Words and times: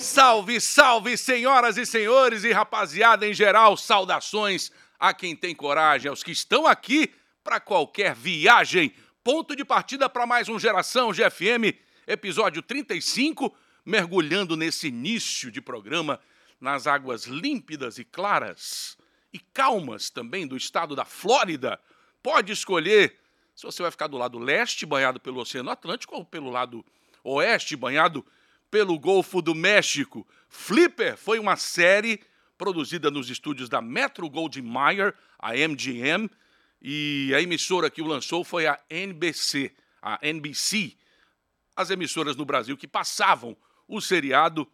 Salve, 0.00 0.58
salve, 0.62 1.16
senhoras 1.18 1.76
e 1.76 1.84
senhores 1.84 2.42
e 2.42 2.52
rapaziada 2.52 3.28
em 3.28 3.34
geral, 3.34 3.76
saudações 3.76 4.72
a 4.98 5.12
quem 5.12 5.36
tem 5.36 5.54
coragem, 5.54 6.08
aos 6.08 6.22
que 6.22 6.32
estão 6.32 6.66
aqui 6.66 7.12
para 7.44 7.60
qualquer 7.60 8.14
viagem. 8.14 8.94
Ponto 9.22 9.54
de 9.54 9.62
partida 9.62 10.08
para 10.08 10.26
mais 10.26 10.48
um 10.48 10.58
Geração 10.58 11.12
GFM, 11.12 11.76
episódio 12.06 12.62
35, 12.62 13.54
mergulhando 13.84 14.56
nesse 14.56 14.88
início 14.88 15.50
de 15.50 15.60
programa 15.60 16.18
nas 16.58 16.86
águas 16.86 17.26
límpidas 17.26 17.98
e 17.98 18.04
claras 18.04 18.96
e 19.30 19.38
calmas 19.38 20.08
também 20.08 20.46
do 20.46 20.56
estado 20.56 20.96
da 20.96 21.04
Flórida. 21.04 21.78
Pode 22.22 22.52
escolher 22.52 23.18
se 23.54 23.66
você 23.66 23.82
vai 23.82 23.90
ficar 23.90 24.06
do 24.06 24.16
lado 24.16 24.38
leste, 24.38 24.86
banhado 24.86 25.20
pelo 25.20 25.40
Oceano 25.40 25.70
Atlântico, 25.70 26.16
ou 26.16 26.24
pelo 26.24 26.48
lado 26.48 26.82
oeste, 27.22 27.76
banhado 27.76 28.22
pelo 28.22 28.39
Golfo 28.98 29.42
do 29.42 29.54
México. 29.54 30.26
Flipper 30.48 31.16
foi 31.16 31.38
uma 31.38 31.56
série 31.56 32.20
produzida 32.56 33.10
nos 33.10 33.30
estúdios 33.30 33.68
da 33.68 33.80
Metro 33.80 34.28
Goldwyn 34.28 34.62
Mayer, 34.62 35.14
a 35.38 35.54
MGM, 35.54 36.30
e 36.80 37.32
a 37.34 37.40
emissora 37.40 37.90
que 37.90 38.00
o 38.00 38.06
lançou 38.06 38.44
foi 38.44 38.66
a 38.66 38.78
NBC, 38.88 39.72
a 40.00 40.18
NBC. 40.22 40.96
As 41.74 41.90
emissoras 41.90 42.36
no 42.36 42.44
Brasil 42.44 42.76
que 42.76 42.86
passavam 42.86 43.56
o 43.88 44.00
seriado 44.00 44.66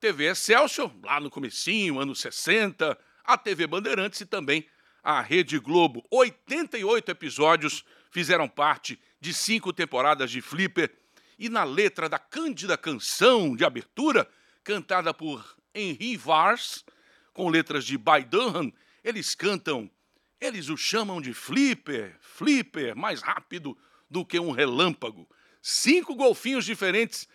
TV 0.00 0.30
Excelsior, 0.30 0.90
lá 1.02 1.20
no 1.20 1.30
comecinho, 1.30 2.00
anos 2.00 2.20
60, 2.20 2.98
a 3.24 3.38
TV 3.38 3.66
Bandeirantes 3.66 4.20
e 4.20 4.26
também 4.26 4.66
a 5.02 5.20
Rede 5.20 5.58
Globo. 5.58 6.04
88 6.10 7.10
episódios 7.10 7.84
fizeram 8.10 8.48
parte 8.48 8.98
de 9.20 9.34
cinco 9.34 9.72
temporadas 9.72 10.30
de 10.30 10.40
Flipper 10.40 10.90
e 11.38 11.48
na 11.48 11.62
letra 11.64 12.08
da 12.08 12.18
cândida 12.18 12.76
canção 12.76 13.54
de 13.54 13.64
abertura, 13.64 14.28
cantada 14.64 15.14
por 15.14 15.56
Henri 15.74 16.16
Vars, 16.16 16.84
com 17.32 17.48
letras 17.48 17.84
de 17.84 17.96
By 17.96 18.26
eles 19.04 19.34
cantam, 19.34 19.88
eles 20.40 20.68
o 20.68 20.76
chamam 20.76 21.20
de 21.20 21.32
Flipper, 21.32 22.16
Flipper, 22.20 22.96
mais 22.96 23.22
rápido 23.22 23.78
do 24.10 24.24
que 24.24 24.40
um 24.40 24.50
relâmpago. 24.50 25.28
Cinco 25.62 26.14
golfinhos 26.14 26.64
diferentes 26.64 27.28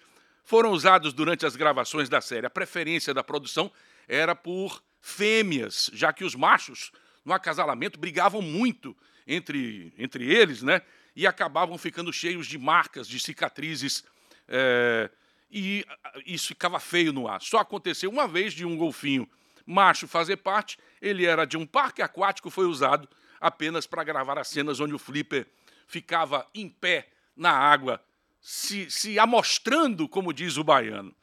foram 0.43 0.71
usados 0.71 1.13
durante 1.13 1.45
as 1.45 1.55
gravações 1.55 2.09
da 2.09 2.19
série. 2.19 2.45
A 2.45 2.49
preferência 2.49 3.13
da 3.13 3.23
produção 3.23 3.71
era 4.07 4.35
por 4.35 4.83
fêmeas, 4.99 5.89
já 5.93 6.11
que 6.11 6.23
os 6.23 6.35
machos, 6.35 6.91
no 7.23 7.33
acasalamento, 7.33 7.99
brigavam 7.99 8.41
muito 8.41 8.95
entre, 9.25 9.93
entre 9.97 10.25
eles, 10.25 10.61
né? 10.61 10.81
E 11.15 11.27
acabavam 11.27 11.77
ficando 11.77 12.11
cheios 12.11 12.47
de 12.47 12.57
marcas, 12.57 13.07
de 13.07 13.19
cicatrizes, 13.19 14.03
é, 14.47 15.09
e 15.51 15.85
isso 16.25 16.47
ficava 16.47 16.79
feio 16.79 17.13
no 17.13 17.27
ar. 17.27 17.41
Só 17.41 17.59
aconteceu 17.59 18.09
uma 18.09 18.27
vez 18.27 18.53
de 18.53 18.65
um 18.65 18.75
golfinho 18.75 19.29
macho 19.65 20.07
fazer 20.07 20.37
parte, 20.37 20.77
ele 21.01 21.25
era 21.25 21.45
de 21.45 21.57
um 21.57 21.65
parque 21.65 22.01
aquático, 22.01 22.49
foi 22.49 22.65
usado 22.65 23.07
apenas 23.39 23.85
para 23.85 24.03
gravar 24.03 24.37
as 24.37 24.47
cenas 24.47 24.79
onde 24.79 24.93
o 24.93 24.99
Flipper 24.99 25.47
ficava 25.85 26.47
em 26.53 26.69
pé 26.69 27.09
na 27.35 27.51
água, 27.51 28.03
se, 28.41 28.89
se 28.89 29.19
amostrando, 29.19 30.07
como 30.07 30.33
diz 30.33 30.57
o 30.57 30.63
baiano. 30.63 31.13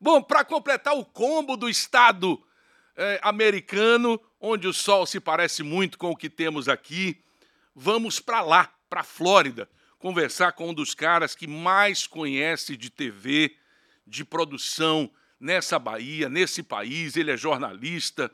Bom, 0.00 0.22
para 0.22 0.44
completar 0.44 0.94
o 0.94 1.04
combo 1.04 1.56
do 1.56 1.68
Estado 1.68 2.42
é, 2.96 3.18
americano, 3.22 4.20
onde 4.40 4.66
o 4.66 4.72
sol 4.72 5.06
se 5.06 5.20
parece 5.20 5.62
muito 5.62 5.98
com 5.98 6.10
o 6.10 6.16
que 6.16 6.28
temos 6.28 6.68
aqui, 6.68 7.22
vamos 7.74 8.20
para 8.20 8.40
lá, 8.40 8.70
para 8.88 9.00
a 9.00 9.04
Flórida, 9.04 9.68
conversar 9.98 10.52
com 10.52 10.70
um 10.70 10.74
dos 10.74 10.94
caras 10.94 11.34
que 11.34 11.46
mais 11.46 12.06
conhece 12.06 12.76
de 12.76 12.90
TV, 12.90 13.56
de 14.06 14.24
produção 14.24 15.10
nessa 15.40 15.78
Bahia, 15.78 16.28
nesse 16.28 16.62
país. 16.62 17.16
Ele 17.16 17.30
é 17.30 17.36
jornalista, 17.36 18.30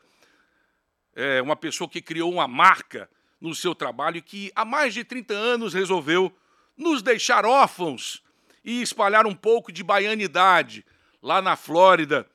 é 1.15 1.41
uma 1.41 1.55
pessoa 1.55 1.89
que 1.89 2.01
criou 2.01 2.31
uma 2.31 2.47
marca 2.47 3.09
no 3.39 3.53
seu 3.53 3.75
trabalho 3.75 4.17
e 4.17 4.21
que 4.21 4.51
há 4.55 4.63
mais 4.63 4.93
de 4.93 5.03
30 5.03 5.33
anos 5.33 5.73
resolveu 5.73 6.35
nos 6.77 7.01
deixar 7.01 7.45
órfãos 7.45 8.23
e 8.63 8.81
espalhar 8.81 9.27
um 9.27 9.35
pouco 9.35 9.71
de 9.71 9.83
baianidade 9.83 10.85
lá 11.21 11.41
na 11.41 11.55
Flórida, 11.55 12.27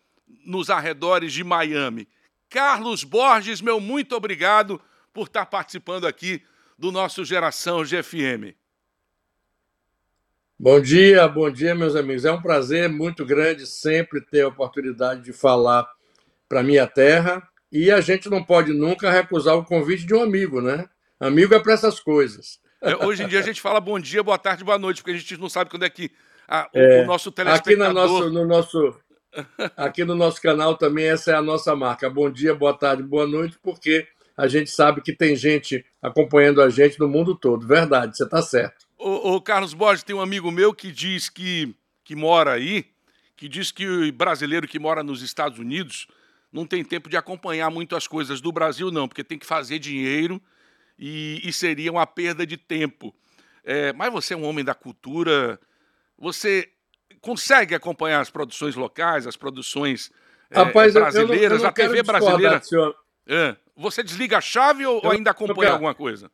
nos 0.44 0.68
arredores 0.68 1.32
de 1.32 1.42
Miami. 1.42 2.06
Carlos 2.50 3.04
Borges, 3.04 3.60
meu 3.60 3.80
muito 3.80 4.14
obrigado 4.14 4.80
por 5.12 5.26
estar 5.26 5.46
participando 5.46 6.06
aqui 6.06 6.42
do 6.78 6.92
nosso 6.92 7.24
Geração 7.24 7.82
GFM. 7.82 8.54
Bom 10.56 10.80
dia, 10.80 11.26
bom 11.26 11.50
dia, 11.50 11.74
meus 11.74 11.96
amigos. 11.96 12.24
É 12.24 12.30
um 12.30 12.40
prazer 12.40 12.88
muito 12.88 13.26
grande 13.26 13.66
sempre 13.66 14.20
ter 14.20 14.42
a 14.42 14.48
oportunidade 14.48 15.22
de 15.22 15.32
falar 15.32 15.88
para 16.48 16.62
minha 16.62 16.86
terra 16.86 17.42
e 17.70 17.90
a 17.90 18.00
gente 18.00 18.30
não 18.30 18.42
pode 18.42 18.72
nunca 18.72 19.10
recusar 19.10 19.56
o 19.56 19.64
convite 19.64 20.06
de 20.06 20.14
um 20.14 20.22
amigo, 20.22 20.60
né? 20.60 20.88
Amigo 21.18 21.54
é 21.54 21.60
para 21.60 21.72
essas 21.72 21.98
coisas. 21.98 22.60
É, 22.80 22.94
hoje 23.04 23.24
em 23.24 23.28
dia 23.28 23.40
a 23.40 23.42
gente 23.42 23.60
fala 23.60 23.80
bom 23.80 23.98
dia, 23.98 24.22
boa 24.22 24.38
tarde, 24.38 24.62
boa 24.62 24.78
noite, 24.78 25.02
porque 25.02 25.10
a 25.10 25.18
gente 25.18 25.36
não 25.36 25.48
sabe 25.48 25.70
quando 25.70 25.84
é 25.84 25.90
que 25.90 26.12
a, 26.46 26.68
o, 26.72 26.78
é, 26.78 27.02
o, 27.02 27.06
nosso 27.06 27.32
telespectador... 27.32 27.86
Aqui 27.86 27.94
no 27.94 28.00
nosso, 28.00 28.30
no 28.30 28.46
nosso, 28.46 29.00
aqui 29.76 30.04
no 30.04 30.14
nosso 30.14 30.40
canal 30.40 30.76
também 30.76 31.06
essa 31.06 31.32
é 31.32 31.34
a 31.34 31.42
nossa 31.42 31.74
marca. 31.74 32.08
Bom 32.08 32.30
dia, 32.30 32.54
boa 32.54 32.72
tarde, 32.72 33.02
boa 33.02 33.26
noite, 33.26 33.58
porque 33.60 34.06
a 34.38 34.46
gente 34.46 34.70
sabe 34.70 35.02
que 35.02 35.12
tem 35.12 35.34
gente 35.34 35.84
acompanhando 36.00 36.62
a 36.62 36.70
gente 36.70 36.96
no 37.00 37.08
mundo 37.08 37.34
todo. 37.34 37.66
Verdade, 37.66 38.16
você 38.16 38.22
está 38.22 38.40
certo. 38.40 38.86
O, 38.96 39.34
o, 39.34 39.40
Carlos 39.42 39.74
Borges 39.74 40.04
tem 40.04 40.14
um 40.14 40.20
amigo 40.20 40.48
meu 40.52 40.72
que 40.72 40.92
diz 40.92 41.28
que, 41.28 41.74
que 42.04 42.14
mora 42.14 42.52
aí, 42.52 42.86
que 43.36 43.48
diz 43.48 43.72
que 43.72 43.84
o 43.84 44.12
brasileiro 44.12 44.68
que 44.68 44.78
mora 44.78 45.02
nos 45.02 45.22
Estados 45.22 45.58
Unidos 45.58 46.06
não 46.52 46.64
tem 46.64 46.84
tempo 46.84 47.08
de 47.08 47.16
acompanhar 47.16 47.68
muito 47.68 47.96
as 47.96 48.06
coisas 48.06 48.40
do 48.40 48.52
Brasil, 48.52 48.92
não, 48.92 49.08
porque 49.08 49.24
tem 49.24 49.40
que 49.40 49.44
fazer 49.44 49.80
dinheiro 49.80 50.40
e, 50.96 51.40
e 51.42 51.52
seria 51.52 51.90
uma 51.90 52.06
perda 52.06 52.46
de 52.46 52.56
tempo. 52.56 53.12
É, 53.64 53.92
mas 53.92 54.12
você 54.12 54.34
é 54.34 54.36
um 54.36 54.44
homem 54.44 54.64
da 54.64 54.72
cultura, 54.72 55.58
você 56.16 56.68
consegue 57.20 57.74
acompanhar 57.74 58.20
as 58.20 58.30
produções 58.30 58.76
locais, 58.76 59.26
as 59.26 59.36
produções 59.36 60.12
é, 60.48 60.58
Rapaz, 60.58 60.94
brasileiras, 60.94 61.42
eu 61.42 61.48
não, 61.48 61.56
eu 61.56 61.58
não 61.58 61.68
a 61.68 61.72
TV 61.72 62.02
brasileira. 62.04 62.62
Senhor. 62.62 62.94
É. 63.26 63.56
Você 63.78 64.02
desliga 64.02 64.38
a 64.38 64.40
chave 64.40 64.84
ou 64.84 65.00
eu 65.04 65.10
ainda 65.12 65.30
acompanha 65.30 65.70
alguma 65.70 65.94
coisa? 65.94 66.28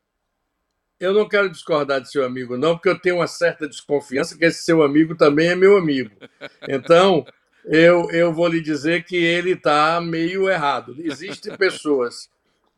Eu 0.98 1.12
não 1.12 1.28
quero 1.28 1.50
discordar 1.50 2.00
de 2.00 2.10
seu 2.10 2.24
amigo, 2.24 2.56
não, 2.56 2.74
porque 2.74 2.88
eu 2.88 2.98
tenho 2.98 3.16
uma 3.16 3.26
certa 3.26 3.68
desconfiança 3.68 4.38
que 4.38 4.46
esse 4.46 4.64
seu 4.64 4.82
amigo 4.82 5.14
também 5.14 5.48
é 5.48 5.54
meu 5.54 5.76
amigo. 5.76 6.10
Então, 6.66 7.26
eu, 7.66 8.10
eu 8.10 8.32
vou 8.32 8.48
lhe 8.48 8.62
dizer 8.62 9.04
que 9.04 9.16
ele 9.16 9.50
está 9.50 10.00
meio 10.00 10.48
errado. 10.48 10.96
Existem 10.98 11.54
pessoas 11.58 12.30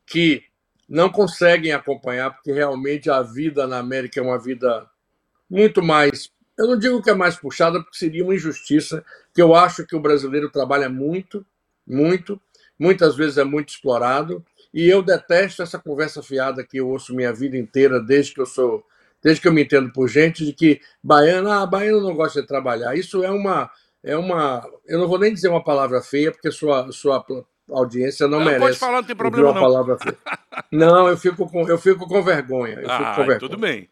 que 0.04 0.42
não 0.88 1.10
conseguem 1.10 1.72
acompanhar, 1.72 2.30
porque 2.30 2.52
realmente 2.52 3.08
a 3.08 3.22
vida 3.22 3.68
na 3.68 3.78
América 3.78 4.18
é 4.18 4.22
uma 4.22 4.38
vida 4.38 4.88
muito 5.48 5.80
mais. 5.80 6.28
Eu 6.58 6.66
não 6.66 6.78
digo 6.78 7.00
que 7.00 7.10
é 7.10 7.14
mais 7.14 7.36
puxada, 7.36 7.80
porque 7.80 7.98
seria 7.98 8.24
uma 8.24 8.34
injustiça, 8.34 9.04
que 9.32 9.40
eu 9.40 9.54
acho 9.54 9.86
que 9.86 9.94
o 9.94 10.00
brasileiro 10.00 10.50
trabalha 10.50 10.88
muito, 10.88 11.46
muito, 11.86 12.40
muitas 12.78 13.14
vezes 13.14 13.38
é 13.38 13.44
muito 13.44 13.68
explorado, 13.68 14.44
e 14.76 14.90
eu 14.90 15.02
detesto 15.02 15.62
essa 15.62 15.78
conversa 15.78 16.22
fiada 16.22 16.62
que 16.62 16.76
eu 16.76 16.90
ouço 16.90 17.14
minha 17.14 17.32
vida 17.32 17.56
inteira, 17.56 17.98
desde 17.98 18.34
que 18.34 18.42
eu 18.42 18.44
sou, 18.44 18.84
desde 19.22 19.40
que 19.40 19.48
eu 19.48 19.52
me 19.52 19.62
entendo 19.62 19.90
por 19.90 20.06
gente, 20.06 20.44
de 20.44 20.52
que 20.52 20.82
baiano, 21.02 21.50
ah, 21.50 21.64
baiano 21.64 22.02
não 22.02 22.14
gosta 22.14 22.42
de 22.42 22.46
trabalhar. 22.46 22.94
Isso 22.94 23.24
é 23.24 23.30
uma, 23.30 23.70
é 24.04 24.14
uma, 24.14 24.62
eu 24.84 24.98
não 24.98 25.08
vou 25.08 25.18
nem 25.18 25.32
dizer 25.32 25.48
uma 25.48 25.64
palavra 25.64 26.02
feia, 26.02 26.30
porque 26.30 26.50
sua, 26.50 26.92
sua 26.92 27.24
audiência 27.70 28.28
não, 28.28 28.38
não 28.38 28.44
merece. 28.44 28.60
Pode 28.66 28.78
falar, 28.78 28.96
não 28.98 29.04
tem 29.04 29.16
problema 29.16 29.48
uma 29.48 29.54
não. 29.54 29.62
Palavra 29.62 29.96
feia. 29.98 30.18
não, 30.70 31.08
eu 31.08 31.16
fico 31.16 31.50
com, 31.50 31.66
eu 31.66 31.78
fico 31.78 32.06
com 32.06 32.22
vergonha. 32.22 32.74
Eu 32.78 32.90
ah, 32.90 32.98
fico 32.98 33.10
com 33.12 33.26
vergonha. 33.26 33.38
tudo 33.38 33.56
bem. 33.56 33.88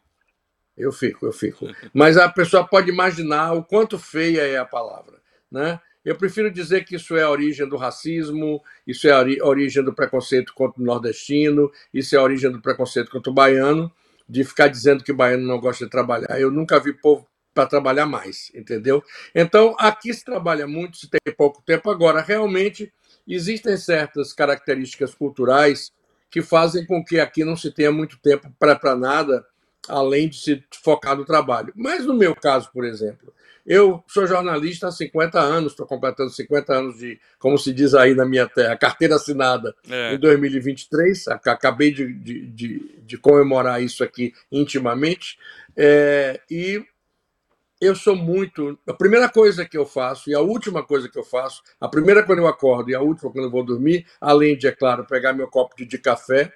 Eu 0.77 0.93
fico, 0.93 1.25
eu 1.25 1.33
fico. 1.33 1.67
Mas 1.95 2.19
a 2.19 2.29
pessoa 2.29 2.63
pode 2.63 2.91
imaginar 2.91 3.55
o 3.55 3.65
quanto 3.65 3.99
feia 3.99 4.43
é 4.43 4.59
a 4.59 4.67
palavra, 4.67 5.19
né? 5.51 5.81
Eu 6.05 6.17
prefiro 6.17 6.51
dizer 6.51 6.85
que 6.85 6.97
isso 6.97 7.17
é 7.17 7.23
a 7.23 7.31
origem 7.31 7.67
do 7.69 7.77
racismo, 7.77 8.63
isso 8.87 9.09
é 9.09 9.13
a 9.13 9.47
origem 9.47 9.83
do 9.83 9.95
preconceito 9.95 10.53
contra 10.53 10.83
o 10.83 10.85
nordestino, 10.85 11.73
isso 11.93 12.15
é 12.15 12.19
a 12.19 12.23
origem 12.23 12.53
do 12.53 12.61
preconceito 12.61 13.11
contra 13.11 13.31
o 13.31 13.35
baiano, 13.35 13.91
de 14.29 14.45
ficar 14.45 14.69
dizendo 14.69 15.03
que 15.03 15.13
o 15.13 15.17
baiano 15.17 15.47
não 15.47 15.59
gosta 15.59 15.85
de 15.85 15.91
trabalhar. 15.91 16.39
Eu 16.39 16.51
nunca 16.51 16.79
vi 16.79 16.93
povo 16.93 17.27
para 17.55 17.67
trabalhar 17.67 18.05
mais, 18.05 18.51
entendeu? 18.55 19.03
Então, 19.35 19.77
aqui 19.79 20.13
se 20.13 20.25
trabalha 20.25 20.67
muito, 20.67 20.97
se 20.97 21.09
tem 21.09 21.35
pouco 21.35 21.63
tempo. 21.63 21.89
Agora, 21.89 22.21
realmente, 22.21 22.93
existem 23.27 23.77
certas 23.77 24.33
características 24.33 25.15
culturais 25.15 25.93
que 26.31 26.43
fazem 26.43 26.85
com 26.85 27.03
que 27.03 27.21
aqui 27.21 27.45
não 27.45 27.57
se 27.57 27.71
tenha 27.71 27.93
muito 27.93 28.19
tempo 28.19 28.53
para 28.59 28.97
nada, 28.97 29.47
além 29.89 30.29
de 30.29 30.37
se 30.37 30.65
focar 30.83 31.17
no 31.17 31.25
trabalho. 31.25 31.73
Mas 31.77 32.05
no 32.05 32.13
meu 32.13 32.35
caso, 32.35 32.71
por 32.73 32.85
exemplo, 32.85 33.33
eu 33.67 34.05
sou 34.07 34.27
jornalista 34.27 34.89
há 34.89 34.93
50 34.93 35.41
anos, 35.41 35.73
estou 35.73 35.87
completando 35.87 36.31
50 36.31 36.75
anos 36.75 36.99
de, 36.99 37.19
como 37.39 37.57
se 37.57 37.73
diz 37.73 37.95
aí 37.95 38.15
na 38.15 38.27
minha 38.27 38.47
terra, 38.47 38.77
carteira 38.77 39.17
assinada 39.17 39.75
é. 39.89 40.15
em 40.15 40.19
2023. 40.19 41.29
Acabei 41.29 41.91
de, 41.91 42.13
de, 42.13 42.47
de, 42.47 42.99
de, 43.03 43.19
comemorar 43.19 43.83
isso 43.83 44.05
aqui 44.05 44.35
intimamente. 44.53 45.39
É, 45.75 46.41
e 46.51 46.85
eu 47.81 47.97
sou 47.97 48.15
muito. 48.15 48.79
A 48.87 48.93
primeira 48.93 49.31
coisa 49.31 49.65
que 49.65 49.79
eu 49.79 49.87
faço 49.87 50.29
e 50.29 50.35
a 50.35 50.41
última 50.41 50.83
coisa 50.83 51.09
que 51.09 51.19
eu 51.19 51.25
faço, 51.25 51.63
a 51.81 51.89
primeira 51.89 52.23
quando 52.23 52.41
eu 52.41 52.47
acordo 52.47 52.91
e 52.91 52.95
a 52.95 53.01
última 53.01 53.33
quando 53.33 53.47
eu 53.47 53.51
vou 53.51 53.65
dormir, 53.65 54.07
além 54.21 54.59
de, 54.59 54.67
é 54.67 54.73
claro, 54.73 55.07
pegar 55.07 55.33
meu 55.33 55.49
copo 55.49 55.75
de 55.85 55.99
café, 55.99 56.53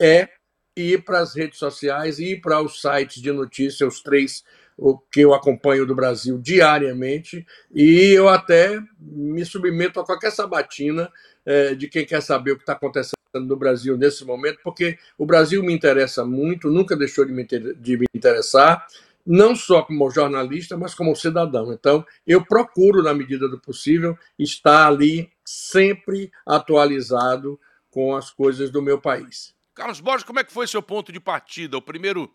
é 0.00 0.28
ir 0.76 1.04
para 1.04 1.20
as 1.20 1.34
redes 1.34 1.58
sociais 1.58 2.18
e 2.18 2.32
ir 2.32 2.40
para 2.40 2.60
os 2.60 2.80
sites 2.80 3.20
de 3.20 3.30
notícias, 3.32 3.94
os 3.94 4.00
três 4.00 4.42
o 4.82 4.98
que 4.98 5.20
eu 5.20 5.32
acompanho 5.32 5.86
do 5.86 5.94
Brasil 5.94 6.38
diariamente, 6.38 7.46
e 7.72 8.12
eu 8.12 8.28
até 8.28 8.80
me 8.98 9.44
submeto 9.44 10.00
a 10.00 10.04
qualquer 10.04 10.32
sabatina 10.32 11.08
é, 11.46 11.72
de 11.76 11.86
quem 11.88 12.04
quer 12.04 12.20
saber 12.20 12.52
o 12.52 12.56
que 12.56 12.62
está 12.62 12.72
acontecendo 12.72 13.14
no 13.34 13.56
Brasil 13.56 13.96
nesse 13.96 14.24
momento, 14.24 14.58
porque 14.64 14.98
o 15.16 15.24
Brasil 15.24 15.62
me 15.62 15.72
interessa 15.72 16.24
muito, 16.24 16.68
nunca 16.68 16.96
deixou 16.96 17.24
de 17.24 17.32
me, 17.32 17.46
de 17.46 17.96
me 17.96 18.06
interessar, 18.12 18.84
não 19.24 19.54
só 19.54 19.82
como 19.82 20.10
jornalista, 20.10 20.76
mas 20.76 20.96
como 20.96 21.14
cidadão. 21.14 21.72
Então, 21.72 22.04
eu 22.26 22.44
procuro, 22.44 23.04
na 23.04 23.14
medida 23.14 23.48
do 23.48 23.60
possível, 23.60 24.18
estar 24.36 24.88
ali 24.88 25.30
sempre 25.44 26.32
atualizado 26.44 27.58
com 27.88 28.16
as 28.16 28.32
coisas 28.32 28.68
do 28.68 28.82
meu 28.82 29.00
país. 29.00 29.54
Carlos 29.74 30.00
Borges, 30.00 30.24
como 30.24 30.40
é 30.40 30.44
que 30.44 30.52
foi 30.52 30.66
seu 30.66 30.82
ponto 30.82 31.12
de 31.12 31.20
partida? 31.20 31.76
O 31.76 31.82
primeiro 31.82 32.28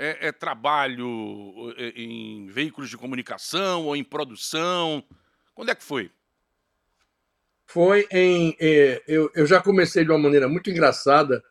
é, 0.00 0.28
é 0.28 0.32
trabalho 0.32 1.74
é, 1.76 1.88
em 1.94 2.46
veículos 2.46 2.88
de 2.88 2.96
comunicação 2.96 3.84
ou 3.84 3.94
em 3.94 4.02
produção? 4.02 5.04
Quando 5.54 5.70
é 5.70 5.74
que 5.74 5.84
foi? 5.84 6.10
Foi 7.66 8.08
em. 8.10 8.56
É, 8.58 9.02
eu, 9.06 9.30
eu 9.34 9.46
já 9.46 9.60
comecei 9.60 10.02
de 10.02 10.10
uma 10.10 10.18
maneira 10.18 10.48
muito 10.48 10.70
engraçada. 10.70 11.44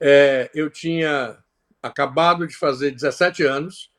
É, 0.00 0.50
eu 0.54 0.70
tinha 0.70 1.36
acabado 1.82 2.46
de 2.46 2.56
fazer 2.56 2.92
17 2.92 3.44
anos 3.44 3.90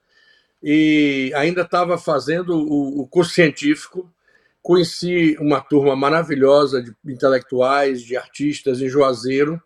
e 0.62 1.32
ainda 1.36 1.62
estava 1.62 1.98
fazendo 1.98 2.58
o, 2.58 3.02
o 3.02 3.08
curso 3.08 3.34
científico. 3.34 4.12
Conheci 4.60 5.38
uma 5.40 5.62
turma 5.62 5.96
maravilhosa 5.96 6.82
de 6.82 6.96
intelectuais, 7.06 8.02
de 8.02 8.18
artistas 8.18 8.82
em 8.82 8.90
Juazeiro. 8.90 9.62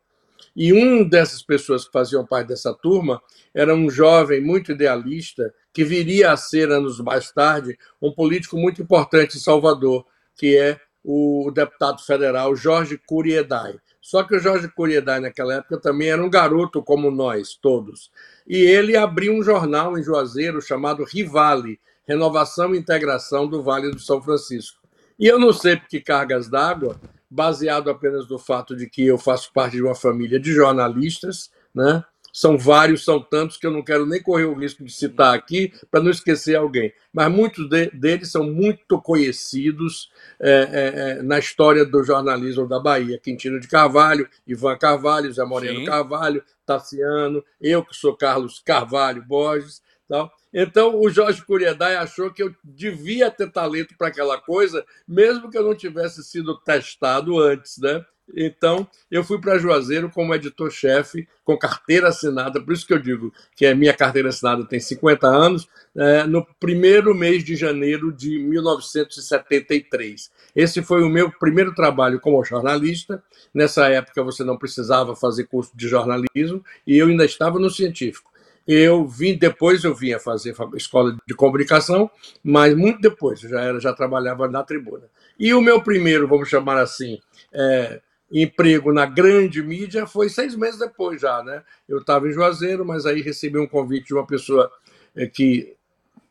E 0.57 0.73
um 0.73 1.07
dessas 1.07 1.43
pessoas 1.43 1.85
que 1.85 1.91
faziam 1.91 2.25
parte 2.25 2.47
dessa 2.47 2.73
turma 2.73 3.21
era 3.53 3.75
um 3.75 3.91
jovem 3.91 4.41
muito 4.41 4.71
idealista 4.71 5.53
que 5.71 5.83
viria 5.83 6.31
a 6.31 6.37
ser, 6.37 6.71
anos 6.71 6.99
mais 6.99 7.31
tarde, 7.31 7.77
um 8.01 8.11
político 8.11 8.57
muito 8.57 8.81
importante 8.81 9.37
em 9.37 9.39
Salvador, 9.39 10.03
que 10.35 10.57
é 10.57 10.79
o 11.03 11.51
deputado 11.53 12.01
federal 12.01 12.55
Jorge 12.55 12.99
Curiedai. 13.05 13.77
Só 14.01 14.23
que 14.23 14.35
o 14.35 14.39
Jorge 14.39 14.67
Curiedai, 14.67 15.19
naquela 15.19 15.53
época, 15.53 15.79
também 15.79 16.09
era 16.09 16.25
um 16.25 16.29
garoto 16.29 16.81
como 16.81 17.11
nós 17.11 17.53
todos. 17.55 18.09
E 18.47 18.57
ele 18.57 18.97
abriu 18.97 19.33
um 19.33 19.43
jornal 19.43 19.95
em 19.95 20.01
Juazeiro 20.01 20.59
chamado 20.59 21.03
Rivale 21.03 21.79
Renovação 22.07 22.73
e 22.73 22.79
Integração 22.79 23.47
do 23.47 23.61
Vale 23.61 23.91
do 23.91 23.99
São 23.99 24.19
Francisco. 24.23 24.79
E 25.19 25.27
eu 25.27 25.37
não 25.37 25.53
sei 25.53 25.75
por 25.75 25.87
que 25.87 25.99
cargas 25.99 26.49
d'água, 26.49 26.99
baseado 27.29 27.89
apenas 27.89 28.27
no 28.29 28.39
fato 28.39 28.75
de 28.75 28.89
que 28.89 29.05
eu 29.05 29.17
faço 29.17 29.51
parte 29.53 29.77
de 29.77 29.83
uma 29.83 29.95
família 29.95 30.39
de 30.39 30.51
jornalistas, 30.53 31.51
né? 31.73 32.03
São 32.37 32.55
vários, 32.55 33.03
são 33.03 33.19
tantos 33.19 33.57
que 33.57 33.65
eu 33.65 33.71
não 33.71 33.83
quero 33.83 34.05
nem 34.05 34.21
correr 34.21 34.45
o 34.45 34.53
risco 34.53 34.83
de 34.83 34.91
citar 34.91 35.33
aqui 35.33 35.73
para 35.89 36.03
não 36.03 36.11
esquecer 36.11 36.55
alguém. 36.55 36.93
Mas 37.11 37.31
muitos 37.31 37.67
de, 37.67 37.89
deles 37.89 38.29
são 38.29 38.43
muito 38.43 39.01
conhecidos 39.01 40.11
é, 40.39 40.51
é, 40.51 40.99
é, 41.19 41.23
na 41.23 41.39
história 41.39 41.83
do 41.83 42.03
jornalismo 42.03 42.67
da 42.67 42.79
Bahia. 42.79 43.17
Quintino 43.17 43.59
de 43.59 43.67
Carvalho, 43.67 44.29
Ivan 44.45 44.77
Carvalho, 44.77 45.33
Zé 45.33 45.43
Moreno 45.45 45.79
Sim. 45.79 45.85
Carvalho, 45.85 46.43
Tassiano, 46.63 47.43
eu 47.59 47.83
que 47.83 47.95
sou 47.95 48.15
Carlos 48.15 48.59
Carvalho 48.59 49.23
Borges. 49.25 49.81
Tal. 50.07 50.31
Então, 50.53 50.99
o 50.99 51.09
Jorge 51.09 51.43
Curiedai 51.43 51.97
achou 51.97 52.31
que 52.31 52.41
eu 52.41 52.53
devia 52.63 53.29
ter 53.29 53.51
talento 53.51 53.95
para 53.97 54.07
aquela 54.07 54.39
coisa, 54.39 54.85
mesmo 55.07 55.49
que 55.49 55.57
eu 55.57 55.63
não 55.63 55.75
tivesse 55.75 56.23
sido 56.23 56.57
testado 56.59 57.37
antes, 57.39 57.77
né? 57.77 58.05
Então, 58.35 58.85
eu 59.09 59.23
fui 59.23 59.39
para 59.39 59.57
Juazeiro 59.57 60.09
como 60.09 60.35
editor-chefe, 60.35 61.27
com 61.45 61.57
carteira 61.57 62.09
assinada, 62.09 62.61
por 62.61 62.73
isso 62.73 62.85
que 62.85 62.93
eu 62.93 62.99
digo 62.99 63.33
que 63.55 63.65
a 63.65 63.73
minha 63.73 63.93
carteira 63.93 64.27
assinada 64.29 64.65
tem 64.65 64.79
50 64.79 65.25
anos, 65.27 65.67
é, 65.95 66.25
no 66.25 66.45
primeiro 66.59 67.15
mês 67.15 67.43
de 67.43 67.55
janeiro 67.55 68.11
de 68.11 68.37
1973. 68.37 70.29
Esse 70.55 70.81
foi 70.83 71.03
o 71.03 71.09
meu 71.09 71.31
primeiro 71.31 71.73
trabalho 71.73 72.19
como 72.19 72.43
jornalista. 72.43 73.23
Nessa 73.53 73.87
época, 73.87 74.21
você 74.23 74.43
não 74.43 74.57
precisava 74.57 75.15
fazer 75.15 75.45
curso 75.45 75.71
de 75.73 75.87
jornalismo 75.87 76.63
e 76.85 76.97
eu 76.97 77.07
ainda 77.07 77.23
estava 77.23 77.57
no 77.59 77.69
científico. 77.69 78.29
Eu 78.67 79.07
vim 79.07 79.37
depois, 79.37 79.83
eu 79.83 79.95
vinha 79.95 80.19
fazer 80.19 80.53
escola 80.75 81.15
de 81.25 81.33
comunicação, 81.33 82.11
mas 82.43 82.75
muito 82.75 82.99
depois, 82.99 83.41
eu 83.43 83.49
já 83.49 83.61
era, 83.61 83.79
já 83.79 83.93
trabalhava 83.93 84.47
na 84.49 84.61
tribuna. 84.63 85.05
E 85.39 85.53
o 85.53 85.61
meu 85.61 85.81
primeiro, 85.81 86.27
vamos 86.27 86.49
chamar 86.49 86.77
assim, 86.77 87.19
é, 87.53 88.01
emprego 88.31 88.91
na 88.91 89.05
grande 89.05 89.63
mídia 89.63 90.05
foi 90.05 90.29
seis 90.29 90.55
meses 90.55 90.79
depois 90.79 91.21
já, 91.21 91.41
né? 91.43 91.63
Eu 91.87 91.99
estava 91.99 92.27
em 92.27 92.33
Juazeiro, 92.33 92.85
mas 92.85 93.05
aí 93.05 93.21
recebi 93.21 93.57
um 93.57 93.67
convite 93.67 94.07
de 94.07 94.13
uma 94.13 94.27
pessoa 94.27 94.69
é, 95.15 95.27
que 95.27 95.75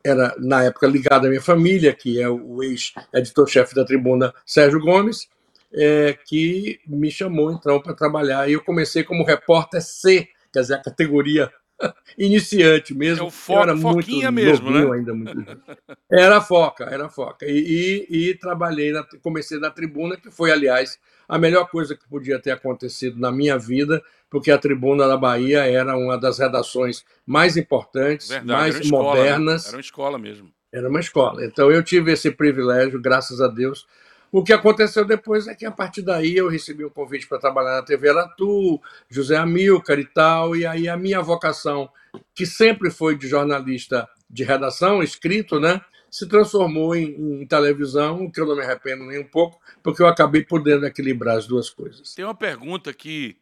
era, 0.05 0.35
na 0.39 0.63
época, 0.63 0.87
ligada 0.87 1.27
à 1.27 1.31
minha 1.31 1.43
família, 1.43 1.93
que 1.93 2.21
é 2.21 2.29
o 2.29 2.63
ex-editor-chefe 2.63 3.75
da 3.75 3.85
tribuna, 3.85 4.33
Sérgio 4.45 4.81
Gomes, 4.81 5.29
é, 5.73 6.17
que 6.27 6.79
me 6.87 7.11
chamou, 7.11 7.51
então, 7.51 7.81
para 7.81 7.95
trabalhar. 7.95 8.49
E 8.49 8.53
eu 8.53 8.63
comecei 8.63 9.03
como 9.03 9.25
repórter 9.25 9.83
C, 9.83 10.29
quer 10.53 10.61
dizer, 10.61 10.75
a 10.75 10.83
categoria 10.83 11.51
iniciante 12.19 12.95
mesmo. 12.95 13.27
É 13.27 13.53
o 13.53 13.59
era 13.59 13.77
foquinha 13.77 14.31
muito 14.31 14.47
mesmo, 14.47 14.71
né? 14.71 14.95
Ainda 14.95 15.15
muito... 15.15 15.63
Era 16.11 16.41
foca, 16.41 16.85
era 16.85 17.09
foca. 17.09 17.47
E, 17.47 18.07
e, 18.09 18.31
e 18.31 18.35
trabalhei, 18.35 18.93
na, 18.93 19.05
comecei 19.23 19.59
na 19.59 19.71
tribuna, 19.71 20.17
que 20.17 20.31
foi, 20.31 20.51
aliás, 20.51 20.99
a 21.29 21.39
melhor 21.39 21.69
coisa 21.69 21.97
que 21.97 22.09
podia 22.09 22.39
ter 22.39 22.53
acontecido 22.53 23.19
na 23.19 23.33
minha 23.33 23.59
vida, 23.59 24.03
porque 24.31 24.51
a 24.51 24.59
Tribuna 24.59 25.07
da 25.07 25.17
Bahia 25.17 25.65
era 25.67 25.97
uma 25.97 26.19
das 26.19 26.39
redações 26.39 27.05
mais 27.25 27.57
importantes, 27.57 28.29
Verdade, 28.29 28.49
mais 28.49 28.75
era 28.75 28.85
escola, 28.85 29.05
modernas. 29.05 29.65
Né? 29.65 29.69
Era 29.69 29.77
uma 29.77 29.81
escola 29.81 30.19
mesmo. 30.19 30.53
Era 30.73 30.89
uma 30.89 31.01
escola. 31.01 31.45
Então 31.45 31.71
eu 31.71 31.83
tive 31.83 32.13
esse 32.13 32.31
privilégio, 32.31 33.01
graças 33.01 33.41
a 33.41 33.49
Deus. 33.49 33.87
O 34.31 34.43
que 34.43 34.53
aconteceu 34.53 35.05
depois 35.05 35.47
é 35.47 35.55
que 35.55 35.65
a 35.65 35.71
partir 35.71 36.03
daí 36.03 36.37
eu 36.37 36.49
recebi 36.49 36.85
um 36.85 36.91
convite 36.91 37.27
para 37.27 37.39
trabalhar 37.39 37.77
na 37.77 37.83
TV 37.83 38.11
Aratu, 38.11 38.81
José 39.09 39.37
Amilcar 39.37 39.99
e 39.99 40.05
tal, 40.05 40.57
e 40.57 40.67
aí 40.67 40.89
a 40.89 40.97
minha 40.97 41.21
vocação, 41.23 41.89
que 42.35 42.45
sempre 42.45 42.91
foi 42.91 43.17
de 43.17 43.29
jornalista 43.29 44.09
de 44.29 44.45
redação, 44.45 45.03
escrito, 45.03 45.61
né? 45.61 45.81
se 46.11 46.27
transformou 46.27 46.97
em, 46.97 47.43
em, 47.43 47.47
televisão, 47.47 48.31
que 48.31 48.41
eu 48.41 48.47
não 48.47 48.57
me 48.57 48.63
arrependo 48.63 49.05
nem 49.05 49.19
um 49.21 49.27
pouco, 49.27 49.61
porque 49.83 50.01
eu 50.01 50.07
acabei 50.07 50.43
podendo 50.43 50.87
equilibrar 50.87 51.37
as 51.37 51.47
duas 51.47 51.69
coisas. 51.69 52.15
Tem 52.15 52.25
uma 52.25 52.35
pergunta 52.35 52.93
que, 52.95 53.37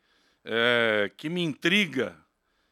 é, 0.44 1.08
que 1.16 1.28
me 1.28 1.42
intriga 1.42 2.16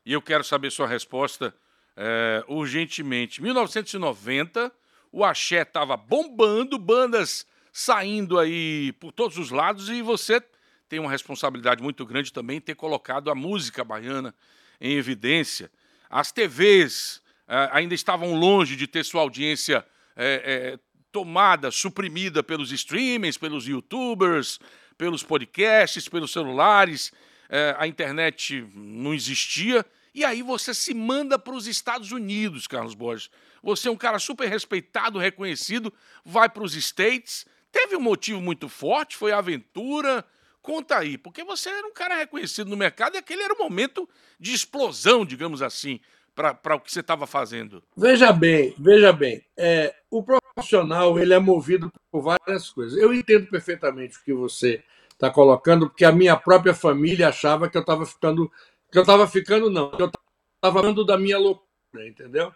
e 0.04 0.12
eu 0.12 0.20
quero 0.20 0.42
saber 0.42 0.72
sua 0.72 0.88
resposta 0.88 1.54
é, 1.96 2.42
urgentemente. 2.48 3.40
1990, 3.40 4.72
o 5.12 5.24
axé 5.24 5.62
estava 5.62 5.96
bombando, 5.96 6.78
bandas 6.78 7.46
saindo 7.72 8.38
aí 8.38 8.92
por 9.00 9.12
todos 9.12 9.38
os 9.38 9.50
lados 9.50 9.88
e 9.88 10.02
você 10.02 10.42
tem 10.88 11.00
uma 11.00 11.10
responsabilidade 11.10 11.82
muito 11.82 12.04
grande 12.04 12.32
também 12.32 12.60
ter 12.60 12.74
colocado 12.74 13.30
a 13.30 13.34
música 13.34 13.82
baiana 13.82 14.34
em 14.78 14.92
evidência. 14.92 15.70
As 16.10 16.30
TVs 16.30 17.22
é, 17.48 17.70
ainda 17.72 17.94
estavam 17.94 18.34
longe 18.34 18.76
de 18.76 18.86
ter 18.86 19.04
sua 19.04 19.22
audiência 19.22 19.84
é, 20.14 20.74
é, 20.74 20.78
tomada, 21.10 21.70
suprimida 21.70 22.42
pelos 22.42 22.72
streamings, 22.72 23.38
pelos 23.38 23.66
youtubers, 23.66 24.58
pelos 24.98 25.22
podcasts, 25.22 26.08
pelos 26.08 26.32
celulares. 26.32 27.12
A 27.76 27.86
internet 27.86 28.66
não 28.74 29.12
existia. 29.12 29.84
E 30.14 30.24
aí 30.24 30.42
você 30.42 30.72
se 30.72 30.94
manda 30.94 31.38
para 31.38 31.54
os 31.54 31.66
Estados 31.66 32.10
Unidos, 32.10 32.66
Carlos 32.66 32.94
Borges. 32.94 33.28
Você 33.62 33.88
é 33.88 33.90
um 33.90 33.96
cara 33.96 34.18
super 34.18 34.48
respeitado, 34.48 35.18
reconhecido, 35.18 35.92
vai 36.24 36.48
para 36.48 36.62
os 36.62 36.74
States. 36.74 37.44
Teve 37.72 37.96
um 37.96 38.00
motivo 38.00 38.40
muito 38.40 38.68
forte, 38.68 39.16
foi 39.16 39.32
a 39.32 39.38
aventura. 39.38 40.24
Conta 40.60 40.98
aí, 40.98 41.18
porque 41.18 41.42
você 41.42 41.70
era 41.70 41.86
um 41.88 41.92
cara 41.92 42.14
reconhecido 42.14 42.70
no 42.70 42.76
mercado 42.76 43.16
e 43.16 43.18
aquele 43.18 43.42
era 43.42 43.54
o 43.54 43.58
momento 43.58 44.08
de 44.38 44.54
explosão, 44.54 45.24
digamos 45.24 45.60
assim 45.60 45.98
para 46.34 46.76
o 46.76 46.80
que 46.80 46.92
você 46.92 47.00
estava 47.00 47.26
fazendo? 47.26 47.82
Veja 47.96 48.32
bem, 48.32 48.74
veja 48.78 49.12
bem. 49.12 49.44
É, 49.56 49.94
o 50.10 50.22
profissional 50.22 51.18
ele 51.18 51.34
é 51.34 51.38
movido 51.38 51.92
por 52.10 52.22
várias 52.22 52.70
coisas. 52.70 52.98
Eu 52.98 53.12
entendo 53.12 53.46
perfeitamente 53.46 54.18
o 54.18 54.24
que 54.24 54.32
você 54.32 54.82
está 55.10 55.30
colocando, 55.30 55.88
porque 55.88 56.04
a 56.04 56.12
minha 56.12 56.36
própria 56.36 56.74
família 56.74 57.28
achava 57.28 57.68
que 57.68 57.76
eu 57.76 57.82
estava 57.82 58.06
ficando. 58.06 58.50
Que 58.90 58.98
eu 58.98 59.02
estava 59.02 59.26
ficando, 59.26 59.70
não, 59.70 59.90
que 59.90 60.02
eu 60.02 60.06
estava 60.06 60.80
falando 60.80 61.04
da 61.04 61.18
minha 61.18 61.38
loucura, 61.38 62.06
entendeu? 62.06 62.52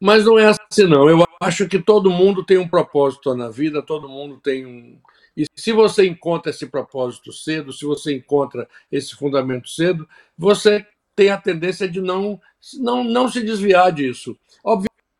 Mas 0.00 0.24
não 0.24 0.38
é 0.38 0.46
assim, 0.46 0.86
não. 0.86 1.08
Eu 1.08 1.22
acho 1.40 1.66
que 1.66 1.78
todo 1.78 2.10
mundo 2.10 2.44
tem 2.44 2.58
um 2.58 2.68
propósito 2.68 3.34
na 3.34 3.48
vida, 3.48 3.82
todo 3.82 4.08
mundo 4.08 4.38
tem 4.38 4.66
um. 4.66 5.00
E 5.34 5.46
se 5.56 5.72
você 5.72 6.06
encontra 6.06 6.50
esse 6.50 6.66
propósito 6.66 7.32
cedo, 7.32 7.72
se 7.72 7.86
você 7.86 8.14
encontra 8.14 8.68
esse 8.92 9.16
fundamento 9.16 9.70
cedo, 9.70 10.06
você 10.36 10.86
tem 11.16 11.30
a 11.30 11.38
tendência 11.38 11.88
de 11.88 12.00
não, 12.00 12.38
não, 12.74 13.02
não 13.02 13.28
se 13.28 13.42
desviar 13.42 13.90
disso. 13.90 14.38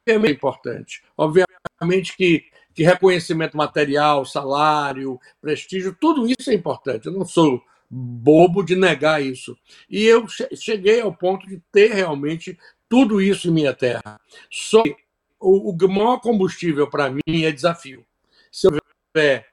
é 0.06 0.30
importante. 0.30 1.02
Obviamente 1.16 2.16
que, 2.16 2.44
que 2.74 2.82
reconhecimento 2.82 3.56
material, 3.56 4.26
salário, 4.26 5.18
prestígio, 5.40 5.96
tudo 5.98 6.26
isso 6.26 6.50
é 6.50 6.54
importante. 6.54 7.06
Eu 7.06 7.12
não 7.12 7.24
sou 7.24 7.62
bobo 7.88 8.62
de 8.62 8.76
negar 8.76 9.22
isso. 9.22 9.56
E 9.88 10.04
eu 10.04 10.26
cheguei 10.54 11.00
ao 11.00 11.14
ponto 11.14 11.46
de 11.46 11.62
ter 11.72 11.92
realmente 11.92 12.58
tudo 12.88 13.22
isso 13.22 13.48
em 13.48 13.52
minha 13.52 13.72
terra. 13.72 14.20
Só 14.50 14.82
que 14.82 14.96
o, 15.40 15.70
o 15.70 15.88
maior 15.88 16.18
combustível 16.20 16.88
para 16.88 17.10
mim 17.10 17.44
é 17.44 17.50
desafio. 17.50 18.04
Se 18.52 18.66
eu 18.66 18.72
estiver 18.76 19.48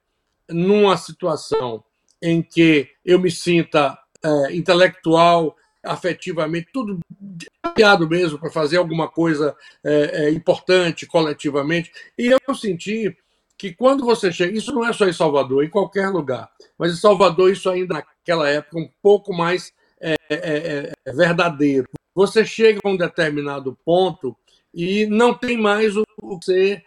numa 0.49 0.97
situação 0.97 1.83
em 2.21 2.41
que 2.41 2.89
eu 3.05 3.19
me 3.19 3.31
sinta 3.31 3.97
é, 4.23 4.55
intelectual, 4.55 5.55
afetivamente, 5.83 6.69
tudo 6.73 6.99
desafiado 7.09 8.09
mesmo 8.09 8.39
para 8.39 8.49
fazer 8.49 8.77
alguma 8.77 9.07
coisa 9.07 9.55
é, 9.83 10.25
é, 10.25 10.31
importante 10.31 11.05
coletivamente. 11.05 11.91
E 12.17 12.27
eu 12.27 12.55
senti 12.55 13.15
que 13.57 13.73
quando 13.73 14.05
você 14.05 14.31
chega, 14.31 14.55
isso 14.55 14.73
não 14.73 14.85
é 14.85 14.93
só 14.93 15.07
em 15.07 15.13
Salvador, 15.13 15.63
em 15.63 15.69
qualquer 15.69 16.09
lugar, 16.09 16.49
mas 16.77 16.93
em 16.93 16.97
Salvador 16.97 17.51
isso 17.51 17.69
ainda 17.69 17.95
naquela 17.95 18.49
época 18.49 18.79
um 18.79 18.89
pouco 19.01 19.33
mais 19.33 19.73
é, 19.99 20.15
é, 20.29 20.91
é 21.05 21.13
verdadeiro. 21.13 21.87
Você 22.13 22.45
chega 22.45 22.79
a 22.83 22.89
um 22.89 22.97
determinado 22.97 23.77
ponto 23.85 24.35
e 24.77 25.07
não 25.07 25.33
tem 25.33 25.57
mais 25.57 25.97
o, 25.97 26.03
que 26.03 26.45
você 26.45 26.83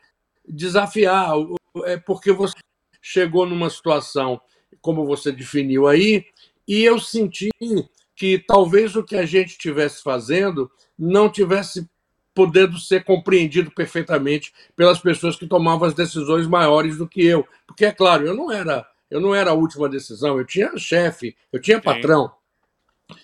desafiar, 0.49 1.33
é 1.87 1.97
porque 1.97 2.31
você 2.31 2.55
chegou 3.03 3.45
numa 3.45 3.69
situação 3.69 4.41
como 4.81 5.05
você 5.05 5.33
definiu 5.33 5.89
aí, 5.89 6.25
e 6.69 6.85
eu 6.85 7.01
senti 7.01 7.51
que 8.15 8.39
talvez 8.39 8.95
o 8.95 9.03
que 9.03 9.17
a 9.17 9.27
gente 9.27 9.51
estivesse 9.51 10.05
fazendo 10.05 10.71
não 10.97 11.29
tivesse 11.29 11.85
podendo 12.33 12.79
ser 12.79 13.03
compreendido 13.03 13.73
perfeitamente 13.73 14.53
pelas 14.77 15.01
pessoas 15.01 15.35
que 15.35 15.49
tomavam 15.49 15.89
as 15.89 15.95
decisões 15.95 16.47
maiores 16.47 16.97
do 16.97 17.09
que 17.09 17.27
eu. 17.27 17.45
Porque, 17.67 17.85
é 17.85 17.93
claro, 17.93 18.25
eu 18.25 18.37
não 18.37 18.53
era, 18.53 18.87
eu 19.11 19.21
não 19.21 19.35
era 19.35 19.51
a 19.51 19.55
última 19.55 19.89
decisão, 19.89 20.39
eu 20.39 20.45
tinha 20.45 20.79
chefe, 20.79 21.37
eu 21.53 21.61
tinha 21.61 21.81
patrão. 21.81 22.31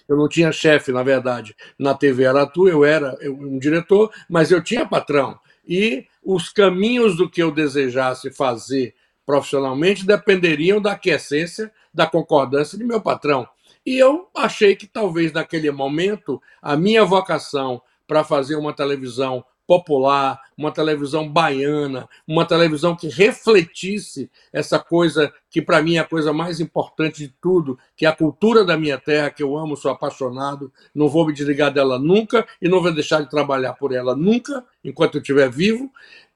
Eu 0.09 0.17
não 0.17 0.29
tinha 0.29 0.53
chefe, 0.53 0.93
na 0.93 1.03
verdade. 1.03 1.55
Na 1.79 1.95
TV 1.95 2.27
Aratu 2.27 2.69
eu 2.69 2.85
era 2.85 3.17
um 3.23 3.59
diretor, 3.59 4.13
mas 4.29 4.51
eu 4.51 4.63
tinha 4.63 4.87
patrão. 4.87 5.39
E 5.67 6.07
os 6.23 6.49
caminhos 6.49 7.17
do 7.17 7.29
que 7.29 7.43
eu 7.43 7.51
desejasse 7.51 8.31
fazer 8.31 8.95
profissionalmente 9.25 10.07
dependeriam 10.07 10.81
da 10.81 10.93
aquiescência, 10.93 11.73
da 11.93 12.07
concordância 12.07 12.79
de 12.79 12.85
meu 12.85 13.01
patrão. 13.01 13.49
E 13.85 13.99
eu 13.99 14.29
achei 14.35 14.77
que 14.77 14.87
talvez 14.87 15.33
naquele 15.33 15.71
momento 15.71 16.41
a 16.63 16.77
minha 16.77 17.05
vocação 17.05 17.83
para 18.07 18.23
fazer 18.23 18.57
uma 18.57 18.73
televisão 18.73 19.45
popular, 19.67 20.41
uma 20.57 20.71
televisão 20.71 21.29
baiana, 21.29 22.09
uma 22.27 22.47
televisão 22.47 22.95
que 22.95 23.09
refletisse 23.09 24.31
essa 24.53 24.79
coisa 24.79 25.33
que 25.51 25.61
para 25.61 25.83
mim 25.83 25.97
é 25.97 25.99
a 25.99 26.05
coisa 26.05 26.33
mais 26.33 26.61
importante 26.61 27.27
de 27.27 27.35
tudo, 27.41 27.79
que 27.97 28.07
é 28.07 28.09
a 28.09 28.17
cultura 28.17 28.65
da 28.65 28.77
minha 28.77 28.99
terra, 28.99 29.31
que 29.31 29.43
eu 29.43 29.57
amo, 29.57 29.77
sou 29.77 29.91
apaixonado, 29.91 30.73
não 30.95 31.09
vou 31.09 31.27
me 31.27 31.33
desligar 31.33 31.73
dela 31.73 31.99
nunca 31.99 32.47
e 32.63 32.69
não 32.69 32.81
vou 32.81 32.93
deixar 32.93 33.23
de 33.23 33.31
trabalhar 33.31 33.73
por 33.75 33.93
ela 33.93 34.15
nunca, 34.15 34.65
enquanto 34.85 35.17
eu 35.17 35.21
estiver 35.21 35.51
vivo. 35.51 35.91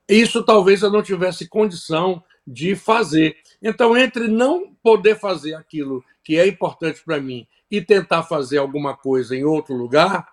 Isso 0.09 0.43
talvez 0.43 0.83
eu 0.83 0.91
não 0.91 1.03
tivesse 1.03 1.49
condição 1.49 2.23
de 2.47 2.75
fazer. 2.75 3.37
Então, 3.63 3.97
entre 3.97 4.27
não 4.27 4.75
poder 4.83 5.19
fazer 5.19 5.55
aquilo 5.55 6.05
que 6.25 6.37
é 6.37 6.47
importante 6.49 7.03
para 7.05 7.21
mim 7.21 7.47
e 7.71 7.81
tentar 7.81 8.25
fazer 8.25 8.59
alguma 8.59 8.97
coisa 8.97 9.37
em 9.37 9.45
outro 9.45 9.75
lugar, 9.75 10.29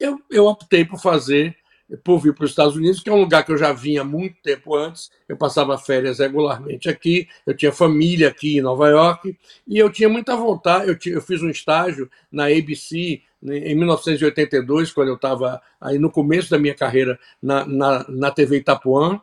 eu, 0.00 0.20
eu 0.30 0.46
optei 0.46 0.84
por 0.84 0.98
fazer, 0.98 1.56
por 2.02 2.18
vir 2.18 2.34
para 2.34 2.44
os 2.44 2.50
Estados 2.50 2.76
Unidos, 2.76 3.00
que 3.00 3.10
é 3.10 3.12
um 3.12 3.20
lugar 3.20 3.44
que 3.44 3.52
eu 3.52 3.58
já 3.58 3.72
vinha 3.72 4.02
muito 4.02 4.36
tempo 4.42 4.74
antes. 4.74 5.10
Eu 5.28 5.36
passava 5.36 5.76
férias 5.76 6.18
regularmente 6.18 6.88
aqui, 6.88 7.28
eu 7.46 7.54
tinha 7.54 7.72
família 7.72 8.28
aqui 8.28 8.58
em 8.58 8.62
Nova 8.62 8.88
York, 8.88 9.36
e 9.66 9.78
eu 9.78 9.90
tinha 9.90 10.08
muita 10.08 10.36
vontade. 10.36 10.88
Eu, 10.88 10.98
tinha, 10.98 11.14
eu 11.14 11.22
fiz 11.22 11.42
um 11.42 11.50
estágio 11.50 12.10
na 12.32 12.46
ABC 12.46 13.22
né, 13.42 13.58
em 13.58 13.74
1982, 13.74 14.92
quando 14.92 15.08
eu 15.08 15.16
estava 15.16 15.60
aí 15.80 15.98
no 15.98 16.10
começo 16.10 16.50
da 16.50 16.58
minha 16.58 16.74
carreira 16.74 17.18
na, 17.42 17.66
na, 17.66 18.06
na 18.08 18.30
TV 18.30 18.58
Itapuã, 18.58 19.20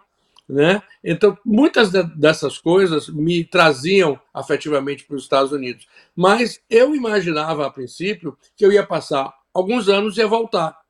né? 0.48 0.82
Então, 1.02 1.38
muitas 1.46 1.92
dessas 1.92 2.58
coisas 2.58 3.08
me 3.08 3.44
traziam 3.44 4.20
afetivamente 4.34 5.06
para 5.06 5.16
os 5.16 5.24
Estados 5.24 5.54
Unidos. 5.54 5.88
Mas 6.14 6.62
eu 6.70 6.94
imaginava, 6.94 7.66
a 7.66 7.72
princípio, 7.72 8.38
que 8.56 8.66
eu 8.66 8.72
ia 8.72 8.86
passar 8.86 9.34
alguns 9.54 9.88
anos 9.88 10.18
e 10.18 10.20
ia 10.20 10.28
voltar. 10.28 10.81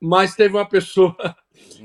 Mas 0.00 0.34
teve 0.34 0.56
uma 0.56 0.66
pessoa 0.66 1.14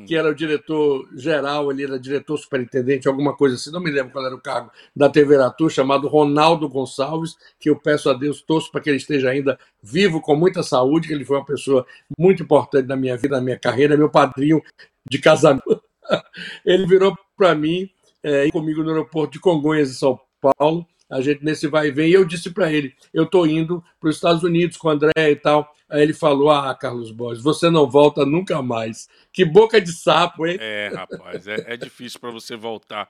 que 0.05 0.15
era 0.15 0.29
o 0.29 0.35
diretor 0.35 1.07
geral, 1.15 1.71
ele 1.71 1.83
era 1.83 1.99
diretor 1.99 2.37
superintendente, 2.37 3.07
alguma 3.07 3.35
coisa 3.35 3.55
assim, 3.55 3.71
não 3.71 3.79
me 3.79 3.91
lembro 3.91 4.11
qual 4.11 4.25
era 4.25 4.35
o 4.35 4.41
cargo 4.41 4.71
da 4.95 5.09
TV 5.09 5.35
Aratu, 5.35 5.69
chamado 5.69 6.07
Ronaldo 6.07 6.67
Gonçalves, 6.67 7.35
que 7.59 7.69
eu 7.69 7.75
peço 7.75 8.09
a 8.09 8.13
Deus, 8.13 8.41
torço 8.41 8.71
para 8.71 8.81
que 8.81 8.89
ele 8.89 8.97
esteja 8.97 9.29
ainda 9.29 9.57
vivo, 9.81 10.21
com 10.21 10.35
muita 10.35 10.63
saúde, 10.63 11.07
que 11.07 11.13
ele 11.13 11.25
foi 11.25 11.37
uma 11.37 11.45
pessoa 11.45 11.85
muito 12.17 12.43
importante 12.43 12.87
na 12.87 12.95
minha 12.95 13.17
vida, 13.17 13.37
na 13.37 13.41
minha 13.41 13.59
carreira, 13.59 13.97
meu 13.97 14.09
padrinho 14.09 14.61
de 15.09 15.19
casamento. 15.19 15.81
ele 16.65 16.85
virou 16.85 17.17
para 17.37 17.55
mim, 17.55 17.89
é, 18.23 18.49
comigo 18.51 18.83
no 18.83 18.89
aeroporto 18.89 19.33
de 19.33 19.39
Congonhas, 19.39 19.89
em 19.89 19.93
São 19.93 20.19
Paulo, 20.57 20.85
a 21.09 21.21
gente 21.21 21.43
nesse 21.43 21.67
vai 21.67 21.87
e 21.87 21.91
vem, 21.91 22.09
e 22.09 22.13
eu 22.13 22.25
disse 22.25 22.49
para 22.49 22.71
ele, 22.71 22.95
eu 23.13 23.23
estou 23.23 23.45
indo 23.45 23.83
para 23.99 24.09
os 24.09 24.15
Estados 24.15 24.43
Unidos 24.43 24.77
com 24.77 24.87
o 24.87 24.91
André 24.91 25.11
e 25.15 25.35
tal. 25.35 25.73
Aí 25.87 26.01
ele 26.01 26.13
falou, 26.13 26.49
ah, 26.49 26.73
Carlos 26.73 27.11
Borges, 27.11 27.43
você 27.43 27.69
não 27.69 27.89
volta 27.89 28.25
nunca 28.25 28.61
mais. 28.61 29.07
Que 29.31 29.45
boca 29.45 29.79
de 29.79 29.91
sapo, 29.91 30.47
hein? 30.47 30.57
É, 30.59 30.91
rapaz, 30.93 31.47
é, 31.47 31.73
é 31.73 31.77
difícil 31.77 32.19
para 32.19 32.31
você 32.31 32.55
voltar. 32.55 33.09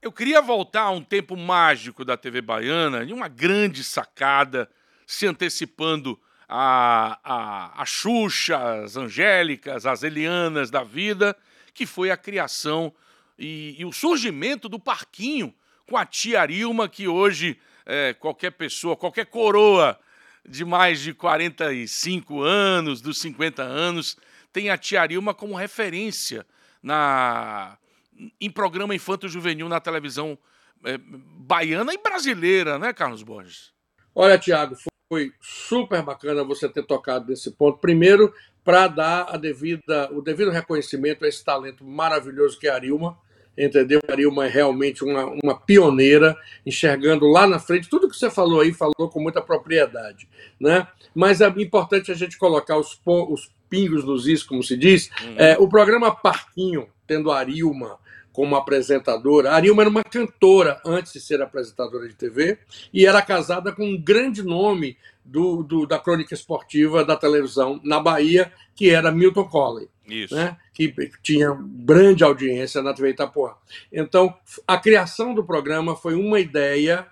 Eu 0.00 0.12
queria 0.12 0.40
voltar 0.40 0.82
a 0.82 0.90
um 0.90 1.02
tempo 1.02 1.36
mágico 1.36 2.04
da 2.04 2.16
TV 2.16 2.40
Baiana, 2.40 3.04
de 3.04 3.12
uma 3.12 3.28
grande 3.28 3.82
sacada, 3.82 4.68
se 5.06 5.26
antecipando 5.26 6.18
a, 6.48 7.18
a, 7.24 7.82
a 7.82 7.86
Xuxa, 7.86 8.82
as 8.82 8.96
Angélicas, 8.96 9.84
as 9.84 10.02
Elianas 10.02 10.70
da 10.70 10.84
vida, 10.84 11.36
que 11.74 11.86
foi 11.86 12.10
a 12.10 12.16
criação 12.16 12.92
e, 13.38 13.74
e 13.78 13.84
o 13.84 13.92
surgimento 13.92 14.68
do 14.68 14.78
Parquinho 14.78 15.52
com 15.88 15.96
a 15.96 16.06
tia 16.06 16.40
Arilma, 16.40 16.88
que 16.88 17.08
hoje 17.08 17.58
é, 17.86 18.14
qualquer 18.14 18.52
pessoa, 18.52 18.96
qualquer 18.96 19.26
coroa 19.26 19.98
de 20.48 20.64
mais 20.64 21.00
de 21.00 21.14
45 21.14 22.42
anos, 22.42 23.00
dos 23.00 23.18
50 23.18 23.62
anos, 23.62 24.16
tem 24.52 24.70
a 24.70 24.76
tia 24.76 25.00
Arilma 25.00 25.32
como 25.32 25.54
referência 25.54 26.46
na, 26.82 27.78
em 28.40 28.50
programa 28.50 28.94
infanto-juvenil 28.94 29.68
na 29.68 29.80
televisão 29.80 30.38
é, 30.84 30.98
baiana 30.98 31.92
e 31.94 31.98
brasileira, 31.98 32.78
né, 32.78 32.92
Carlos 32.92 33.22
Borges? 33.22 33.72
Olha, 34.14 34.38
Tiago, 34.38 34.76
foi 35.08 35.32
super 35.40 36.02
bacana 36.02 36.44
você 36.44 36.68
ter 36.68 36.84
tocado 36.84 37.28
nesse 37.28 37.50
ponto. 37.52 37.78
Primeiro, 37.78 38.34
para 38.64 38.88
dar 38.88 39.38
devida, 39.38 40.10
o 40.12 40.20
devido 40.20 40.50
reconhecimento 40.50 41.24
a 41.24 41.28
esse 41.28 41.44
talento 41.44 41.84
maravilhoso 41.84 42.58
que 42.58 42.66
é 42.66 42.70
a 42.70 42.74
Arilma, 42.74 43.18
entendeu? 43.56 44.00
A 44.08 44.12
Arilma 44.12 44.46
é 44.46 44.48
realmente 44.48 45.04
uma, 45.04 45.26
uma 45.42 45.54
pioneira, 45.58 46.36
enxergando 46.64 47.26
lá 47.26 47.46
na 47.46 47.58
frente 47.58 47.88
tudo 47.88 48.08
que 48.08 48.16
você 48.16 48.30
falou 48.30 48.60
aí, 48.60 48.72
falou 48.72 49.08
com 49.10 49.20
muita 49.20 49.40
propriedade, 49.40 50.28
né? 50.58 50.86
Mas 51.14 51.40
é 51.40 51.48
importante 51.58 52.10
a 52.10 52.14
gente 52.14 52.38
colocar 52.38 52.76
os, 52.76 52.98
os 53.04 53.50
pingos 53.68 54.04
nos 54.04 54.26
is, 54.26 54.42
como 54.42 54.62
se 54.62 54.76
diz. 54.76 55.10
Uhum. 55.22 55.34
É, 55.36 55.56
o 55.58 55.68
programa 55.68 56.14
Parquinho, 56.14 56.88
tendo 57.06 57.30
a 57.30 57.38
Arilma 57.38 57.98
como 58.32 58.56
apresentadora. 58.56 59.50
A 59.50 59.56
Arilma 59.56 59.82
era 59.82 59.90
uma 59.90 60.02
cantora 60.02 60.80
antes 60.84 61.12
de 61.12 61.20
ser 61.20 61.42
apresentadora 61.42 62.08
de 62.08 62.14
TV 62.14 62.58
e 62.92 63.06
era 63.06 63.20
casada 63.20 63.72
com 63.72 63.84
um 63.84 64.00
grande 64.00 64.42
nome 64.42 64.96
do, 65.24 65.62
do, 65.62 65.86
da 65.86 65.98
crônica 65.98 66.34
esportiva 66.34 67.04
da 67.04 67.16
televisão 67.16 67.80
na 67.84 68.00
Bahia, 68.00 68.52
que 68.74 68.90
era 68.90 69.12
Milton 69.12 69.44
Colley. 69.44 69.88
Isso. 70.06 70.34
Né? 70.34 70.56
Que 70.74 70.92
tinha 71.22 71.56
grande 71.60 72.24
audiência 72.24 72.82
na 72.82 72.92
TV 72.92 73.10
Itapuã. 73.10 73.54
Então, 73.92 74.34
a 74.66 74.78
criação 74.78 75.34
do 75.34 75.44
programa 75.44 75.94
foi 75.94 76.14
uma 76.14 76.40
ideia 76.40 77.06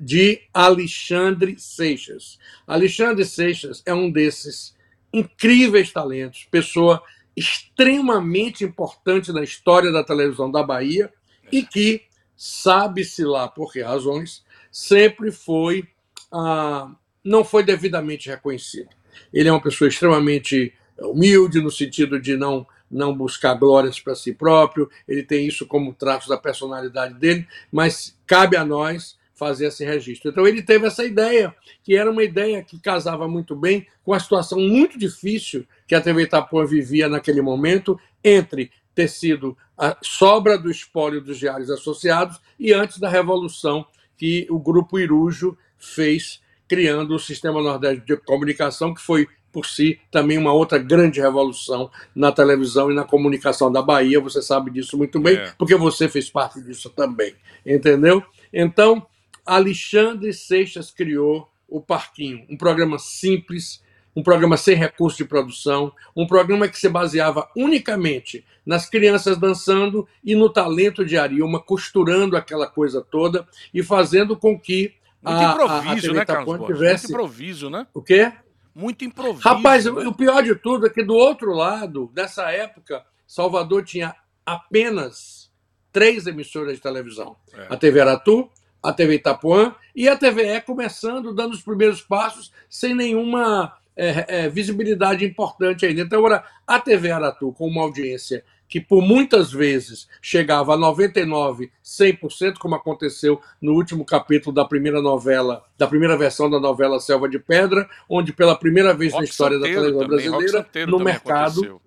de 0.00 0.42
Alexandre 0.52 1.56
Seixas. 1.58 2.38
Alexandre 2.66 3.24
Seixas 3.24 3.82
é 3.84 3.92
um 3.92 4.10
desses 4.10 4.76
incríveis 5.12 5.92
talentos, 5.92 6.46
pessoa 6.50 7.02
extremamente 7.36 8.64
importante 8.64 9.32
na 9.32 9.42
história 9.42 9.92
da 9.92 10.02
televisão 10.02 10.50
da 10.50 10.62
Bahia 10.62 11.12
e 11.52 11.62
que, 11.62 12.02
sabe-se 12.36 13.24
lá 13.24 13.46
por 13.46 13.72
que 13.72 13.82
razões, 13.82 14.44
sempre 14.70 15.30
foi 15.30 15.86
ah, 16.32 16.90
não 17.24 17.44
foi 17.44 17.64
devidamente 17.64 18.28
reconhecido. 18.28 18.90
Ele 19.32 19.48
é 19.48 19.52
uma 19.52 19.60
pessoa 19.60 19.88
extremamente 19.88 20.72
humilde, 20.98 21.60
no 21.60 21.70
sentido 21.70 22.20
de 22.20 22.36
não, 22.36 22.66
não 22.90 23.14
buscar 23.14 23.54
glórias 23.54 24.00
para 24.00 24.14
si 24.14 24.32
próprio, 24.32 24.88
ele 25.06 25.22
tem 25.22 25.46
isso 25.46 25.66
como 25.66 25.92
traço 25.92 26.28
da 26.28 26.36
personalidade 26.36 27.14
dele, 27.14 27.46
mas 27.70 28.16
cabe 28.26 28.56
a 28.56 28.64
nós 28.64 29.18
fazer 29.36 29.66
esse 29.66 29.84
registro. 29.84 30.30
Então 30.30 30.46
ele 30.46 30.62
teve 30.62 30.86
essa 30.86 31.04
ideia, 31.04 31.54
que 31.84 31.94
era 31.94 32.10
uma 32.10 32.24
ideia 32.24 32.62
que 32.62 32.80
casava 32.80 33.28
muito 33.28 33.54
bem 33.54 33.86
com 34.02 34.12
a 34.12 34.18
situação 34.18 34.58
muito 34.58 34.98
difícil 34.98 35.64
que 35.86 35.94
a 35.94 36.00
TV 36.00 36.22
Itapuã 36.22 36.64
vivia 36.64 37.08
naquele 37.08 37.42
momento, 37.42 38.00
entre 38.24 38.72
ter 38.94 39.08
sido 39.08 39.56
a 39.76 39.96
sobra 40.02 40.58
do 40.58 40.70
espólio 40.70 41.20
dos 41.20 41.38
diários 41.38 41.70
associados 41.70 42.40
e 42.58 42.72
antes 42.72 42.98
da 42.98 43.10
revolução 43.10 43.86
que 44.16 44.46
o 44.48 44.58
grupo 44.58 44.98
Irujo 44.98 45.56
fez, 45.78 46.40
criando 46.66 47.14
o 47.14 47.18
Sistema 47.18 47.62
Nordeste 47.62 48.06
de 48.06 48.16
Comunicação, 48.16 48.94
que 48.94 49.02
foi 49.02 49.28
por 49.52 49.66
si 49.66 49.98
também 50.10 50.38
uma 50.38 50.52
outra 50.52 50.78
grande 50.78 51.20
revolução 51.20 51.90
na 52.14 52.32
televisão 52.32 52.90
e 52.90 52.94
na 52.94 53.04
comunicação 53.04 53.70
da 53.70 53.82
Bahia. 53.82 54.20
Você 54.20 54.40
sabe 54.40 54.70
disso 54.70 54.96
muito 54.96 55.20
bem, 55.20 55.36
é. 55.36 55.52
porque 55.58 55.74
você 55.76 56.08
fez 56.08 56.30
parte 56.30 56.60
disso 56.62 56.90
também, 56.90 57.34
entendeu? 57.64 58.22
Então, 58.52 59.06
Alexandre 59.46 60.32
Seixas 60.32 60.90
criou 60.90 61.50
o 61.68 61.80
Parquinho, 61.80 62.44
um 62.50 62.56
programa 62.56 62.98
simples, 62.98 63.82
um 64.14 64.22
programa 64.22 64.56
sem 64.56 64.74
recurso 64.74 65.18
de 65.18 65.24
produção, 65.24 65.92
um 66.16 66.26
programa 66.26 66.68
que 66.68 66.78
se 66.78 66.88
baseava 66.88 67.48
unicamente 67.54 68.44
nas 68.64 68.88
crianças 68.88 69.36
dançando 69.36 70.08
e 70.24 70.34
no 70.34 70.50
talento 70.50 71.04
de 71.04 71.16
Ariuma, 71.16 71.60
costurando 71.60 72.36
aquela 72.36 72.66
coisa 72.66 73.00
toda 73.02 73.46
e 73.72 73.82
fazendo 73.82 74.36
com 74.36 74.58
que 74.58 74.94
muito 75.22 75.38
a, 75.38 75.52
improviso, 75.52 76.08
a, 76.08 76.10
a 76.10 76.14
né, 76.14 76.24
Carlos 76.24 76.66
tivesse... 76.66 77.04
Muito 77.04 77.14
improviso, 77.14 77.70
né? 77.70 77.86
O 77.92 78.02
quê? 78.02 78.32
Muito 78.74 79.04
improviso. 79.04 79.46
Rapaz, 79.46 79.84
né? 79.84 79.90
o 79.90 80.14
pior 80.14 80.42
de 80.42 80.54
tudo 80.54 80.86
é 80.86 80.90
que 80.90 81.02
do 81.02 81.14
outro 81.14 81.52
lado, 81.52 82.10
nessa 82.14 82.50
época, 82.50 83.04
Salvador 83.26 83.84
tinha 83.84 84.14
apenas 84.44 85.50
três 85.92 86.26
emissoras 86.26 86.74
de 86.74 86.82
televisão. 86.82 87.36
É. 87.52 87.66
A 87.70 87.76
TV 87.76 88.00
Aratu, 88.00 88.50
a 88.86 88.92
TV 88.92 89.16
Itapuã 89.16 89.74
e 89.94 90.08
a 90.08 90.16
TVE 90.16 90.60
começando, 90.64 91.34
dando 91.34 91.54
os 91.54 91.60
primeiros 91.60 92.00
passos, 92.00 92.52
sem 92.70 92.94
nenhuma 92.94 93.76
é, 93.96 94.44
é, 94.44 94.48
visibilidade 94.48 95.24
importante 95.24 95.84
ainda. 95.84 96.02
Então, 96.02 96.20
agora, 96.20 96.44
a 96.64 96.78
TV 96.78 97.10
Aratu, 97.10 97.52
com 97.52 97.66
uma 97.66 97.82
audiência 97.82 98.44
que 98.68 98.80
por 98.80 99.02
muitas 99.02 99.52
vezes 99.52 100.08
chegava 100.20 100.74
a 100.74 100.76
99, 100.76 101.70
100%, 101.84 102.58
como 102.58 102.74
aconteceu 102.76 103.40
no 103.60 103.74
último 103.74 104.04
capítulo 104.04 104.54
da 104.54 104.64
primeira 104.64 105.02
novela, 105.02 105.64
da 105.76 105.86
primeira 105.86 106.16
versão 106.16 106.48
da 106.48 106.60
novela 106.60 107.00
Selva 107.00 107.28
de 107.28 107.38
Pedra, 107.38 107.88
onde 108.08 108.32
pela 108.32 108.56
primeira 108.56 108.94
vez 108.94 109.12
Rock 109.12 109.24
na 109.24 109.28
história 109.28 109.58
da 109.58 109.66
televisão 109.66 110.00
também, 110.00 110.30
brasileira, 110.30 110.66
no 110.86 110.98
mercado, 110.98 111.80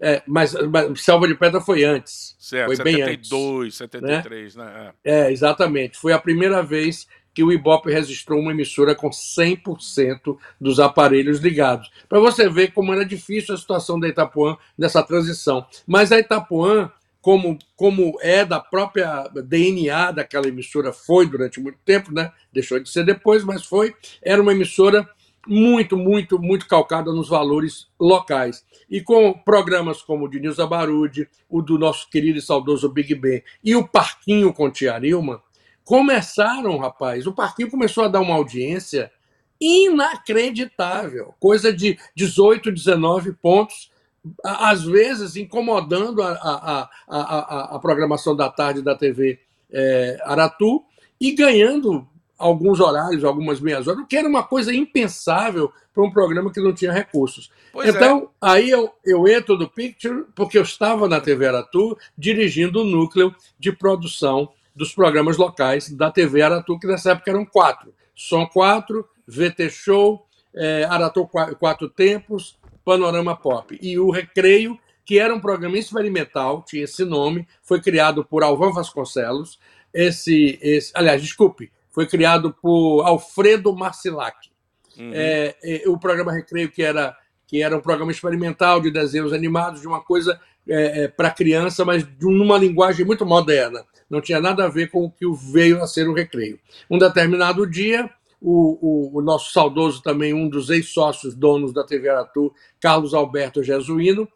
é, 0.00 0.22
mas, 0.26 0.54
mas, 0.54 1.00
Selva 1.00 1.26
de 1.26 1.34
Pedra 1.34 1.60
foi 1.60 1.84
antes. 1.84 2.36
Certo, 2.38 2.66
foi 2.66 2.76
72, 2.76 2.94
bem 2.94 3.62
antes, 3.64 3.76
73, 3.76 4.56
né? 4.56 4.64
né? 4.64 4.92
É. 5.04 5.20
é, 5.20 5.32
exatamente. 5.32 5.98
Foi 5.98 6.12
a 6.12 6.18
primeira 6.18 6.62
vez 6.62 7.06
que 7.34 7.42
o 7.42 7.52
Ibope 7.52 7.92
registrou 7.92 8.40
uma 8.40 8.52
emissora 8.52 8.94
com 8.94 9.10
100% 9.10 10.36
dos 10.60 10.80
aparelhos 10.80 11.38
ligados. 11.38 11.90
Para 12.08 12.18
você 12.18 12.48
ver 12.48 12.72
como 12.72 12.92
era 12.92 13.04
difícil 13.04 13.54
a 13.54 13.58
situação 13.58 13.98
da 13.98 14.08
Itapuã 14.08 14.56
nessa 14.76 15.02
transição. 15.02 15.64
Mas 15.86 16.10
a 16.10 16.18
Itapuã, 16.18 16.90
como, 17.20 17.56
como 17.76 18.18
é 18.20 18.44
da 18.44 18.58
própria 18.58 19.28
DNA 19.44 20.12
daquela 20.12 20.48
emissora, 20.48 20.92
foi 20.92 21.28
durante 21.28 21.60
muito 21.60 21.78
tempo, 21.84 22.12
né? 22.12 22.32
deixou 22.52 22.80
de 22.80 22.90
ser 22.90 23.04
depois, 23.04 23.44
mas 23.44 23.64
foi, 23.64 23.94
era 24.20 24.42
uma 24.42 24.52
emissora 24.52 25.08
muito, 25.48 25.96
muito, 25.96 26.38
muito 26.38 26.68
calcada 26.68 27.12
nos 27.12 27.28
valores 27.28 27.88
locais. 27.98 28.64
E 28.90 29.00
com 29.00 29.32
programas 29.32 30.02
como 30.02 30.26
o 30.26 30.28
de 30.28 30.38
Nilza 30.38 30.66
Barude, 30.66 31.28
o 31.48 31.62
do 31.62 31.78
nosso 31.78 32.08
querido 32.10 32.38
e 32.38 32.42
saudoso 32.42 32.88
Big 32.88 33.14
Ben 33.14 33.42
e 33.64 33.74
o 33.74 33.86
Parquinho 33.86 34.52
com 34.52 34.70
Tia 34.70 34.98
Nilma, 35.00 35.42
começaram, 35.84 36.76
rapaz, 36.76 37.26
o 37.26 37.32
Parquinho 37.32 37.70
começou 37.70 38.04
a 38.04 38.08
dar 38.08 38.20
uma 38.20 38.34
audiência 38.34 39.10
inacreditável, 39.60 41.34
coisa 41.40 41.72
de 41.72 41.98
18, 42.14 42.70
19 42.70 43.32
pontos, 43.32 43.90
às 44.44 44.84
vezes 44.84 45.34
incomodando 45.36 46.22
a, 46.22 46.32
a, 46.32 46.90
a, 47.08 47.76
a 47.76 47.78
programação 47.78 48.36
da 48.36 48.50
tarde 48.50 48.82
da 48.82 48.94
TV 48.94 49.40
é, 49.72 50.18
Aratu 50.24 50.84
e 51.20 51.32
ganhando 51.32 52.06
alguns 52.38 52.78
horários, 52.78 53.24
algumas 53.24 53.60
meias 53.60 53.88
horas, 53.88 54.06
que 54.08 54.16
era 54.16 54.28
uma 54.28 54.44
coisa 54.44 54.72
impensável 54.72 55.72
para 55.92 56.04
um 56.04 56.10
programa 56.10 56.52
que 56.52 56.60
não 56.60 56.72
tinha 56.72 56.92
recursos. 56.92 57.50
Pois 57.72 57.88
então, 57.88 58.22
é. 58.22 58.26
aí 58.40 58.70
eu, 58.70 58.90
eu 59.04 59.26
entro 59.26 59.56
do 59.56 59.68
Picture, 59.68 60.24
porque 60.34 60.56
eu 60.56 60.62
estava 60.62 61.08
na 61.08 61.20
TV 61.20 61.48
Aratu 61.48 61.98
dirigindo 62.16 62.82
o 62.82 62.84
núcleo 62.84 63.34
de 63.58 63.72
produção 63.72 64.50
dos 64.74 64.94
programas 64.94 65.36
locais 65.36 65.90
da 65.90 66.10
TV 66.10 66.40
Aratu, 66.40 66.78
que 66.78 66.86
nessa 66.86 67.10
época 67.10 67.30
eram 67.30 67.44
quatro. 67.44 67.92
Som 68.14 68.46
4, 68.46 69.04
VT 69.26 69.70
Show, 69.70 70.24
é, 70.54 70.84
Aratu 70.84 71.28
Quatro 71.58 71.88
Tempos, 71.88 72.58
Panorama 72.84 73.36
Pop. 73.36 73.76
E 73.82 73.98
o 73.98 74.10
Recreio, 74.10 74.78
que 75.04 75.18
era 75.18 75.34
um 75.34 75.40
programa 75.40 75.76
experimental, 75.76 76.64
tinha 76.66 76.84
esse 76.84 77.04
nome, 77.04 77.46
foi 77.62 77.80
criado 77.80 78.24
por 78.24 78.42
Alvan 78.42 78.72
Vasconcelos. 78.72 79.58
Esse, 79.92 80.58
esse, 80.62 80.92
aliás, 80.94 81.20
desculpe, 81.20 81.70
foi 81.90 82.06
criado 82.06 82.54
por 82.60 83.02
Alfredo 83.02 83.74
Marcilac. 83.74 84.50
Uhum. 84.96 85.10
É, 85.14 85.56
é, 85.62 85.88
o 85.88 85.98
programa 85.98 86.32
Recreio, 86.32 86.70
que 86.70 86.82
era, 86.82 87.16
que 87.46 87.62
era 87.62 87.76
um 87.76 87.80
programa 87.80 88.10
experimental 88.10 88.80
de 88.80 88.90
desenhos 88.90 89.32
animados, 89.32 89.80
de 89.80 89.86
uma 89.86 90.00
coisa 90.00 90.40
é, 90.68 91.04
é 91.04 91.08
para 91.08 91.30
criança, 91.30 91.84
mas 91.84 92.04
de 92.04 92.26
uma 92.26 92.58
linguagem 92.58 93.04
muito 93.04 93.24
moderna 93.24 93.84
não 94.08 94.20
tinha 94.20 94.40
nada 94.40 94.64
a 94.64 94.68
ver 94.68 94.90
com 94.90 95.04
o 95.04 95.10
que 95.10 95.26
veio 95.52 95.82
a 95.82 95.86
ser 95.86 96.08
o 96.08 96.14
recreio. 96.14 96.58
Um 96.90 96.98
determinado 96.98 97.68
dia, 97.68 98.10
o, 98.40 99.12
o, 99.14 99.18
o 99.18 99.22
nosso 99.22 99.52
saudoso 99.52 100.02
também, 100.02 100.32
um 100.32 100.48
dos 100.48 100.70
ex-sócios 100.70 101.34
donos 101.34 101.72
da 101.72 101.84
TV 101.84 102.08
Aratu, 102.08 102.52
Carlos 102.80 103.12
Alberto 103.12 103.62
Jesuíno, 103.62 104.28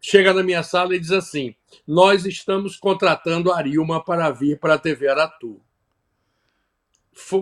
chega 0.00 0.32
na 0.32 0.42
minha 0.42 0.62
sala 0.62 0.94
e 0.94 1.00
diz 1.00 1.10
assim: 1.10 1.54
Nós 1.86 2.24
estamos 2.24 2.76
contratando 2.76 3.50
a 3.50 3.56
Arilma 3.56 4.02
para 4.02 4.30
vir 4.30 4.58
para 4.58 4.74
a 4.74 4.78
TV 4.78 5.08
Aratu. 5.08 5.60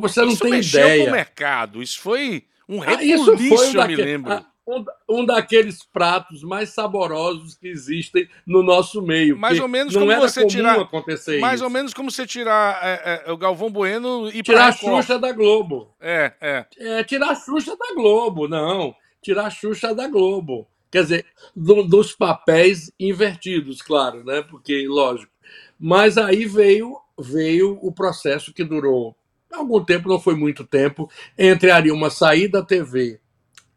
Você 0.01 0.21
não 0.21 0.29
isso 0.29 0.43
tem 0.43 0.61
ideia. 0.61 1.05
com 1.05 1.11
o 1.11 1.13
mercado, 1.13 1.83
isso 1.83 2.01
foi 2.01 2.45
um 2.69 2.79
rebuliço, 2.79 3.31
ah, 3.31 3.35
isso 3.35 3.73
foi 3.73 3.83
eu 3.83 3.89
me 3.89 3.97
lembro. 3.97 4.33
Ah, 4.33 4.47
um, 4.67 4.85
um, 5.09 5.27
daqueles 5.27 5.83
pratos 5.83 6.43
mais 6.43 6.71
saborosos 6.71 7.55
que 7.55 7.69
existem 7.69 8.29
no 8.47 8.63
nosso 8.63 9.03
meio. 9.03 9.37
Mais 9.37 9.61
ou 9.61 9.69
menos 9.69 9.95
como 9.95 10.15
você 10.17 10.47
tirar. 10.47 10.81
Acontecer 10.81 11.39
mais 11.39 11.57
isso. 11.57 11.65
ou 11.65 11.71
menos 11.71 11.93
como 11.93 12.11
você 12.11 12.27
tirar 12.27 12.81
é, 12.83 13.25
é, 13.27 13.33
o 13.33 13.37
Galvão 13.37 13.71
Bueno 13.71 14.31
e 14.33 14.43
tirar 14.43 14.69
a 14.69 14.73
Xuxa 14.73 15.19
da 15.19 15.33
Globo. 15.33 15.95
É, 16.01 16.33
é. 16.41 16.67
É 16.79 17.05
tirar 17.05 17.31
a 17.31 17.35
Xuxa 17.35 17.77
da 17.77 17.95
Globo, 17.95 18.49
não. 18.49 18.95
Tirar 19.21 19.47
a 19.47 19.51
Xuxa 19.51 19.95
da 19.95 20.09
Globo. 20.09 20.67
Quer 20.91 21.03
dizer, 21.03 21.27
do, 21.55 21.83
dos 21.83 22.13
papéis 22.13 22.91
invertidos, 22.99 23.83
claro, 23.83 24.25
né? 24.25 24.43
Porque, 24.43 24.87
lógico. 24.89 25.33
Mas 25.79 26.17
aí 26.17 26.47
veio, 26.47 26.97
veio 27.19 27.79
o 27.83 27.93
processo 27.93 28.55
que 28.55 28.65
durou 28.65 29.15
algum 29.55 29.85
tempo, 29.85 30.09
não 30.09 30.21
foi 30.21 30.35
muito 30.35 30.65
tempo, 30.65 31.11
entre 31.39 31.71
ali 31.71 31.91
uma 31.91 32.11
saída 32.11 32.61
da 32.61 32.67
TV 32.67 33.21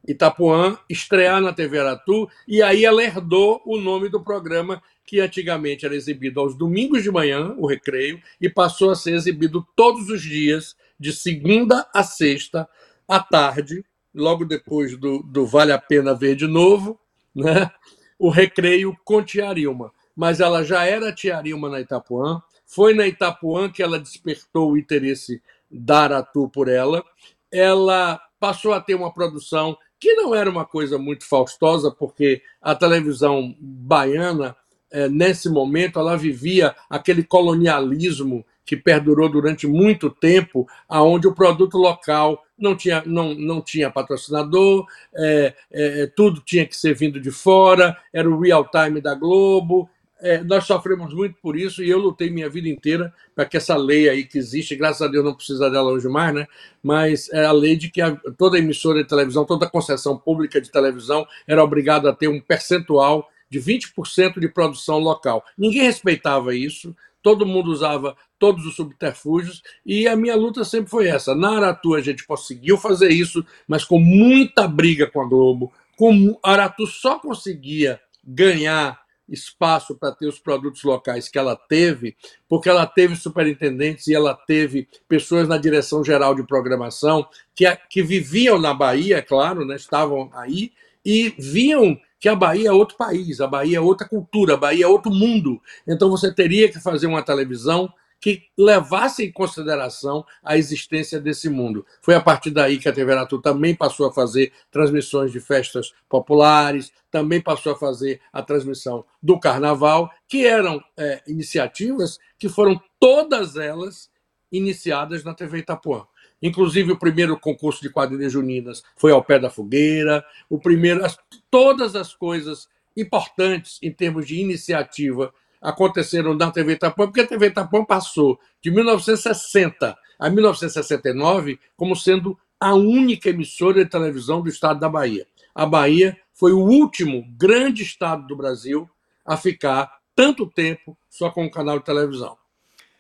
Itapuã, 0.08 0.78
estrear 0.90 1.42
na 1.42 1.52
TV 1.52 1.80
Aratu, 1.80 2.30
e 2.48 2.62
aí 2.62 2.86
ela 2.86 3.04
herdou 3.04 3.62
o 3.66 3.78
nome 3.78 4.08
do 4.08 4.24
programa 4.24 4.82
que 5.06 5.20
antigamente 5.20 5.86
era 5.86 5.96
exibido 5.96 6.40
aos 6.40 6.56
domingos 6.56 7.04
de 7.04 7.12
manhã, 7.12 7.54
o 7.58 7.68
Recreio, 7.68 8.22
e 8.40 8.50
passou 8.50 8.90
a 8.90 8.96
ser 8.96 9.14
exibido 9.14 9.66
todos 9.76 10.10
os 10.10 10.22
dias, 10.22 10.76
de 11.00 11.14
segunda 11.14 11.88
a 11.94 12.04
sexta, 12.04 12.68
à 13.08 13.20
tarde, 13.20 13.86
logo 14.14 14.46
depois 14.46 14.98
do, 14.98 15.22
do 15.24 15.46
Vale 15.46 15.72
a 15.72 15.78
Pena 15.78 16.14
Ver 16.14 16.36
de 16.36 16.48
Novo, 16.48 17.00
né? 17.36 17.70
o 18.18 18.30
Recreio 18.30 18.96
com 19.04 19.24
Tiarilma. 19.24 19.92
Mas 20.16 20.40
ela 20.40 20.64
já 20.64 20.86
era 20.86 21.14
Tiarilma 21.14 21.70
na 21.70 21.80
Itapuã, 21.80 22.42
foi 22.66 22.94
na 22.94 23.08
Itapuã 23.08 23.70
que 23.70 23.84
ela 23.84 24.00
despertou 24.00 24.72
o 24.72 24.78
interesse 24.78 25.42
da 25.70 26.02
Aratu 26.02 26.50
por 26.50 26.68
ela, 26.68 27.04
ela 27.52 28.20
passou 28.40 28.74
a 28.74 28.82
ter 28.82 28.96
uma 28.96 29.14
produção 29.14 29.78
que 30.00 30.14
não 30.14 30.34
era 30.34 30.50
uma 30.50 30.66
coisa 30.66 30.98
muito 30.98 31.28
faustosa, 31.28 31.92
porque 31.92 32.42
a 32.62 32.76
televisão 32.76 33.56
baiana, 33.60 34.56
é, 34.92 35.10
nesse 35.10 35.50
momento, 35.50 36.00
ela 36.00 36.16
vivia 36.16 36.76
aquele 36.90 37.24
colonialismo 37.24 38.46
que 38.64 38.76
perdurou 38.76 39.30
durante 39.30 39.66
muito 39.66 40.10
tempo, 40.10 40.68
aonde 40.90 41.28
o 41.28 41.34
produto 41.34 41.78
local 41.78 42.44
não 42.58 42.76
tinha, 42.76 43.02
não, 43.06 43.34
não 43.34 43.62
tinha 43.62 43.90
patrocinador, 43.90 44.86
é, 45.16 45.56
é, 45.72 46.08
tudo 46.08 46.42
tinha 46.42 46.66
que 46.66 46.76
ser 46.76 46.94
vindo 46.94 47.20
de 47.20 47.32
fora, 47.32 47.98
era 48.12 48.30
o 48.30 48.40
real 48.40 48.70
time 48.70 49.00
da 49.00 49.16
Globo, 49.16 49.90
é, 50.20 50.44
nós 50.44 50.66
sofremos 50.66 51.14
muito 51.14 51.36
por 51.42 51.56
isso 51.56 51.84
e 51.84 51.90
eu 51.90 52.00
lutei 52.00 52.30
minha 52.30 52.50
vida 52.50 52.68
inteira 52.68 53.14
para 53.36 53.46
que 53.46 53.58
essa 53.58 53.76
lei 53.76 54.10
aí 54.10 54.24
que 54.24 54.38
existe, 54.38 54.76
graças 54.76 55.02
a 55.02 55.08
Deus 55.08 55.24
não 55.24 55.34
precisa 55.34 55.70
dela 55.70 55.92
hoje 55.92 56.08
mais, 56.08 56.34
né? 56.34 56.48
Mas 56.82 57.30
é 57.32 57.46
a 57.46 57.52
lei 57.52 57.76
de 57.76 57.90
que 57.90 58.02
a, 58.02 58.16
toda 58.38 58.58
emissora 58.58 59.02
de 59.02 59.08
televisão, 59.08 59.46
toda 59.46 59.70
concessão 59.70 60.18
pública 60.18 60.60
de 60.60 60.72
televisão 60.72 61.28
era 61.48 61.64
obrigada 61.64 62.10
a 62.10 62.14
ter 62.14 62.28
um 62.28 62.40
percentual 62.40 63.30
de 63.50 63.60
20% 63.60 64.40
de 64.40 64.50
produção 64.50 64.98
local. 64.98 65.44
Ninguém 65.58 65.84
respeitava 65.84 66.56
isso, 66.56 66.96
todo 67.22 67.46
mundo 67.46 67.72
usava 67.72 68.16
todos 68.40 68.66
os 68.66 68.76
subterfúgios 68.76 69.62
e 69.86 70.08
a 70.08 70.16
minha 70.16 70.36
luta 70.36 70.64
sempre 70.64 70.90
foi 70.90 71.08
essa. 71.08 71.36
Na 71.36 71.58
Aratu 71.58 71.94
a 71.94 72.02
gente 72.02 72.26
conseguiu 72.26 72.78
fazer 72.78 73.10
isso, 73.10 73.46
mas 73.68 73.84
com 73.84 74.00
muita 74.00 74.68
briga 74.68 75.08
com 75.08 75.22
a 75.22 75.28
Globo. 75.28 75.72
Com, 75.96 76.38
Aratu 76.44 76.86
só 76.86 77.20
conseguia 77.20 78.00
ganhar 78.24 79.00
espaço 79.30 79.96
para 79.96 80.12
ter 80.12 80.28
os 80.28 80.40
produtos 80.40 80.84
locais 80.84 81.28
que 81.28 81.38
ela 81.38 81.56
teve, 81.56 82.16
porque 82.48 82.70
ela 82.70 82.86
teve 82.86 83.16
superintendentes 83.16 84.08
e 84.08 84.16
ela 84.16 84.34
teve 84.34 84.88
pessoas 85.08 85.48
na 85.48 85.58
direção 85.58 86.04
geral 86.04 86.34
de 86.34 86.44
programação 86.44 87.28
que, 87.56 87.66
que 87.90 88.02
viviam 88.02 88.60
na 88.60 88.74
Bahia, 88.74 89.22
claro, 89.22 89.66
né, 89.66 89.76
estavam 89.76 90.30
aí 90.34 90.72
e 91.06 91.34
viam 91.38 92.00
que 92.20 92.28
a 92.28 92.36
Bahia 92.36 92.70
é 92.70 92.72
outro 92.72 92.98
país, 92.98 93.40
a 93.40 93.48
Bahia 93.48 93.78
é 93.78 93.82
outra 93.82 94.08
cultura, 94.08 94.56
a 94.56 94.58
Bahia 94.58 94.86
é 94.86 94.88
outro 94.88 95.12
mundo. 95.12 95.62
Então 95.88 96.10
você 96.10 96.34
teria 96.34 96.70
que 96.72 96.80
fazer 96.80 97.08
uma 97.08 97.22
televisão 97.22 97.92
que 98.20 98.44
levasse 98.58 99.26
em 99.26 99.32
consideração 99.32 100.26
a 100.44 100.58
existência 100.58 101.20
desse 101.20 101.50
mundo. 101.50 101.86
Foi 102.02 102.16
a 102.16 102.22
partir 102.22 102.52
daí 102.52 102.78
que 102.78 102.90
a 102.90 102.94
TV 102.94 103.12
Aratu 103.12 103.40
também 103.40 103.76
passou 103.76 104.08
a 104.08 104.14
fazer 104.14 104.52
transmissões 104.72 105.32
de 105.32 105.40
festas 105.40 105.94
populares, 106.10 106.92
também 107.12 107.40
passou 107.40 107.74
a 107.74 107.78
fazer 107.78 108.20
a 108.34 108.42
transmissão 108.42 109.06
do 109.22 109.40
Carnaval, 109.40 110.10
que 110.28 110.46
eram 110.46 110.84
é, 110.98 111.22
iniciativas 111.28 112.20
que 112.40 112.50
foram 112.50 112.82
todas 113.00 113.56
elas 113.56 114.10
iniciadas 114.52 115.24
na 115.24 115.34
TV 115.34 115.60
Itapuã. 115.60 116.06
Inclusive 116.42 116.92
o 116.92 117.00
primeiro 117.00 117.40
concurso 117.40 117.82
de 117.82 117.90
quadrilhas 117.90 118.32
juninas 118.32 118.84
foi 118.96 119.12
ao 119.12 119.24
pé 119.24 119.40
da 119.40 119.50
fogueira, 119.50 120.24
o 120.50 120.60
primeiro, 120.60 121.04
as, 121.04 121.18
todas 121.50 121.96
as 121.96 122.14
coisas 122.14 122.68
importantes 122.96 123.80
em 123.82 123.92
termos 123.92 124.28
de 124.28 124.40
iniciativa 124.40 125.34
aconteceram 125.62 126.34
na 126.34 126.52
TV 126.52 126.74
Itapuã, 126.74 127.08
porque 127.08 127.22
a 127.22 127.28
TV 127.28 127.48
Itapuã 127.48 127.84
passou 127.84 128.40
de 128.62 128.72
1960 128.72 129.98
a 130.20 130.30
1969 130.30 131.60
como 131.76 131.96
sendo 131.96 132.38
a 132.60 132.74
única 132.74 133.30
emissora 133.30 133.84
de 133.84 133.90
televisão 133.90 134.42
do 134.42 134.50
estado 134.50 134.80
da 134.80 134.90
Bahia. 134.90 135.28
A 135.54 135.66
Bahia 135.66 136.18
foi 136.34 136.54
o 136.54 136.60
último 136.60 137.26
grande 137.38 137.84
estado 137.84 138.26
do 138.28 138.36
Brasil 138.36 138.90
a 139.26 139.38
ficar 139.38 139.92
tanto 140.16 140.48
tempo 140.48 140.98
só 141.10 141.30
com 141.30 141.46
um 141.46 141.50
canal 141.50 141.80
de 141.80 141.86
televisão. 141.86 142.38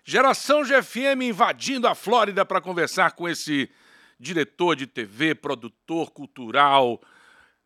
Geração 0.03 0.63
GFM 0.63 1.23
invadindo 1.23 1.87
a 1.87 1.95
Flórida 1.95 2.45
para 2.45 2.61
conversar 2.61 3.11
com 3.11 3.27
esse 3.27 3.69
diretor 4.19 4.75
de 4.75 4.87
TV, 4.87 5.35
produtor 5.35 6.11
cultural 6.11 7.01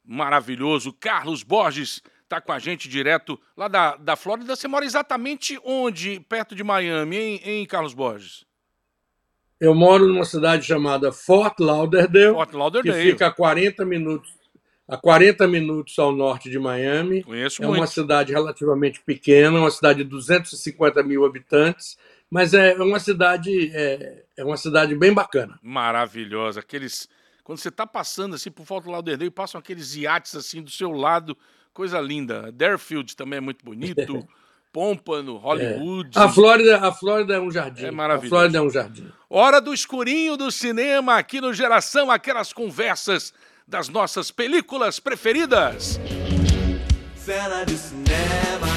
maravilhoso, 0.03 0.91
Carlos 0.91 1.43
Borges 1.43 2.01
está 2.31 2.39
com 2.39 2.53
a 2.53 2.59
gente 2.59 2.87
direto 2.87 3.37
lá 3.57 3.67
da, 3.67 3.97
da 3.97 4.15
Flórida. 4.15 4.55
Você 4.55 4.67
mora 4.67 4.85
exatamente 4.85 5.59
onde, 5.65 6.21
perto 6.21 6.55
de 6.55 6.63
Miami, 6.63 7.17
em, 7.17 7.35
em 7.43 7.65
Carlos 7.65 7.93
Borges? 7.93 8.45
Eu 9.59 9.75
moro 9.75 10.07
numa 10.07 10.23
cidade 10.23 10.65
chamada 10.65 11.11
Fort 11.11 11.59
Lauderdale, 11.59 12.33
Fort 12.33 12.53
Lauderdale. 12.53 13.03
que 13.03 13.11
fica 13.11 13.27
a 13.27 13.31
40 13.31 13.85
minutos 13.85 14.41
a 14.87 14.97
40 14.97 15.47
minutos 15.47 15.97
ao 15.99 16.11
norte 16.11 16.49
de 16.49 16.59
Miami. 16.59 17.23
Conheço 17.23 17.63
é 17.63 17.65
muito. 17.65 17.79
uma 17.79 17.87
cidade 17.87 18.33
relativamente 18.33 19.01
pequena, 19.05 19.59
uma 19.59 19.71
cidade 19.71 20.03
de 20.03 20.09
250 20.09 21.01
mil 21.03 21.23
habitantes, 21.23 21.97
mas 22.29 22.53
é 22.53 22.73
uma 22.75 22.99
cidade 22.99 23.71
é, 23.73 24.23
é 24.35 24.43
uma 24.43 24.57
cidade 24.57 24.93
bem 24.95 25.13
bacana. 25.13 25.57
Maravilhosa. 25.61 26.59
Aqueles 26.59 27.07
quando 27.43 27.59
você 27.59 27.69
está 27.69 27.87
passando 27.87 28.35
assim 28.35 28.51
por 28.51 28.65
Fort 28.65 28.85
Lauderdale, 28.85 29.31
passam 29.31 29.59
aqueles 29.59 29.95
iates 29.95 30.35
assim 30.35 30.61
do 30.61 30.71
seu 30.71 30.91
lado 30.91 31.37
coisa 31.73 31.99
linda. 31.99 32.51
Deerfield 32.51 33.15
também 33.15 33.37
é 33.37 33.41
muito 33.41 33.63
bonito. 33.63 34.27
Pompano, 34.71 35.35
Hollywood. 35.35 36.17
É. 36.17 36.21
A 36.21 36.29
Flórida, 36.29 36.77
a 36.79 36.91
Flórida 36.93 37.35
é 37.35 37.39
um 37.39 37.51
jardim. 37.51 37.85
É 37.85 37.91
maravilhoso. 37.91 38.33
A 38.33 38.37
Flórida 38.37 38.57
é 38.57 38.61
um 38.61 38.69
jardim. 38.69 39.11
Hora 39.29 39.59
do 39.59 39.73
escurinho 39.73 40.37
do 40.37 40.49
cinema 40.49 41.17
aqui 41.17 41.41
no 41.41 41.53
Geração, 41.53 42.09
aquelas 42.09 42.53
conversas 42.53 43.33
das 43.67 43.89
nossas 43.89 44.31
películas 44.31 44.99
preferidas. 44.99 45.99
Cena 47.15 47.65
de 47.65 47.77
cinema. 47.77 48.67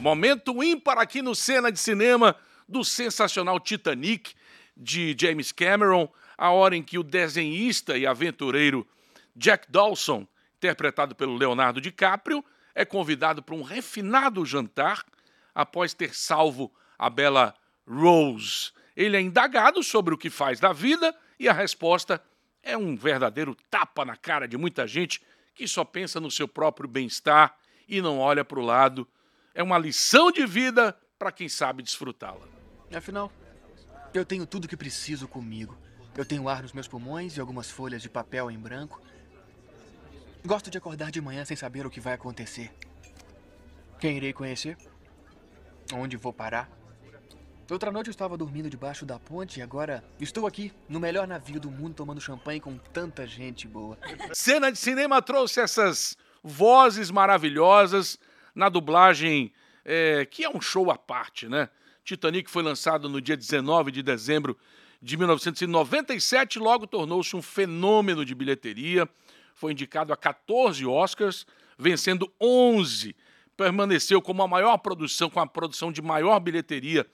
Momento 0.00 0.62
ímpar 0.62 0.98
aqui 0.98 1.22
no 1.22 1.34
Cena 1.34 1.70
de 1.70 1.78
Cinema 1.78 2.34
do 2.68 2.82
sensacional 2.82 3.60
Titanic 3.60 4.32
de 4.76 5.14
James 5.18 5.52
Cameron, 5.52 6.08
a 6.36 6.50
hora 6.50 6.74
em 6.74 6.82
que 6.82 6.98
o 6.98 7.02
desenhista 7.02 7.96
e 7.96 8.06
aventureiro 8.06 8.86
Jack 9.36 9.70
Dawson 9.70 10.26
interpretado 10.62 11.16
pelo 11.16 11.36
Leonardo 11.36 11.80
DiCaprio, 11.80 12.44
é 12.72 12.84
convidado 12.84 13.42
para 13.42 13.54
um 13.54 13.62
refinado 13.62 14.46
jantar 14.46 15.04
após 15.52 15.92
ter 15.92 16.14
salvo 16.14 16.72
a 16.96 17.10
bela 17.10 17.52
Rose. 17.86 18.70
Ele 18.96 19.16
é 19.16 19.20
indagado 19.20 19.82
sobre 19.82 20.14
o 20.14 20.18
que 20.18 20.30
faz 20.30 20.60
da 20.60 20.72
vida 20.72 21.12
e 21.38 21.48
a 21.48 21.52
resposta 21.52 22.22
é 22.62 22.76
um 22.76 22.94
verdadeiro 22.94 23.56
tapa 23.68 24.04
na 24.04 24.16
cara 24.16 24.46
de 24.46 24.56
muita 24.56 24.86
gente 24.86 25.20
que 25.52 25.66
só 25.66 25.84
pensa 25.84 26.20
no 26.20 26.30
seu 26.30 26.46
próprio 26.46 26.88
bem-estar 26.88 27.56
e 27.88 28.00
não 28.00 28.20
olha 28.20 28.44
para 28.44 28.60
o 28.60 28.64
lado. 28.64 29.06
É 29.52 29.62
uma 29.62 29.76
lição 29.76 30.30
de 30.30 30.46
vida 30.46 30.96
para 31.18 31.32
quem 31.32 31.48
sabe 31.48 31.82
desfrutá-la. 31.82 32.46
Afinal, 32.94 33.32
eu 34.14 34.24
tenho 34.24 34.46
tudo 34.46 34.68
que 34.68 34.76
preciso 34.76 35.26
comigo. 35.26 35.76
Eu 36.16 36.24
tenho 36.24 36.48
ar 36.48 36.62
nos 36.62 36.72
meus 36.72 36.86
pulmões 36.86 37.36
e 37.36 37.40
algumas 37.40 37.70
folhas 37.70 38.00
de 38.00 38.08
papel 38.08 38.50
em 38.50 38.58
branco. 38.58 39.02
Gosto 40.44 40.70
de 40.70 40.76
acordar 40.76 41.12
de 41.12 41.20
manhã 41.20 41.44
sem 41.44 41.56
saber 41.56 41.86
o 41.86 41.90
que 41.90 42.00
vai 42.00 42.14
acontecer. 42.14 42.72
Quem 44.00 44.16
irei 44.16 44.32
conhecer? 44.32 44.76
Onde 45.94 46.16
vou 46.16 46.32
parar? 46.32 46.68
Outra 47.70 47.92
noite 47.92 48.08
eu 48.08 48.10
estava 48.10 48.36
dormindo 48.36 48.68
debaixo 48.68 49.06
da 49.06 49.20
ponte 49.20 49.60
e 49.60 49.62
agora 49.62 50.02
estou 50.20 50.44
aqui, 50.44 50.72
no 50.88 50.98
melhor 50.98 51.28
navio 51.28 51.60
do 51.60 51.70
mundo, 51.70 51.94
tomando 51.94 52.20
champanhe 52.20 52.60
com 52.60 52.76
tanta 52.76 53.24
gente 53.24 53.68
boa. 53.68 53.96
Cena 54.34 54.72
de 54.72 54.78
cinema 54.78 55.22
trouxe 55.22 55.60
essas 55.60 56.16
vozes 56.42 57.08
maravilhosas 57.08 58.18
na 58.52 58.68
dublagem, 58.68 59.52
é, 59.84 60.26
que 60.26 60.42
é 60.42 60.50
um 60.50 60.60
show 60.60 60.90
à 60.90 60.98
parte, 60.98 61.48
né? 61.48 61.68
Titanic 62.04 62.50
foi 62.50 62.64
lançado 62.64 63.08
no 63.08 63.20
dia 63.20 63.36
19 63.36 63.92
de 63.92 64.02
dezembro 64.02 64.58
de 65.00 65.16
1997 65.16 66.56
e 66.56 66.58
logo 66.58 66.86
tornou-se 66.86 67.34
um 67.36 67.40
fenômeno 67.40 68.24
de 68.24 68.34
bilheteria 68.34 69.08
foi 69.54 69.72
indicado 69.72 70.12
a 70.12 70.16
14 70.16 70.84
Oscars, 70.86 71.46
vencendo 71.78 72.32
11. 72.40 73.14
Permaneceu 73.56 74.20
como 74.20 74.42
a 74.42 74.48
maior 74.48 74.78
produção, 74.78 75.28
com 75.30 75.40
a 75.40 75.46
produção 75.46 75.92
de 75.92 76.00
maior 76.02 76.38
bilheteria 76.40 77.06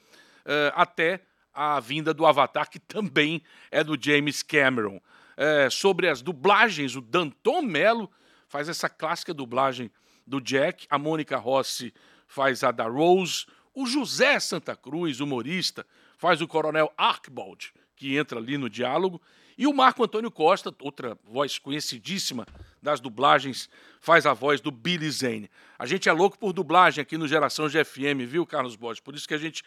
uh, 0.45 0.73
até 0.75 1.23
a 1.53 1.81
vinda 1.81 2.15
do 2.15 2.25
Avatar, 2.25 2.71
que 2.71 2.79
também 2.79 3.43
é 3.71 3.83
do 3.83 3.97
James 4.01 4.43
Cameron. 4.43 5.01
Uh, 5.37 5.71
sobre 5.71 6.09
as 6.09 6.23
dublagens, 6.23 6.97
o 6.97 7.01
Danton 7.01 7.63
Mello 7.63 8.11
faz 8.49 8.69
essa 8.69 8.89
clássica 8.89 9.35
dublagem 9.35 9.91
do 10.27 10.41
Jack, 10.41 10.87
a 10.91 10.99
Mônica 10.99 11.37
Rossi 11.37 11.93
faz 12.29 12.63
a 12.63 12.71
da 12.71 12.87
Rose, 12.87 13.47
o 13.75 13.87
José 13.87 14.39
Santa 14.39 14.77
Cruz, 14.77 15.21
humorista, 15.21 15.87
faz 16.19 16.41
o 16.41 16.47
Coronel 16.47 16.93
Archibald, 16.97 17.73
que 17.97 18.17
entra 18.17 18.39
ali 18.39 18.59
no 18.59 18.69
diálogo, 18.69 19.21
e 19.59 19.67
o 19.67 19.75
Marco 19.75 20.05
Antônio 20.05 20.31
Costa, 20.31 20.73
outra 20.81 21.19
voz 21.25 21.59
conhecidíssima 21.59 22.47
das 22.81 23.01
dublagens, 23.01 23.69
faz 24.01 24.25
a 24.25 24.33
voz 24.33 24.61
do 24.61 24.71
Billy 24.71 25.11
Zane. 25.11 25.51
A 25.77 25.85
gente 25.85 26.09
é 26.09 26.13
louco 26.13 26.39
por 26.39 26.53
dublagem 26.53 27.03
aqui 27.03 27.19
no 27.19 27.27
Geração 27.27 27.69
GFM, 27.69 28.25
viu, 28.25 28.47
Carlos 28.47 28.77
Borges? 28.77 29.01
Por 29.01 29.17
isso 29.17 29.27
que 29.27 29.35
a 29.35 29.39
gente 29.39 29.65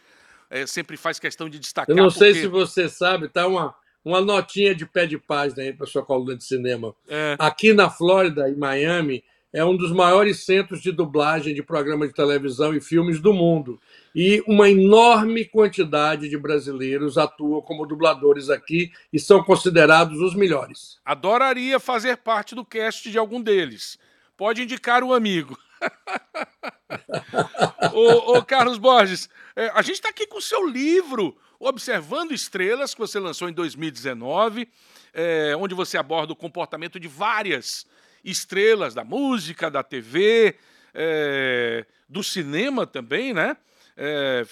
é, 0.50 0.66
sempre 0.66 0.96
faz 0.96 1.20
questão 1.20 1.50
de 1.50 1.60
destacar. 1.60 1.94
Eu 1.94 2.02
não 2.02 2.10
sei 2.10 2.30
porque... 2.30 2.42
se 2.42 2.48
você 2.48 2.88
sabe, 2.88 3.28
tá 3.28 3.46
uma, 3.46 3.76
uma 4.04 4.22
notinha 4.22 4.74
de 4.74 4.86
pé 4.86 5.06
de 5.06 5.18
página 5.18 5.64
aí 5.64 5.74
para 5.74 5.86
sua 5.86 6.06
coluna 6.06 6.38
de 6.38 6.46
cinema. 6.46 6.96
É. 7.10 7.36
Aqui 7.38 7.74
na 7.74 7.90
Flórida, 7.90 8.50
em 8.50 8.56
Miami, 8.56 9.22
é 9.54 9.66
um 9.66 9.76
dos 9.76 9.92
maiores 9.92 10.46
centros 10.46 10.82
de 10.82 10.92
dublagem 10.92 11.54
de 11.54 11.62
programas 11.62 12.10
de 12.10 12.16
televisão 12.16 12.74
e 12.74 12.80
filmes 12.80 13.20
do 13.20 13.34
mundo. 13.34 13.80
E 14.16 14.42
uma 14.48 14.70
enorme 14.70 15.46
quantidade 15.46 16.30
de 16.30 16.38
brasileiros 16.38 17.18
atuam 17.18 17.62
como 17.62 17.86
dubladores 17.86 18.50
aqui 18.50 18.92
e 19.12 19.20
são 19.20 19.44
considerados 19.44 20.20
os 20.22 20.36
melhores. 20.36 21.00
Adoraria 21.04 21.80
fazer 21.80 22.18
parte 22.18 22.56
do 22.56 22.64
cast 22.64 23.12
de 23.12 23.18
algum 23.18 23.42
deles. 23.42 23.98
Pode 24.38 24.64
indicar 24.64 25.04
um 25.04 25.14
amigo. 25.14 25.58
ô, 27.94 28.38
ô, 28.38 28.44
Carlos 28.44 28.78
Borges, 28.78 29.30
é, 29.56 29.72
a 29.74 29.82
gente 29.82 29.96
está 29.96 30.10
aqui 30.10 30.28
com 30.28 30.38
o 30.38 30.42
seu 30.42 30.68
livro, 30.68 31.36
Observando 31.60 32.32
Estrelas, 32.32 32.94
que 32.94 33.00
você 33.00 33.20
lançou 33.20 33.50
em 33.50 33.54
2019, 33.54 34.68
é, 35.14 35.56
onde 35.58 35.76
você 35.76 35.98
aborda 35.98 36.34
o 36.34 36.36
comportamento 36.36 37.00
de 37.00 37.08
várias 37.08 37.86
estrelas 38.24 38.94
da 38.94 39.04
música, 39.04 39.70
da 39.70 39.84
TV, 39.84 40.56
é, 40.94 41.86
do 42.08 42.24
cinema 42.24 42.86
também, 42.86 43.34
né? 43.34 43.56
É, 43.96 44.46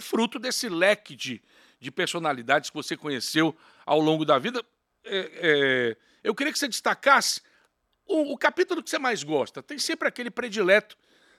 fruto 0.00 0.38
desse 0.38 0.68
leque 0.68 1.14
de, 1.14 1.42
de 1.78 1.90
personalidades 1.90 2.70
que 2.70 2.76
você 2.76 2.96
conheceu 2.96 3.56
ao 3.84 4.00
longo 4.00 4.24
da 4.24 4.38
vida. 4.38 4.64
É, 5.04 5.30
é, 5.34 5.96
eu 6.22 6.34
queria 6.34 6.52
que 6.52 6.58
você 6.58 6.68
destacasse 6.68 7.42
o, 8.06 8.32
o, 8.32 8.38
capítulo 8.38 8.82
que 8.82 8.90
você 8.90 8.98
mais 8.98 9.22
gosta. 9.22 9.62
Tem 9.62 9.78
sempre 9.78 10.08
aquele 10.08 10.30
predileto. 10.30 10.96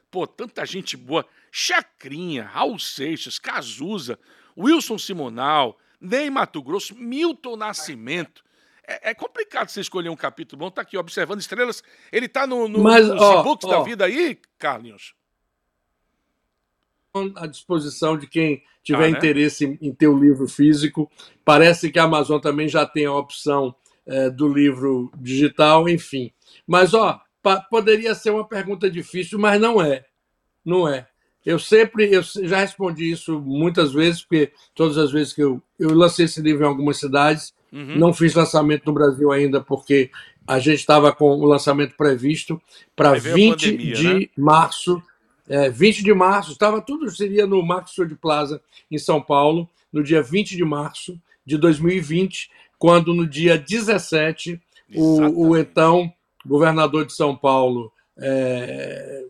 Pô, 0.10 0.26
tanta 0.26 0.66
gente 0.66 0.96
boa. 0.96 1.28
Chacrinha, 1.52 2.44
Raul 2.44 2.80
Seixas, 2.80 3.40
Cazuza, 3.40 4.20
Wilson 4.58 4.98
Simonal, 4.98 5.78
Ney 6.00 6.30
Mato 6.30 6.62
Grosso, 6.62 6.96
Milton 6.96 7.58
Nascimento. 7.58 8.44
É, 8.88 9.12
é, 9.12 9.14
complicado 9.14 9.70
você 9.70 9.82
escolher 9.82 10.10
um 10.10 10.16
capítulo 10.16 10.60
bom. 10.60 10.72
Tá 10.72 10.82
aqui, 10.82 10.98
Observando 10.98 11.40
Estrelas. 11.40 11.84
Ele 12.12 12.28
tá 12.28 12.46
no, 12.46 12.68
no, 12.68 12.84
Mas, 12.84 13.08
nos 13.08 13.22
ó, 13.22 13.44
ó, 13.44 13.68
da 13.68 13.84
vida 13.84 14.06
aí, 14.06 14.40
Carlinhos? 14.58 15.14
à 17.38 17.48
disposição 17.48 18.18
de 18.18 18.28
quem 18.28 18.62
tiver 18.84 19.06
ah, 19.06 19.12
né? 19.12 19.18
interesse 19.18 19.66
em, 19.66 19.78
em 19.82 19.94
ter 19.94 20.08
o 20.08 20.20
livro 20.20 20.48
físico. 20.48 21.10
Parece 21.44 21.90
que 21.90 21.98
a 21.98 22.04
Amazon 22.04 22.40
também 22.40 22.68
já 22.68 22.86
tem 22.86 23.06
a 23.06 23.14
opção 23.14 23.74
é, 24.06 24.30
do 24.30 24.48
livro 24.48 25.12
digital, 25.18 25.88
enfim. 25.88 26.32
Mas, 26.68 26.94
ó, 26.94 27.22
poderia 27.70 28.14
ser 28.14 28.32
uma 28.32 28.48
pergunta 28.48 28.90
difícil, 28.90 29.40
mas 29.40 29.60
não 29.60 29.82
é. 29.82 30.06
Não 30.64 30.88
é. 30.88 31.08
Eu 31.46 31.60
sempre, 31.60 32.12
eu 32.12 32.22
já 32.24 32.58
respondi 32.58 33.12
isso 33.12 33.40
muitas 33.40 33.94
vezes, 33.94 34.24
porque 34.24 34.52
todas 34.74 34.98
as 34.98 35.12
vezes 35.12 35.32
que 35.32 35.44
eu, 35.44 35.62
eu 35.80 35.94
lancei 35.94 36.26
esse 36.26 36.42
livro 36.42 36.66
em 36.66 36.68
algumas 36.68 36.98
cidades, 36.98 37.54
uhum. 37.76 37.98
não 37.98 38.14
fiz 38.14 38.34
lançamento 38.34 38.86
no 38.86 38.94
Brasil 38.94 39.32
ainda, 39.32 39.60
porque 39.60 40.10
a 40.48 40.60
gente 40.60 40.80
estava 40.80 41.12
com 41.12 41.26
o 41.26 41.46
lançamento 41.46 41.96
previsto 41.98 42.62
para 42.96 43.14
20 43.14 43.72
pandemia, 43.72 43.96
de 43.96 44.14
né? 44.14 44.28
março. 44.38 45.02
É, 45.48 45.70
20 45.70 46.04
de 46.04 46.12
março, 46.12 46.54
estava 46.54 46.82
tudo, 46.82 47.08
seria 47.12 47.46
no 47.46 47.62
Max 47.62 47.92
de 47.96 48.16
Plaza, 48.16 48.60
em 48.90 48.98
São 48.98 49.22
Paulo, 49.22 49.70
no 49.94 50.02
dia 50.02 50.20
20 50.20 50.56
de 50.56 50.66
março 50.66 51.22
de 51.46 51.56
2020, 51.56 52.50
quando 52.80 53.14
no 53.14 53.28
dia 53.28 53.56
17, 53.56 54.60
o, 54.96 55.50
o 55.50 55.58
então 55.58 56.12
governador 56.44 57.06
de 57.06 57.14
São 57.14 57.36
Paulo, 57.36 57.92
é, 58.18 59.26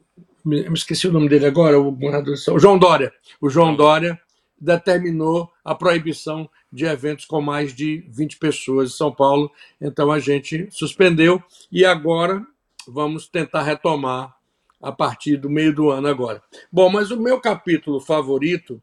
me 0.45 0.73
esqueci 0.73 1.05
o 1.07 1.11
nome 1.11 1.27
dele 1.27 1.47
agora, 1.47 1.77
o 1.77 1.91
governador 1.91 2.35
de 2.35 2.39
São 2.39 2.57
João 2.57 2.77
Dória, 2.77 3.11
o 3.41 3.49
João 3.49 3.75
Dória 3.75 4.17
determinou 4.65 5.51
a 5.63 5.73
proibição 5.73 6.49
de 6.71 6.85
eventos 6.85 7.25
com 7.25 7.39
mais 7.39 7.73
de 7.73 8.03
20 8.09 8.37
pessoas 8.37 8.89
em 8.91 8.97
São 8.97 9.11
Paulo. 9.11 9.51
Então 9.79 10.11
a 10.11 10.19
gente 10.19 10.67
suspendeu 10.71 11.41
e 11.71 11.85
agora 11.85 12.45
vamos 12.87 13.27
tentar 13.27 13.63
retomar 13.63 14.35
a 14.81 14.91
partir 14.91 15.37
do 15.37 15.49
meio 15.49 15.73
do 15.73 15.89
ano 15.89 16.07
agora. 16.07 16.41
Bom, 16.71 16.89
mas 16.89 17.11
o 17.11 17.19
meu 17.19 17.39
capítulo 17.39 17.99
favorito 17.99 18.81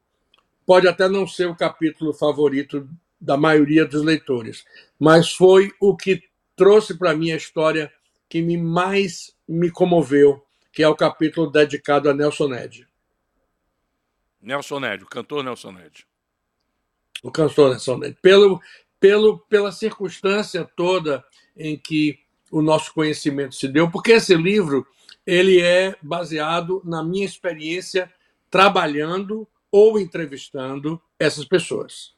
pode 0.64 0.88
até 0.88 1.09
não 1.09 1.27
ser 1.27 1.47
o 1.47 1.55
capítulo 1.55 2.12
favorito 2.12 2.88
da 3.21 3.37
maioria 3.37 3.85
dos 3.85 4.03
leitores, 4.03 4.64
mas 4.99 5.33
foi 5.33 5.71
o 5.81 5.97
que 5.97 6.23
trouxe 6.57 6.97
para 6.97 7.14
mim 7.14 7.31
a 7.31 7.37
história 7.37 7.92
que 8.29 8.40
me 8.40 8.57
mais 8.57 9.35
me 9.47 9.71
comoveu, 9.71 10.42
que 10.73 10.83
é 10.83 10.88
o 10.88 10.97
capítulo 10.97 11.51
dedicado 11.51 12.09
a 12.09 12.14
Nelson 12.14 12.49
Ned. 12.49 12.88
Nelson 14.42 14.81
Ned, 14.81 15.05
o 15.05 15.07
cantor 15.07 15.44
Nelson 15.44 15.72
Ned. 15.72 16.07
O 17.22 17.31
cantor 17.31 17.70
Nelson 17.70 17.98
Ned. 17.98 18.16
Pelo, 18.20 18.61
pelo, 18.98 19.38
pela 19.38 19.70
circunstância 19.70 20.68
toda 20.76 21.24
em 21.57 21.78
que 21.78 22.18
o 22.50 22.61
nosso 22.61 22.92
conhecimento 22.92 23.55
se 23.55 23.68
deu, 23.68 23.90
porque 23.90 24.12
esse 24.12 24.35
livro 24.35 24.87
ele 25.26 25.61
é 25.61 25.96
baseado 26.02 26.83
na 26.85 27.02
minha 27.02 27.24
experiência 27.24 28.12
trabalhando 28.50 29.48
ou 29.70 29.98
entrevistando 29.98 31.00
essas 31.18 31.44
pessoas. 31.44 32.14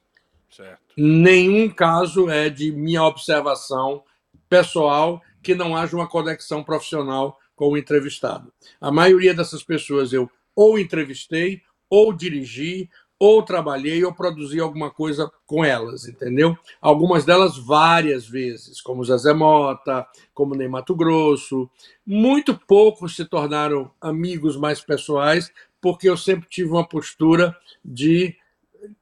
Certo. 0.50 0.80
Nenhum 0.96 1.68
caso 1.68 2.28
é 2.28 2.48
de 2.48 2.72
minha 2.72 3.04
observação 3.04 4.02
pessoal 4.48 5.22
que 5.42 5.54
não 5.54 5.76
haja 5.76 5.94
uma 5.94 6.08
conexão 6.08 6.64
profissional 6.64 7.38
com 7.54 7.68
o 7.68 7.76
entrevistado. 7.76 8.52
A 8.80 8.90
maioria 8.90 9.34
dessas 9.34 9.62
pessoas 9.62 10.12
eu 10.12 10.30
ou 10.56 10.78
entrevistei, 10.78 11.62
ou 11.94 12.12
dirigi, 12.12 12.90
ou 13.20 13.40
trabalhei, 13.40 14.04
ou 14.04 14.12
produzi 14.12 14.58
alguma 14.58 14.90
coisa 14.90 15.30
com 15.46 15.64
elas, 15.64 16.08
entendeu? 16.08 16.58
Algumas 16.80 17.24
delas 17.24 17.56
várias 17.56 18.26
vezes, 18.26 18.80
como 18.80 19.04
Zezé 19.04 19.32
Mota, 19.32 20.04
como 20.34 20.56
Ney 20.56 20.66
Mato 20.66 20.96
Grosso. 20.96 21.70
Muito 22.04 22.58
poucos 22.66 23.14
se 23.14 23.24
tornaram 23.24 23.92
amigos 24.00 24.56
mais 24.56 24.80
pessoais, 24.80 25.52
porque 25.80 26.08
eu 26.08 26.16
sempre 26.16 26.48
tive 26.48 26.70
uma 26.70 26.86
postura 26.86 27.56
de 27.84 28.34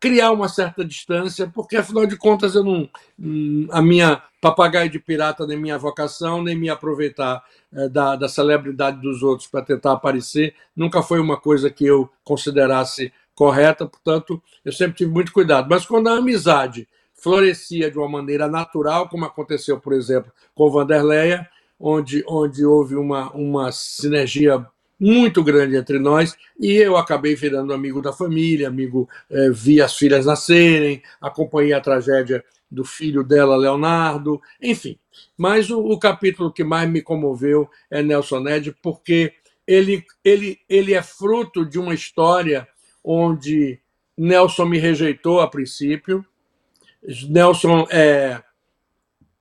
criar 0.01 0.33
uma 0.33 0.49
certa 0.49 0.85
distância, 0.85 1.47
porque 1.47 1.77
afinal 1.77 2.07
de 2.07 2.17
contas 2.17 2.55
eu 2.55 2.65
não 2.65 2.89
hum, 3.19 3.67
a 3.71 3.81
minha 3.83 4.23
papagaio 4.41 4.91
de 4.91 4.99
pirata 4.99 5.47
nem 5.47 5.57
minha 5.59 5.79
vocação 5.79 6.43
nem 6.43 6.57
me 6.57 6.69
aproveitar 6.69 7.43
é, 7.73 7.89
da, 7.89 8.17
da 8.17 8.29
celebridade 8.29 9.01
dos 9.01 9.23
outros 9.23 9.49
para 9.49 9.63
tentar 9.63 9.93
aparecer 9.93 10.55
nunca 10.75 11.03
foi 11.03 11.21
uma 11.21 11.37
coisa 11.37 11.71
que 11.71 11.87
eu 11.87 12.11
considerasse 12.25 13.13
correta, 13.35 13.87
portanto 13.87 14.43
eu 14.65 14.73
sempre 14.73 14.97
tive 14.97 15.11
muito 15.11 15.33
cuidado. 15.33 15.69
Mas 15.69 15.87
quando 15.87 16.09
a 16.09 16.19
amizade 16.19 16.89
florescia 17.15 17.91
de 17.91 17.99
uma 17.99 18.09
maneira 18.09 18.49
natural, 18.49 19.09
como 19.09 19.25
aconteceu, 19.25 19.79
por 19.79 19.93
exemplo, 19.93 20.33
com 20.55 20.71
Vanderleia, 20.71 21.49
onde, 21.79 22.25
onde 22.29 22.65
houve 22.65 22.97
uma, 22.97 23.31
uma 23.33 23.73
sinergia 23.73 24.67
muito 25.03 25.43
grande 25.43 25.75
entre 25.75 25.99
nós 25.99 26.37
e 26.61 26.75
eu 26.75 26.97
acabei 26.97 27.35
virando 27.35 27.75
amigo 27.75 28.01
da 28.01 28.13
família, 28.13 28.69
amigo, 28.69 29.09
eh, 29.29 29.51
vi 29.51 29.83
as 29.83 29.97
filhas 29.97 30.25
nascerem, 30.25 31.03
acompanhei 31.21 31.73
a 31.73 31.81
tragédia 31.81 32.45
do 32.71 32.85
filho 32.85 33.25
dela, 33.25 33.57
Leonardo, 33.57 34.41
enfim. 34.63 34.97
Mas 35.37 35.71
o, 35.71 35.81
o 35.81 35.99
capítulo 35.99 36.53
que 36.53 36.63
mais 36.63 36.89
me 36.89 37.03
comoveu 37.03 37.69
é 37.91 38.01
Nelson 38.01 38.39
Ned, 38.39 38.77
porque 38.81 39.33
ele, 39.67 40.05
ele, 40.25 40.61
ele 40.69 40.95
é 40.95 41.03
fruto 41.03 41.67
de 41.67 41.81
uma 41.81 41.95
história 41.95 42.69
onde 43.03 43.81
Nelson 44.17 44.67
me 44.67 44.79
rejeitou 44.79 45.41
a 45.41 45.49
princípio. 45.49 46.25
Nelson 47.29 47.89
é, 47.91 48.41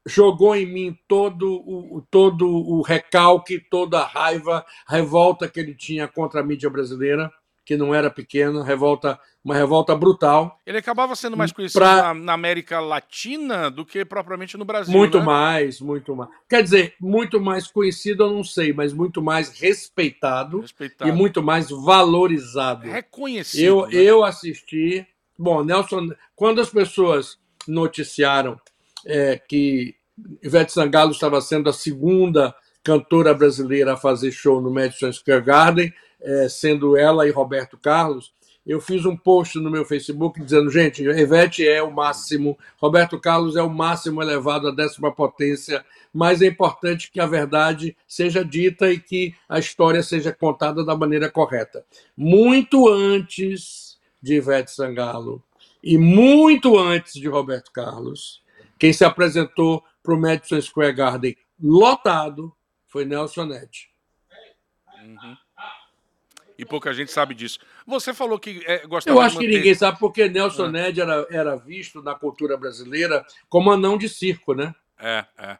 jogou 0.06 0.56
em 0.56 0.66
mim 0.66 0.98
todo 1.08 1.54
o, 1.54 2.02
todo 2.10 2.48
o 2.48 2.82
recalque, 2.82 3.60
toda 3.60 4.00
a 4.00 4.06
raiva, 4.06 4.66
a 4.88 4.96
revolta 4.96 5.48
que 5.48 5.60
ele 5.60 5.76
tinha 5.76 6.08
contra 6.08 6.42
a 6.42 6.44
mídia 6.44 6.70
brasileira, 6.70 7.32
que 7.64 7.78
não 7.78 7.94
era 7.94 8.10
pequena, 8.10 8.64
revolta, 8.64 9.20
uma 9.44 9.56
revolta 9.56 9.96
brutal. 9.96 10.60
Ele 10.66 10.80
acabava 10.80 11.16
sendo 11.16 11.38
mais 11.38 11.52
conhecido 11.52 11.80
pra... 11.80 11.96
na, 11.96 12.14
na, 12.14 12.34
América 12.34 12.80
Latina 12.80 13.70
do 13.70 13.86
que 13.86 14.04
propriamente 14.04 14.58
no 14.58 14.66
Brasil. 14.66 14.94
Muito 14.94 15.20
né? 15.20 15.26
mais, 15.26 15.80
muito 15.80 16.16
mais. 16.16 16.30
Quer 16.50 16.64
dizer, 16.64 16.96
muito 17.00 17.40
mais 17.40 17.68
conhecido, 17.68 18.24
eu 18.24 18.32
não 18.32 18.44
sei, 18.44 18.74
mas 18.74 18.94
muito 18.94 19.22
mais 19.22 19.50
respeitado, 19.50 20.62
respeitado. 20.62 21.10
e 21.10 21.14
muito 21.14 21.44
mais 21.44 21.70
valorizado. 21.70 22.88
Reconhecido. 22.88 23.64
Eu, 23.64 23.88
né? 23.88 23.94
eu 23.94 24.24
assisti. 24.24 25.06
Bom, 25.38 25.64
Nelson, 25.64 26.10
quando 26.36 26.60
as 26.60 26.70
pessoas 26.70 27.40
noticiaram 27.68 28.60
é, 29.06 29.38
que 29.38 29.96
Ivete 30.44 30.72
Sangalo 30.72 31.12
estava 31.12 31.42
sendo 31.42 31.70
a 31.70 31.74
segunda 31.74 32.54
cantora 32.84 33.34
brasileira 33.34 33.94
a 33.94 33.98
fazer 33.98 34.32
show 34.32 34.62
no 34.62 34.72
Madison 34.72 35.12
Square 35.12 35.44
Garden, 35.44 35.94
é, 36.22 36.50
sendo 36.50 36.98
ela 36.98 37.28
e 37.28 37.32
Roberto 37.32 37.78
Carlos. 37.78 38.34
Eu 38.66 38.80
fiz 38.80 39.06
um 39.06 39.18
post 39.18 39.58
no 39.60 39.72
meu 39.72 39.84
Facebook 39.84 40.40
dizendo, 40.40 40.70
gente, 40.70 41.04
Ivete 41.04 41.68
é 41.68 41.82
o 41.82 41.92
máximo, 41.92 42.58
Roberto 42.78 43.20
Carlos 43.20 43.56
é 43.56 43.62
o 43.62 43.70
máximo 43.70 44.22
elevado 44.22 44.68
à 44.68 44.72
décima 44.72 45.12
potência, 45.12 45.84
mas 46.14 46.44
é 46.44 46.46
importante 46.46 47.12
que 47.12 47.20
a 47.20 47.26
verdade 47.26 47.98
seja 48.08 48.46
dita 48.46 48.92
e 48.92 49.00
que 49.00 49.34
a 49.50 49.58
história 49.58 50.04
seja 50.04 50.32
contada 50.32 50.86
da 50.86 50.96
maneira 50.96 51.30
correta. 51.30 51.84
Muito 52.16 52.88
antes 52.88 53.98
de 54.22 54.36
Ivete 54.36 54.70
Sangalo 54.70 55.44
e 55.84 55.98
muito 55.98 56.78
antes 56.78 57.14
de 57.14 57.28
Roberto 57.28 57.72
Carlos, 57.72 58.41
quem 58.82 58.92
se 58.92 59.06
apresentou 59.06 59.86
para 60.02 60.16
o 60.16 60.20
Madison 60.20 60.60
Square 60.60 60.94
Garden 60.94 61.38
lotado 61.62 62.52
foi 62.88 63.06
Nelson 63.06 63.46
Ned. 63.46 63.88
Uhum. 65.04 65.38
E 66.58 66.66
pouca 66.66 66.92
gente 66.92 67.12
sabe 67.12 67.36
disso. 67.36 67.60
Você 67.86 68.12
falou 68.12 68.40
que 68.40 68.64
é, 68.66 68.88
gostava 68.88 69.16
Eu 69.16 69.22
acho 69.22 69.36
manter... 69.36 69.48
que 69.48 69.56
ninguém 69.56 69.76
sabe 69.76 70.00
porque 70.00 70.28
Nelson 70.28 70.66
é. 70.66 70.72
Ned 70.72 71.00
era, 71.00 71.28
era 71.30 71.56
visto 71.56 72.02
na 72.02 72.16
cultura 72.16 72.58
brasileira 72.58 73.24
como 73.48 73.70
anão 73.72 74.00
de 74.00 74.10
circo, 74.10 74.56
né? 74.56 74.74
É, 74.98 75.26
é, 75.38 75.58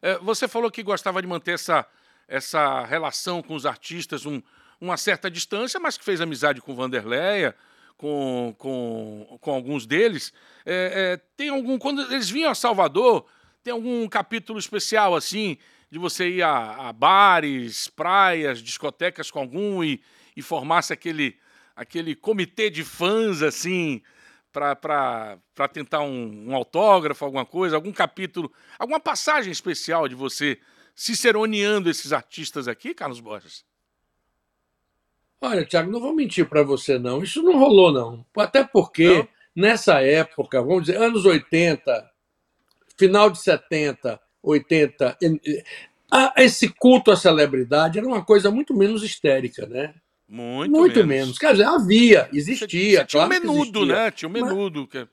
é. 0.00 0.18
Você 0.18 0.46
falou 0.46 0.70
que 0.70 0.84
gostava 0.84 1.20
de 1.20 1.26
manter 1.26 1.54
essa, 1.54 1.84
essa 2.28 2.84
relação 2.84 3.42
com 3.42 3.56
os 3.56 3.66
artistas, 3.66 4.24
um, 4.24 4.40
uma 4.80 4.96
certa 4.96 5.28
distância, 5.28 5.80
mas 5.80 5.98
que 5.98 6.04
fez 6.04 6.20
amizade 6.20 6.60
com 6.60 6.76
Vanderleia, 6.76 7.56
com, 8.02 8.52
com, 8.58 9.38
com 9.40 9.52
alguns 9.52 9.86
deles. 9.86 10.32
É, 10.66 11.12
é, 11.12 11.16
tem 11.36 11.50
algum. 11.50 11.78
Quando 11.78 12.02
eles 12.12 12.28
vinham 12.28 12.50
a 12.50 12.54
Salvador, 12.54 13.26
tem 13.62 13.72
algum 13.72 14.08
capítulo 14.08 14.58
especial 14.58 15.14
assim, 15.14 15.56
de 15.88 16.00
você 16.00 16.28
ir 16.28 16.42
a, 16.42 16.88
a 16.88 16.92
bares, 16.92 17.86
praias, 17.86 18.60
discotecas 18.60 19.30
com 19.30 19.38
algum 19.38 19.84
e, 19.84 20.02
e 20.36 20.42
formasse 20.42 20.92
aquele, 20.92 21.38
aquele 21.76 22.16
comitê 22.16 22.68
de 22.70 22.82
fãs 22.82 23.40
assim 23.40 24.02
para 24.52 25.38
tentar 25.72 26.00
um, 26.00 26.48
um, 26.48 26.56
autógrafo, 26.56 27.24
alguma 27.24 27.46
coisa, 27.46 27.76
algum 27.76 27.92
capítulo, 27.92 28.52
alguma 28.80 28.98
passagem 28.98 29.52
especial 29.52 30.08
de 30.08 30.16
você 30.16 30.58
ciceroneando 30.92 31.88
esses 31.88 32.12
artistas 32.12 32.66
aqui, 32.66 32.94
Carlos 32.94 33.20
Borges? 33.20 33.64
Olha, 35.42 35.64
Tiago, 35.64 35.90
não 35.90 36.00
vou 36.00 36.14
mentir 36.14 36.48
para 36.48 36.62
você, 36.62 36.98
não. 36.98 37.22
Isso 37.22 37.42
não 37.42 37.58
rolou, 37.58 37.92
não. 37.92 38.24
Até 38.36 38.62
porque, 38.62 39.08
não? 39.08 39.28
nessa 39.56 40.00
época, 40.00 40.62
vamos 40.62 40.84
dizer, 40.86 40.98
anos 41.02 41.24
80, 41.26 42.08
final 42.96 43.28
de 43.28 43.40
70, 43.40 44.20
80, 44.42 45.18
esse 46.36 46.68
culto 46.68 47.10
à 47.10 47.16
celebridade 47.16 47.98
era 47.98 48.06
uma 48.06 48.24
coisa 48.24 48.50
muito 48.50 48.72
menos 48.72 49.02
histérica, 49.02 49.66
né? 49.66 49.94
Muito, 50.28 50.70
Muito 50.70 50.94
menos. 51.04 51.08
menos. 51.08 51.38
Quer 51.38 51.52
dizer, 51.52 51.64
havia, 51.64 52.28
existia. 52.32 53.00
Você 53.00 53.06
tinha 53.06 53.22
um 53.24 53.28
claro 53.28 53.42
menudo, 53.46 53.84
né? 53.84 54.10
Tinha 54.12 54.28
um 54.28 54.32
menudo. 54.32 54.86
que- 54.86 55.06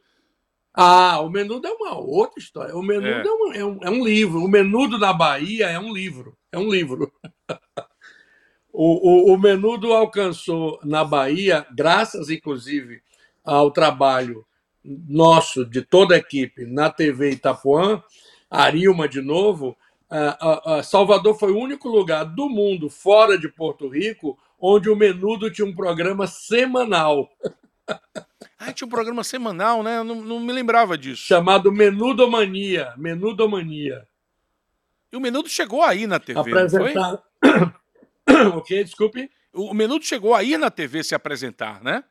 Ah, 0.74 1.20
o 1.22 1.30
menudo 1.30 1.68
é 1.68 1.72
uma 1.72 1.98
outra 1.98 2.40
história. 2.40 2.74
O 2.76 2.82
menudo 2.82 3.08
É. 3.08 3.22
é. 3.28 3.34
um, 3.34 3.54
é 3.54 3.66
um- 3.66 3.80
é 3.84 3.90
um 3.90 4.04
livro. 4.06 4.40
O 4.44 4.48
menudo 4.48 4.98
da 4.98 5.12
Bahia 5.12 5.66
é 5.66 5.78
um 5.80 5.92
livro. 5.92 6.38
É 6.52 6.58
um 6.60 6.70
livro. 6.70 7.12
o, 8.72 9.32
o, 9.32 9.34
o 9.34 9.38
menudo 9.38 9.94
alcançou 9.94 10.80
na 10.84 11.04
Bahia, 11.04 11.66
graças 11.72 12.30
inclusive 12.30 13.02
ao 13.44 13.72
trabalho 13.72 14.46
nosso, 14.84 15.66
de 15.66 15.82
toda 15.82 16.16
a 16.16 16.18
equipe, 16.18 16.66
na 16.66 16.90
TV 16.90 17.32
Itapuã, 17.32 18.02
Arilma 18.50 19.08
de 19.08 19.22
novo. 19.22 19.78
ah, 20.10 20.62
ah, 20.66 20.84
Salvador 20.84 21.38
foi 21.38 21.52
o 21.52 21.58
único 21.58 21.90
lugar 21.90 22.24
do 22.24 22.50
mundo, 22.50 22.90
fora 22.90 23.38
de 23.38 23.48
Porto 23.50 23.88
Rico, 23.88 24.38
onde 24.60 24.90
o 24.90 24.96
menudo 24.96 25.52
tinha 25.52 25.68
um 25.68 25.76
programa 25.76 26.28
semanal. 26.28 27.30
Ah, 28.62 28.74
tinha 28.74 28.86
um 28.86 28.90
programa 28.90 29.24
semanal, 29.24 29.82
né? 29.82 30.00
Eu 30.00 30.04
não, 30.04 30.16
não 30.22 30.40
me 30.42 30.52
lembrava 30.52 30.98
disso. 30.98 31.22
chamado 31.22 31.72
Menudomania. 31.72 32.94
Menudomania. 32.98 34.06
E 35.12 35.16
o 35.16 35.22
Menudo 35.22 35.48
chegou 35.48 35.82
aí 35.82 36.06
na 36.06 36.20
TV, 36.20 36.52
não 36.52 36.70
foi? 36.70 36.94
O 38.56 38.62
quê? 38.62 38.84
Desculpe. 38.84 39.30
O 39.54 39.74
Menudo 39.74 40.06
chegou 40.06 40.34
aí 40.36 40.58
na 40.58 40.70
TV 40.70 41.04
se 41.04 41.16
apresentar, 41.16 41.84
né? 41.84 42.04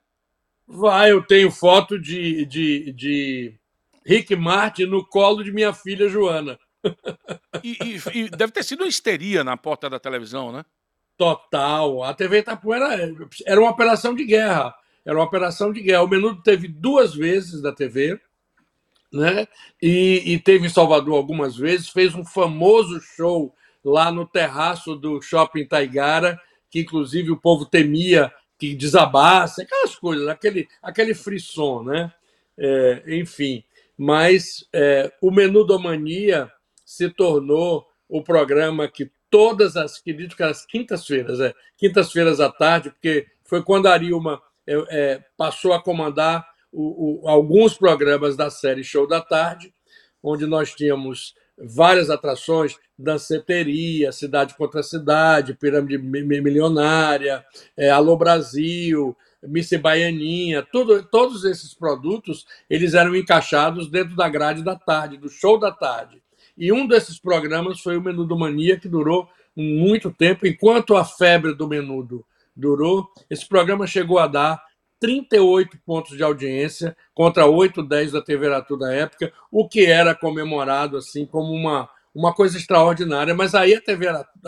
Vai, 0.66 1.12
eu 1.12 1.22
tenho 1.22 1.50
foto 1.50 1.98
de, 1.98 2.44
de, 2.44 2.92
de 2.92 3.54
Rick 4.04 4.35
Martin 4.37 4.85
no 4.85 5.07
colo 5.07 5.42
de 5.42 5.52
minha 5.52 5.72
filha 5.72 6.09
Joana. 6.09 6.59
E, 7.64 7.76
e- 7.83 8.18
e 8.20 8.28
deve 8.28 8.52
ter 8.52 8.62
sido 8.62 8.83
uma 8.83 8.88
histeria 8.88 9.42
na 9.42 9.57
porta 9.57 9.90
da 9.90 9.98
televisão, 9.98 10.52
né? 10.52 10.64
Total. 11.16 12.04
A 12.04 12.14
TV 12.14 12.38
Itapuã 12.38 12.76
era, 12.76 13.14
era 13.46 13.61
uma 13.61 13.70
operação 13.70 14.14
de 14.14 14.24
guerra. 14.24 14.72
Era 15.04 15.16
uma 15.18 15.24
operação 15.24 15.72
de 15.72 15.81
guerra. 15.83 16.04
O 16.04 16.09
Menudo 16.09 16.40
teve 16.42 16.68
duas 16.68 17.14
vezes 17.14 17.61
da 17.61 17.72
TV, 17.72 18.20
né? 19.12 19.48
E, 19.83 20.22
e 20.35 20.38
teve 20.38 20.66
em 20.66 20.70
Salvador 20.70 21.16
algumas 21.16 21.57
vezes. 21.57 21.88
Fez 21.88 22.14
um 22.14 22.24
famoso 22.24 23.00
show 23.00 23.52
lá 23.88 24.12
no 24.12 24.27
terraço 24.27 24.94
do 24.94 25.20
Shopping 25.20 25.66
Taigara, 25.66 26.38
que 26.70 26.81
inclusive 26.81 27.31
o 27.31 27.40
povo 27.40 27.64
temia 27.64 28.33
que 28.59 28.74
desabasse, 28.74 29.62
aquelas 29.62 29.94
coisas, 29.94 30.27
aquele, 30.29 30.68
aquele 30.83 31.14
frisson, 31.14 31.83
né? 31.85 32.12
É, 32.57 33.03
enfim, 33.07 33.62
mas 33.96 34.66
é, 34.72 35.12
o 35.22 35.31
Menudomania 35.31 36.51
se 36.85 37.09
tornou 37.09 37.87
o 38.09 38.22
programa 38.22 38.88
que 38.88 39.11
todas 39.31 39.77
as, 39.77 39.98
acredito 39.98 40.37
que 40.37 40.42
as 40.42 40.66
quintas-feiras, 40.66 41.38
é, 41.40 41.55
quintas-feiras 41.77 42.40
à 42.40 42.51
tarde, 42.51 42.90
porque 42.90 43.27
foi 43.44 43.62
quando 43.62 43.87
a 43.87 43.92
Arilma 43.92 44.42
é, 44.66 44.74
é, 44.90 45.24
passou 45.37 45.72
a 45.72 45.83
comandar 45.83 46.46
o, 46.72 47.22
o, 47.24 47.29
alguns 47.29 47.74
programas 47.77 48.37
da 48.37 48.51
série 48.51 48.85
Show 48.85 49.07
da 49.07 49.20
Tarde, 49.20 49.72
onde 50.22 50.46
nós 50.46 50.74
tínhamos 50.74 51.35
várias 51.61 52.11
atrações, 52.11 52.77
danceteria, 52.99 54.12
Cidade 54.12 54.55
contra 54.57 54.83
Cidade, 54.83 55.55
Pirâmide 55.55 55.99
Mi- 55.99 56.23
Mi- 56.23 56.40
Milionária, 56.40 57.44
é, 57.77 57.90
Alô 57.90 58.16
Brasil, 58.16 59.16
Miss 59.42 59.71
Baianinha, 59.73 60.66
tudo, 60.73 61.03
todos 61.03 61.44
esses 61.44 61.75
produtos 61.75 62.47
eles 62.68 62.94
eram 62.94 63.14
encaixados 63.14 63.88
dentro 63.88 64.16
da 64.16 64.29
grade 64.29 64.62
da 64.64 64.75
tarde, 64.75 65.16
do 65.16 65.29
show 65.29 65.59
da 65.59 65.71
tarde. 65.71 66.21
E 66.57 66.73
um 66.73 66.87
desses 66.87 67.18
programas 67.21 67.81
foi 67.81 67.97
o 67.97 68.03
Menudo 68.03 68.37
Mania, 68.37 68.79
que 68.79 68.88
durou 68.88 69.29
muito 69.55 70.11
tempo. 70.11 70.47
Enquanto 70.47 70.97
a 70.97 71.05
febre 71.05 71.55
do 71.55 71.68
menudo 71.68 72.25
durou, 72.55 73.09
esse 73.31 73.47
programa 73.47 73.87
chegou 73.87 74.18
a 74.18 74.27
dar 74.27 74.61
38 75.01 75.79
pontos 75.85 76.17
de 76.17 76.23
audiência 76.23 76.97
contra 77.15 77.47
8, 77.47 77.83
10 77.83 78.13
da 78.13 78.23
TV 78.23 78.47
Aratu 78.47 78.77
da 78.77 78.93
época, 78.93 79.33
o 79.51 79.69
que 79.69 79.87
era 79.87 80.15
comemorado 80.15 80.97
assim 80.97 81.25
como 81.27 81.53
uma, 81.53 81.89
uma 82.15 82.35
coisa 82.35 82.57
extraordinária. 82.59 83.35
Mas 83.35 83.55
aí 83.55 83.75
a 83.75 83.81
TV 83.81 84.07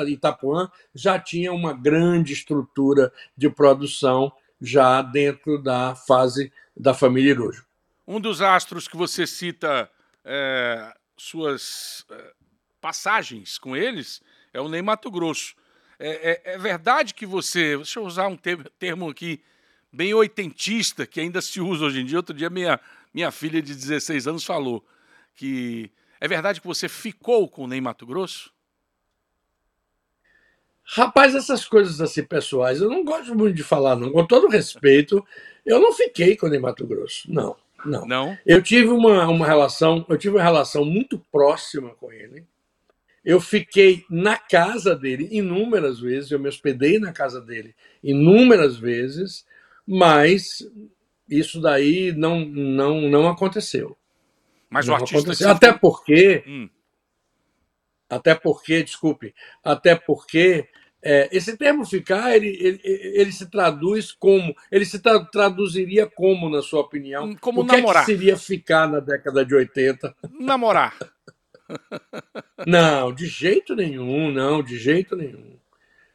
Itapuã 0.08 0.70
já 0.94 1.18
tinha 1.18 1.52
uma 1.52 1.72
grande 1.72 2.32
estrutura 2.32 3.12
de 3.36 3.48
produção 3.48 4.32
já 4.60 5.00
dentro 5.02 5.62
da 5.62 5.94
fase 5.94 6.52
da 6.76 6.92
família 6.94 7.30
Irujo. 7.30 7.64
Um 8.06 8.20
dos 8.20 8.42
astros 8.42 8.88
que 8.88 8.96
você 8.96 9.26
cita 9.26 9.88
é, 10.24 10.92
suas 11.16 12.04
é, 12.10 12.32
passagens 12.80 13.56
com 13.58 13.76
eles 13.76 14.20
é 14.52 14.60
o 14.60 14.68
Ney 14.68 14.82
Mato 14.82 15.10
Grosso. 15.10 15.54
É, 15.98 16.30
é- 16.50 16.54
é 16.54 16.58
verdade 16.58 17.14
que 17.14 17.24
você. 17.26 17.76
Deixa 17.76 18.00
eu 18.00 18.04
usar 18.04 18.26
um 18.26 18.36
ter- 18.36 18.68
termo 18.78 19.08
aqui 19.08 19.42
bem 19.92 20.14
oitentista, 20.14 21.06
que 21.06 21.20
ainda 21.20 21.40
se 21.40 21.60
usa 21.60 21.86
hoje 21.86 22.00
em 22.00 22.04
dia. 22.04 22.18
Outro 22.18 22.34
dia, 22.34 22.50
minha, 22.50 22.80
minha 23.12 23.30
filha 23.30 23.60
de 23.60 23.74
16 23.74 24.26
anos 24.26 24.44
falou 24.44 24.84
que. 25.34 25.90
É 26.20 26.28
verdade 26.28 26.60
que 26.60 26.66
você 26.66 26.88
ficou 26.88 27.48
com 27.48 27.64
o 27.64 27.66
Ney 27.66 27.80
Mato 27.80 28.04
Grosso? 28.06 28.52
Rapaz, 30.84 31.34
essas 31.34 31.64
coisas 31.64 32.00
assim 32.00 32.24
pessoais, 32.24 32.80
eu 32.80 32.90
não 32.90 33.04
gosto 33.04 33.34
muito 33.34 33.54
de 33.54 33.62
falar, 33.62 33.96
não. 33.96 34.10
Com 34.10 34.26
todo 34.26 34.48
respeito, 34.48 35.24
eu 35.64 35.80
não 35.80 35.92
fiquei 35.92 36.36
com 36.36 36.46
o 36.46 36.48
Ney 36.50 36.58
Mato 36.58 36.86
Grosso. 36.86 37.32
Não, 37.32 37.56
não. 37.86 38.06
Não? 38.06 38.38
Eu 38.44 38.60
tive 38.60 38.88
uma, 38.88 39.26
uma 39.28 39.46
relação, 39.46 40.04
eu 40.08 40.18
tive 40.18 40.36
uma 40.36 40.42
relação 40.42 40.84
muito 40.84 41.18
próxima 41.30 41.90
com 41.90 42.12
ele. 42.12 42.44
Eu 43.24 43.40
fiquei 43.40 44.04
na 44.10 44.36
casa 44.36 44.96
dele 44.96 45.28
inúmeras 45.30 46.00
vezes, 46.00 46.30
eu 46.30 46.38
me 46.38 46.48
hospedei 46.48 46.98
na 46.98 47.12
casa 47.12 47.40
dele 47.40 47.74
inúmeras 48.02 48.76
vezes, 48.76 49.46
mas 49.92 50.64
isso 51.28 51.60
daí 51.60 52.12
não 52.12 52.40
não 52.44 53.00
não 53.02 53.28
aconteceu. 53.28 53.96
Mas 54.70 54.86
não 54.86 54.94
o 54.94 54.96
artista. 54.96 55.18
aconteceu. 55.18 55.46
que 55.48 55.52
Até 55.52 55.72
porque 55.72 56.44
Hum. 56.46 56.68
até 58.08 58.34
porque, 58.34 58.82
desculpe, 58.84 59.34
até 59.64 59.94
porque 59.96 60.68
é, 61.02 61.28
esse 61.32 61.56
termo 61.56 61.84
ficar, 61.86 62.36
ele, 62.36 62.48
ele, 62.60 62.80
ele 62.84 63.32
se 63.32 63.48
traduz 63.50 64.12
como, 64.12 64.54
ele 64.70 64.84
se 64.84 64.98
tra- 65.00 65.24
traduziria 65.24 66.06
como, 66.06 66.50
na 66.50 66.60
sua 66.60 66.80
opinião? 66.80 67.24
Hum, 67.24 67.36
como 67.40 67.62
o 67.62 67.66
que, 67.66 67.74
é 67.74 67.76
namorar. 67.78 68.04
que 68.04 68.12
seria 68.12 68.36
ficar 68.36 68.86
na 68.86 69.00
década 69.00 69.44
de 69.44 69.54
80? 69.54 70.14
Namorar. 70.38 70.96
Não, 72.66 73.12
de 73.14 73.26
jeito 73.26 73.74
nenhum, 73.74 74.30
não, 74.30 74.62
de 74.62 74.76
jeito 74.78 75.16
nenhum. 75.16 75.56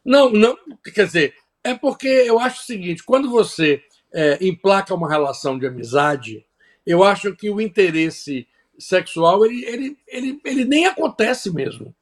Não, 0.04 0.30
não, 0.30 0.56
quer 0.94 1.06
dizer, 1.06 1.34
é 1.66 1.74
porque 1.74 2.08
eu 2.08 2.40
acho 2.40 2.62
o 2.62 2.66
seguinte, 2.66 3.04
quando 3.04 3.28
você 3.28 3.82
é, 4.14 4.38
emplaca 4.40 4.94
uma 4.94 5.10
relação 5.10 5.58
de 5.58 5.66
amizade, 5.66 6.46
eu 6.86 7.04
acho 7.04 7.36
que 7.36 7.50
o 7.50 7.60
interesse 7.60 8.48
sexual, 8.78 9.44
ele, 9.44 9.66
ele, 9.66 9.98
ele, 10.08 10.40
ele 10.46 10.64
nem 10.64 10.86
acontece 10.86 11.52
mesmo. 11.52 11.94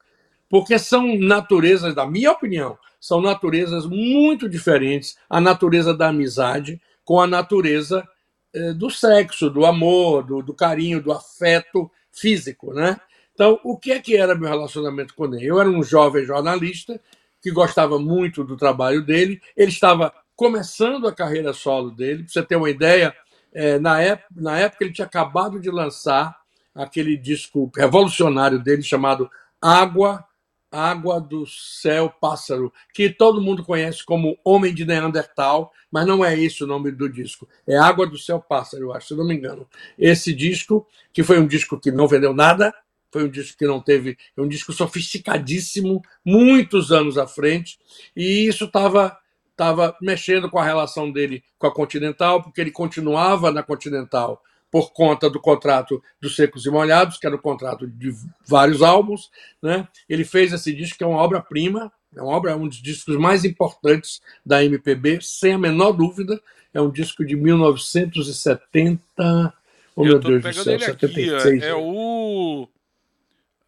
Porque 0.50 0.78
são 0.78 1.18
naturezas, 1.18 1.96
da 1.96 2.06
minha 2.06 2.32
opinião, 2.32 2.78
são 3.00 3.22
naturezas 3.22 3.86
muito 3.86 4.50
diferentes, 4.50 5.18
a 5.30 5.40
natureza 5.40 5.94
da 5.94 6.10
amizade 6.10 6.82
com 7.06 7.22
a 7.22 7.26
natureza 7.26 8.06
eh, 8.54 8.74
do 8.74 8.90
sexo, 8.90 9.50
do 9.50 9.66
amor, 9.66 10.24
do, 10.24 10.42
do 10.42 10.54
carinho, 10.54 11.02
do 11.02 11.12
afeto 11.12 11.90
físico, 12.12 12.74
né? 12.74 12.98
Então, 13.34 13.60
o 13.64 13.78
que 13.78 13.94
é 13.94 14.00
que 14.00 14.16
era 14.16 14.36
meu 14.36 14.50
relacionamento 14.50 15.16
com 15.16 15.26
ele? 15.26 15.46
Eu 15.46 15.60
era 15.60 15.70
um 15.70 15.82
jovem 15.82 16.26
jornalista 16.26 17.00
que 17.44 17.52
gostava 17.52 18.00
muito 18.00 18.42
do 18.42 18.56
trabalho 18.56 19.06
dele. 19.06 19.42
Ele 19.56 19.70
estava 19.70 20.14
começando 20.34 21.06
a 21.06 21.12
carreira 21.12 21.52
solo 21.52 21.92
dele. 21.92 22.24
Para 22.24 22.32
você 22.32 22.42
ter 22.42 22.56
uma 22.56 22.70
ideia, 22.70 23.14
eh, 23.54 23.78
na, 23.80 24.00
época, 24.00 24.30
na 24.34 24.58
época 24.58 24.86
ele 24.86 24.94
tinha 24.94 25.06
acabado 25.06 25.60
de 25.60 25.70
lançar 25.70 26.40
aquele 26.74 27.18
disco 27.18 27.70
revolucionário 27.76 28.64
dele 28.64 28.82
chamado 28.82 29.30
Água, 29.62 30.26
Água 30.72 31.20
do 31.20 31.46
Céu 31.46 32.10
Pássaro, 32.10 32.74
que 32.94 33.10
todo 33.10 33.42
mundo 33.42 33.64
conhece 33.64 34.06
como 34.06 34.40
Homem 34.44 34.74
de 34.74 34.86
Neandertal, 34.86 35.72
mas 35.92 36.08
não 36.08 36.24
é 36.24 36.40
esse 36.40 36.64
o 36.64 36.68
nome 36.68 36.92
do 36.92 37.10
disco. 37.10 37.48
É 37.68 37.78
Água 37.78 38.08
do 38.08 38.18
Céu 38.18 38.40
Pássaro, 38.40 38.84
eu 38.84 38.94
acho, 38.94 39.10
se 39.10 39.16
não 39.16 39.28
me 39.28 39.36
engano. 39.36 39.68
Esse 40.00 40.34
disco, 40.34 40.88
que 41.12 41.24
foi 41.24 41.40
um 41.40 41.46
disco 41.46 41.78
que 41.78 41.92
não 41.92 42.08
vendeu 42.08 42.34
nada, 42.34 42.74
foi 43.14 43.24
um 43.24 43.30
disco 43.30 43.58
que 43.58 43.68
não 43.68 43.80
teve, 43.80 44.18
é 44.36 44.42
um 44.42 44.48
disco 44.48 44.74
sofisticadíssimo, 44.74 46.02
muitos 46.26 46.92
anos 46.92 47.18
à 47.18 47.28
frente, 47.28 47.78
e 48.16 48.48
isso 48.48 48.66
estava 48.66 49.16
estava 49.52 49.96
mexendo 50.02 50.50
com 50.50 50.58
a 50.58 50.66
relação 50.66 51.12
dele 51.12 51.44
com 51.60 51.68
a 51.68 51.72
Continental, 51.72 52.42
porque 52.42 52.60
ele 52.60 52.72
continuava 52.72 53.52
na 53.52 53.62
Continental 53.62 54.42
por 54.72 54.92
conta 54.92 55.30
do 55.30 55.40
contrato 55.40 56.02
dos 56.20 56.36
Secos 56.36 56.66
e 56.66 56.72
Molhados, 56.72 57.20
que 57.20 57.28
era 57.28 57.36
o 57.36 57.40
contrato 57.40 57.86
de 57.86 58.12
vários 58.48 58.82
álbuns, 58.82 59.30
né? 59.62 59.88
Ele 60.10 60.26
fez 60.26 60.52
esse 60.52 60.74
disco 60.74 60.98
que 60.98 61.04
é 61.04 61.08
uma 61.08 61.20
obra-prima, 61.20 61.92
é 62.16 62.22
uma 62.22 62.36
obra, 62.36 62.52
é 62.52 62.56
um 62.56 62.68
dos 62.68 62.82
discos 62.82 63.16
mais 63.16 63.46
importantes 63.46 64.22
da 64.44 64.66
MPB, 64.66 65.20
sem 65.22 65.54
a 65.54 65.60
menor 65.60 65.92
dúvida. 65.92 66.42
É 66.74 66.82
um 66.82 66.90
disco 66.90 67.24
de 67.24 67.36
1970. 67.36 69.54
Oh, 69.96 70.04
meu 70.04 70.14
Eu 70.14 70.20
tô 70.20 70.30
Deus 70.30 70.44
do 70.44 70.54
céu, 70.54 70.74
ele 70.74 70.86
aqui. 70.86 71.08
76. 71.08 71.62
É, 71.62 71.68
é 71.68 71.76
o. 71.76 72.68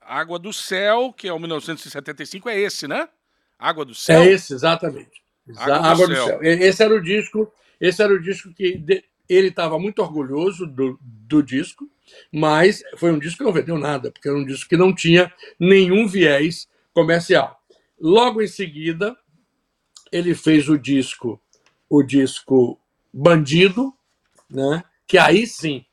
Água 0.05 0.37
do 0.37 0.53
Céu, 0.53 1.13
que 1.15 1.27
é 1.27 1.33
o 1.33 1.39
1975, 1.39 2.49
é 2.49 2.59
esse, 2.59 2.87
né? 2.87 3.09
Água 3.57 3.83
do 3.83 3.95
Céu. 3.95 4.21
É 4.21 4.31
esse, 4.31 4.53
exatamente. 4.53 5.23
Água, 5.57 5.79
do, 5.79 5.85
Água 5.85 6.07
do, 6.07 6.15
céu. 6.15 6.25
céu. 6.25 6.43
Esse 6.43 6.83
era 6.83 6.93
o 6.93 7.01
disco, 7.01 7.53
esse 7.79 8.01
era 8.01 8.13
o 8.13 8.21
disco 8.21 8.53
que 8.53 8.77
de, 8.77 9.03
ele 9.27 9.47
estava 9.47 9.77
muito 9.79 10.01
orgulhoso 10.01 10.65
do, 10.65 10.97
do 11.01 11.41
disco, 11.41 11.89
mas 12.31 12.83
foi 12.97 13.11
um 13.11 13.19
disco 13.19 13.39
que 13.39 13.43
não 13.43 13.53
vendeu 13.53 13.77
nada, 13.77 14.11
porque 14.11 14.27
era 14.27 14.37
um 14.37 14.45
disco 14.45 14.69
que 14.69 14.77
não 14.77 14.93
tinha 14.93 15.31
nenhum 15.59 16.07
viés 16.07 16.67
comercial. 16.93 17.59
Logo 17.99 18.41
em 18.41 18.47
seguida, 18.47 19.15
ele 20.11 20.35
fez 20.35 20.69
o 20.69 20.77
disco, 20.77 21.41
o 21.89 22.03
disco 22.03 22.79
Bandido, 23.13 23.93
né? 24.49 24.83
Que 25.07 25.17
aí 25.17 25.47
sim, 25.47 25.85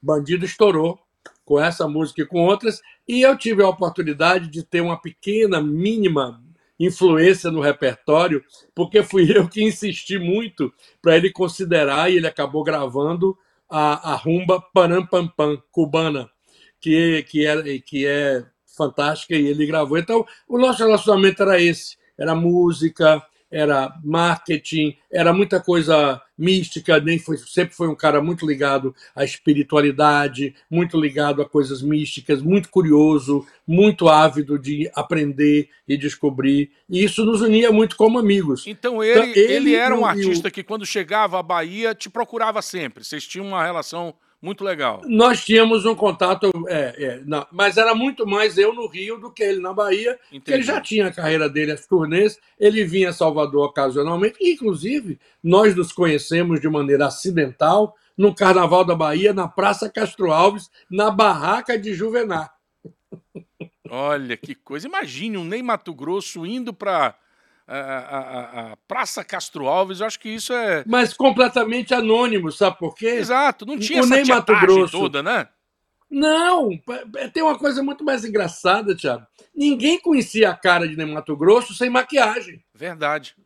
Bandido 0.00 0.44
estourou 0.44 0.98
com 1.48 1.58
essa 1.58 1.88
música 1.88 2.20
e 2.20 2.26
com 2.26 2.44
outras, 2.44 2.82
e 3.08 3.22
eu 3.22 3.34
tive 3.34 3.62
a 3.62 3.68
oportunidade 3.68 4.48
de 4.48 4.62
ter 4.62 4.82
uma 4.82 5.00
pequena, 5.00 5.62
mínima 5.62 6.44
influência 6.78 7.50
no 7.50 7.62
repertório, 7.62 8.44
porque 8.74 9.02
fui 9.02 9.24
eu 9.34 9.48
que 9.48 9.64
insisti 9.64 10.18
muito 10.18 10.70
para 11.00 11.16
ele 11.16 11.32
considerar, 11.32 12.12
e 12.12 12.18
ele 12.18 12.26
acabou 12.26 12.62
gravando 12.62 13.34
a, 13.66 14.12
a 14.12 14.14
rumba 14.14 14.62
Panam 14.74 15.06
Pam 15.06 15.26
Pam, 15.26 15.56
cubana, 15.72 16.28
que, 16.78 17.22
que, 17.22 17.80
que 17.80 18.06
é 18.06 18.44
fantástica, 18.76 19.34
e 19.34 19.46
ele 19.46 19.64
gravou. 19.64 19.96
Então, 19.96 20.26
o 20.46 20.58
nosso 20.58 20.84
relacionamento 20.84 21.42
era 21.42 21.58
esse: 21.58 21.96
era 22.18 22.34
música, 22.34 23.22
era 23.50 23.98
marketing, 24.04 24.96
era 25.10 25.32
muita 25.32 25.60
coisa 25.60 26.20
mística, 26.36 27.00
nem 27.00 27.18
foi, 27.18 27.36
sempre 27.38 27.74
foi 27.74 27.88
um 27.88 27.94
cara 27.94 28.22
muito 28.22 28.46
ligado 28.46 28.94
à 29.14 29.24
espiritualidade, 29.24 30.54
muito 30.70 31.00
ligado 31.00 31.42
a 31.42 31.48
coisas 31.48 31.82
místicas, 31.82 32.42
muito 32.42 32.68
curioso, 32.68 33.46
muito 33.66 34.08
ávido 34.08 34.58
de 34.58 34.90
aprender 34.94 35.68
e 35.86 35.96
descobrir. 35.96 36.70
E 36.88 37.02
isso 37.02 37.24
nos 37.24 37.40
unia 37.40 37.72
muito 37.72 37.96
como 37.96 38.18
amigos. 38.18 38.66
Então 38.66 39.02
ele, 39.02 39.30
então, 39.30 39.42
ele, 39.42 39.52
ele 39.52 39.74
era 39.74 39.96
um 39.96 40.04
artista 40.04 40.50
que 40.50 40.62
quando 40.62 40.86
chegava 40.86 41.38
à 41.40 41.42
Bahia 41.42 41.94
te 41.94 42.08
procurava 42.08 42.62
sempre. 42.62 43.02
Vocês 43.02 43.26
tinham 43.26 43.46
uma 43.46 43.64
relação 43.64 44.14
muito 44.40 44.62
legal. 44.62 45.02
Nós 45.04 45.44
tínhamos 45.44 45.84
um 45.84 45.94
contato, 45.94 46.50
é, 46.68 46.94
é, 46.96 47.22
não, 47.24 47.46
mas 47.50 47.76
era 47.76 47.94
muito 47.94 48.26
mais 48.26 48.56
eu 48.56 48.72
no 48.72 48.86
Rio 48.86 49.18
do 49.18 49.32
que 49.32 49.42
ele 49.42 49.60
na 49.60 49.72
Bahia. 49.72 50.18
Ele 50.32 50.62
já 50.62 50.80
tinha 50.80 51.08
a 51.08 51.12
carreira 51.12 51.48
dele, 51.48 51.72
as 51.72 51.86
turnês, 51.86 52.38
ele 52.58 52.84
vinha 52.84 53.10
a 53.10 53.12
Salvador 53.12 53.66
ocasionalmente, 53.66 54.38
inclusive 54.40 55.18
nós 55.42 55.74
nos 55.74 55.92
conhecemos 55.92 56.60
de 56.60 56.68
maneira 56.68 57.06
acidental 57.06 57.94
no 58.16 58.34
Carnaval 58.34 58.84
da 58.84 58.94
Bahia, 58.94 59.32
na 59.32 59.48
Praça 59.48 59.90
Castro 59.90 60.32
Alves, 60.32 60.70
na 60.90 61.10
barraca 61.10 61.78
de 61.78 61.94
Juvenar. 61.94 62.52
Olha 63.90 64.36
que 64.36 64.54
coisa. 64.54 64.86
Imagine 64.86 65.38
um 65.38 65.44
Ney 65.44 65.62
Mato 65.62 65.94
Grosso 65.94 66.44
indo 66.44 66.72
para 66.72 67.16
a, 67.76 67.78
a, 67.78 68.72
a, 68.72 68.76
Praça 68.88 69.22
Castro 69.22 69.66
Alves, 69.68 70.00
eu 70.00 70.06
acho 70.06 70.18
que 70.18 70.30
isso 70.30 70.52
é. 70.54 70.82
Mas 70.86 71.12
completamente 71.12 71.92
anônimo, 71.92 72.50
sabe 72.50 72.78
por 72.78 72.94
quê? 72.94 73.08
Exato, 73.08 73.66
não 73.66 73.78
tinha 73.78 74.00
essa 74.00 74.24
Mato 74.24 74.58
Grosso 74.60 74.98
toda, 74.98 75.22
né? 75.22 75.48
Não, 76.10 76.70
tem 77.34 77.42
uma 77.42 77.58
coisa 77.58 77.82
muito 77.82 78.02
mais 78.02 78.24
engraçada, 78.24 78.96
Thiago. 78.96 79.26
Ninguém 79.54 80.00
conhecia 80.00 80.48
a 80.48 80.56
cara 80.56 80.88
de 80.88 80.96
Ney 80.96 81.04
Mato 81.04 81.36
Grosso 81.36 81.74
sem 81.74 81.90
maquiagem. 81.90 82.64
Verdade. 82.74 83.36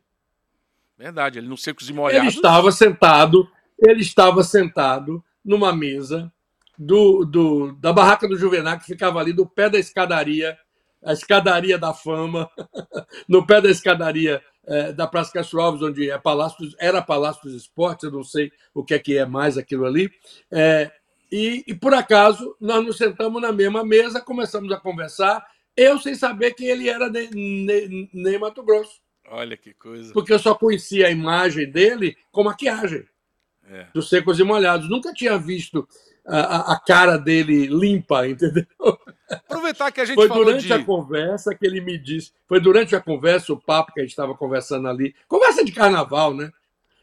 Verdade, 0.97 1.39
ele 1.39 1.49
não 1.49 1.57
secos 1.57 1.89
e 1.89 1.93
molhados. 1.93 2.27
Ele 2.27 2.35
estava 2.35 2.71
sentado, 2.71 3.49
ele 3.77 4.01
estava 4.01 4.41
sentado 4.43 5.21
numa 5.43 5.75
mesa 5.75 6.31
do, 6.77 7.25
do, 7.25 7.73
da 7.73 7.91
barraca 7.91 8.27
do 8.27 8.37
Juvenal, 8.37 8.79
que 8.79 8.85
ficava 8.85 9.19
ali 9.19 9.33
do 9.33 9.45
pé 9.45 9.69
da 9.69 9.77
escadaria 9.77 10.57
a 11.05 11.13
escadaria 11.13 11.77
da 11.77 11.93
fama, 11.93 12.49
no 13.27 13.45
pé 13.45 13.61
da 13.61 13.69
escadaria 13.69 14.41
é, 14.65 14.93
da 14.93 15.07
Praça 15.07 15.33
Castro 15.33 15.61
Alves, 15.61 15.81
onde 15.81 16.09
é 16.09 16.17
Palácio, 16.17 16.69
era 16.79 17.01
Palácio 17.01 17.43
dos 17.43 17.53
Esportes, 17.53 18.03
eu 18.03 18.11
não 18.11 18.23
sei 18.23 18.51
o 18.73 18.83
que 18.83 18.93
é 18.93 18.99
que 18.99 19.17
é 19.17 19.25
mais 19.25 19.57
aquilo 19.57 19.85
ali. 19.85 20.09
É, 20.51 20.91
e, 21.31 21.63
e, 21.67 21.73
por 21.73 21.93
acaso, 21.93 22.55
nós 22.61 22.85
nos 22.85 22.97
sentamos 22.97 23.41
na 23.41 23.51
mesma 23.51 23.83
mesa, 23.83 24.21
começamos 24.21 24.71
a 24.71 24.77
conversar, 24.77 25.45
eu 25.75 25.97
sem 25.97 26.13
saber 26.13 26.53
que 26.53 26.65
ele 26.65 26.87
era 26.87 27.09
nem, 27.09 28.09
nem 28.13 28.39
Mato 28.39 28.63
Grosso. 28.63 29.01
Olha 29.27 29.57
que 29.57 29.73
coisa. 29.73 30.13
Porque 30.13 30.31
eu 30.31 30.39
só 30.39 30.53
conhecia 30.53 31.07
a 31.07 31.11
imagem 31.11 31.69
dele 31.69 32.15
com 32.31 32.43
maquiagem. 32.43 33.05
É. 33.65 33.87
Dos 33.93 34.09
secos 34.09 34.39
e 34.39 34.43
molhados. 34.43 34.89
Nunca 34.89 35.13
tinha 35.13 35.37
visto 35.37 35.87
a, 36.25 36.73
a, 36.73 36.79
cara 36.79 37.17
dele 37.17 37.67
limpa, 37.67 38.27
entendeu? 38.27 38.65
Aproveitar 39.29 39.91
que 39.91 40.01
a 40.01 40.05
gente 40.05 40.15
foi 40.15 40.29
durante 40.29 40.67
de... 40.67 40.73
a 40.73 40.83
conversa 40.83 41.53
que 41.55 41.65
ele 41.65 41.81
me 41.81 41.97
disse, 41.97 42.31
foi 42.47 42.59
durante 42.59 42.95
a 42.95 43.01
conversa, 43.01 43.51
o 43.51 43.59
papo 43.59 43.93
que 43.93 43.99
a 43.99 44.03
gente 44.03 44.11
estava 44.11 44.35
conversando 44.35 44.87
ali, 44.87 45.13
conversa 45.27 45.63
de 45.63 45.71
carnaval, 45.71 46.33
né? 46.33 46.51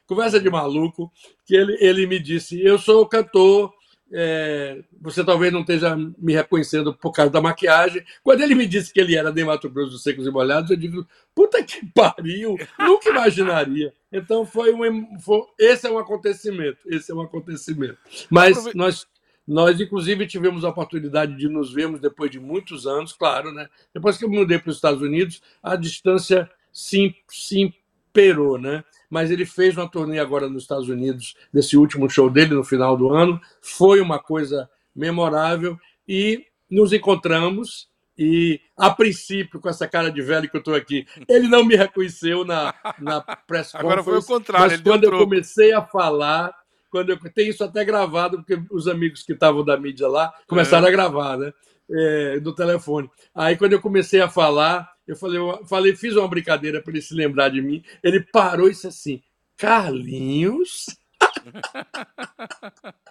Conversa 0.06 0.40
de 0.40 0.50
maluco, 0.50 1.12
que 1.46 1.54
ele, 1.54 1.76
ele 1.80 2.06
me 2.06 2.18
disse: 2.18 2.60
Eu 2.60 2.78
sou 2.78 3.06
cantor, 3.06 3.72
é, 4.12 4.82
você 5.00 5.22
talvez 5.22 5.52
não 5.52 5.60
esteja 5.60 5.96
me 5.96 6.32
reconhecendo 6.32 6.92
por 6.92 7.12
causa 7.12 7.30
da 7.30 7.40
maquiagem. 7.40 8.04
Quando 8.24 8.40
ele 8.40 8.56
me 8.56 8.66
disse 8.66 8.92
que 8.92 9.00
ele 9.00 9.14
era 9.14 9.30
de 9.30 9.44
Mato 9.44 9.70
Grosso 9.70 9.92
dos 9.92 10.02
Secos 10.02 10.26
e 10.26 10.30
Molhados, 10.30 10.70
eu 10.70 10.76
digo: 10.76 11.06
Puta 11.32 11.62
que 11.62 11.86
pariu, 11.94 12.56
nunca 12.78 13.08
imaginaria. 13.08 13.92
Então 14.12 14.44
foi 14.44 14.74
um. 14.74 15.18
Foi, 15.20 15.42
esse 15.58 15.86
é 15.86 15.90
um 15.90 15.98
acontecimento. 15.98 16.78
Esse 16.86 17.12
é 17.12 17.14
um 17.14 17.20
acontecimento. 17.20 17.98
Mas 18.28 18.74
nós 18.74 19.06
nós, 19.50 19.80
inclusive, 19.80 20.28
tivemos 20.28 20.64
a 20.64 20.68
oportunidade 20.68 21.36
de 21.36 21.48
nos 21.48 21.72
vermos 21.72 22.00
depois 22.00 22.30
de 22.30 22.38
muitos 22.38 22.86
anos, 22.86 23.12
claro, 23.12 23.52
né? 23.52 23.68
Depois 23.92 24.16
que 24.16 24.24
eu 24.24 24.30
mudei 24.30 24.60
para 24.60 24.70
os 24.70 24.76
Estados 24.76 25.02
Unidos, 25.02 25.42
a 25.60 25.74
distância 25.74 26.48
se, 26.72 27.16
se 27.28 27.60
imperou, 27.60 28.56
né? 28.58 28.84
Mas 29.10 29.28
ele 29.28 29.44
fez 29.44 29.76
uma 29.76 29.90
turnê 29.90 30.20
agora 30.20 30.48
nos 30.48 30.62
Estados 30.62 30.88
Unidos, 30.88 31.34
desse 31.52 31.76
último 31.76 32.08
show 32.08 32.30
dele 32.30 32.54
no 32.54 32.62
final 32.62 32.96
do 32.96 33.12
ano. 33.12 33.40
Foi 33.60 34.00
uma 34.00 34.20
coisa 34.20 34.70
memorável 34.94 35.76
e 36.06 36.46
nos 36.70 36.92
encontramos 36.92 37.90
e, 38.16 38.60
a 38.76 38.88
princípio, 38.90 39.58
com 39.58 39.68
essa 39.68 39.88
cara 39.88 40.12
de 40.12 40.22
velho 40.22 40.48
que 40.48 40.56
eu 40.56 40.60
estou 40.60 40.76
aqui, 40.76 41.08
ele 41.28 41.48
não 41.48 41.64
me 41.64 41.74
reconheceu 41.74 42.44
na, 42.44 42.72
na 43.00 43.20
press 43.20 43.72
conference. 43.72 43.74
Agora 43.78 44.04
foi 44.04 44.18
o 44.18 44.22
contrário. 44.22 44.70
Mas 44.70 44.80
quando 44.80 45.04
eu 45.04 45.18
comecei 45.18 45.72
a 45.72 45.82
falar, 45.82 46.54
quando 46.90 47.10
eu 47.10 47.18
tenho 47.32 47.50
isso 47.50 47.62
até 47.64 47.84
gravado, 47.84 48.38
porque 48.38 48.60
os 48.70 48.88
amigos 48.88 49.22
que 49.22 49.32
estavam 49.32 49.64
da 49.64 49.76
mídia 49.76 50.08
lá 50.08 50.32
começaram 50.46 50.86
é. 50.86 50.88
a 50.88 50.92
gravar, 50.92 51.38
né? 51.38 51.52
É, 51.92 52.40
do 52.40 52.54
telefone. 52.54 53.10
Aí 53.34 53.56
quando 53.56 53.72
eu 53.72 53.80
comecei 53.80 54.20
a 54.20 54.28
falar, 54.28 54.88
eu 55.06 55.16
falei, 55.16 55.38
eu 55.38 55.66
falei, 55.66 55.96
fiz 55.96 56.14
uma 56.14 56.28
brincadeira 56.28 56.80
para 56.80 56.92
ele 56.92 57.02
se 57.02 57.14
lembrar 57.14 57.48
de 57.48 57.60
mim. 57.60 57.82
Ele 58.02 58.20
parou 58.20 58.68
e 58.68 58.70
disse 58.70 58.86
assim: 58.86 59.22
Carlinhos? 59.56 60.86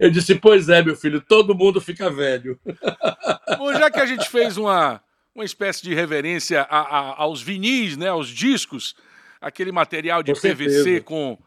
Eu 0.00 0.10
disse, 0.10 0.34
pois 0.34 0.68
é, 0.70 0.82
meu 0.82 0.96
filho, 0.96 1.20
todo 1.20 1.54
mundo 1.54 1.80
fica 1.80 2.10
velho. 2.10 2.58
Bom, 3.58 3.72
já 3.74 3.90
que 3.90 4.00
a 4.00 4.06
gente 4.06 4.28
fez 4.28 4.56
uma, 4.56 5.02
uma 5.34 5.44
espécie 5.44 5.82
de 5.82 5.94
reverência 5.94 6.62
a, 6.62 6.78
a, 6.78 7.22
aos 7.22 7.42
vinis, 7.42 7.96
né, 7.96 8.08
aos 8.08 8.28
discos, 8.28 8.94
aquele 9.40 9.72
material 9.72 10.22
de 10.22 10.32
com 10.32 10.40
PVC 10.40 10.70
certeza. 10.70 11.00
com 11.02 11.38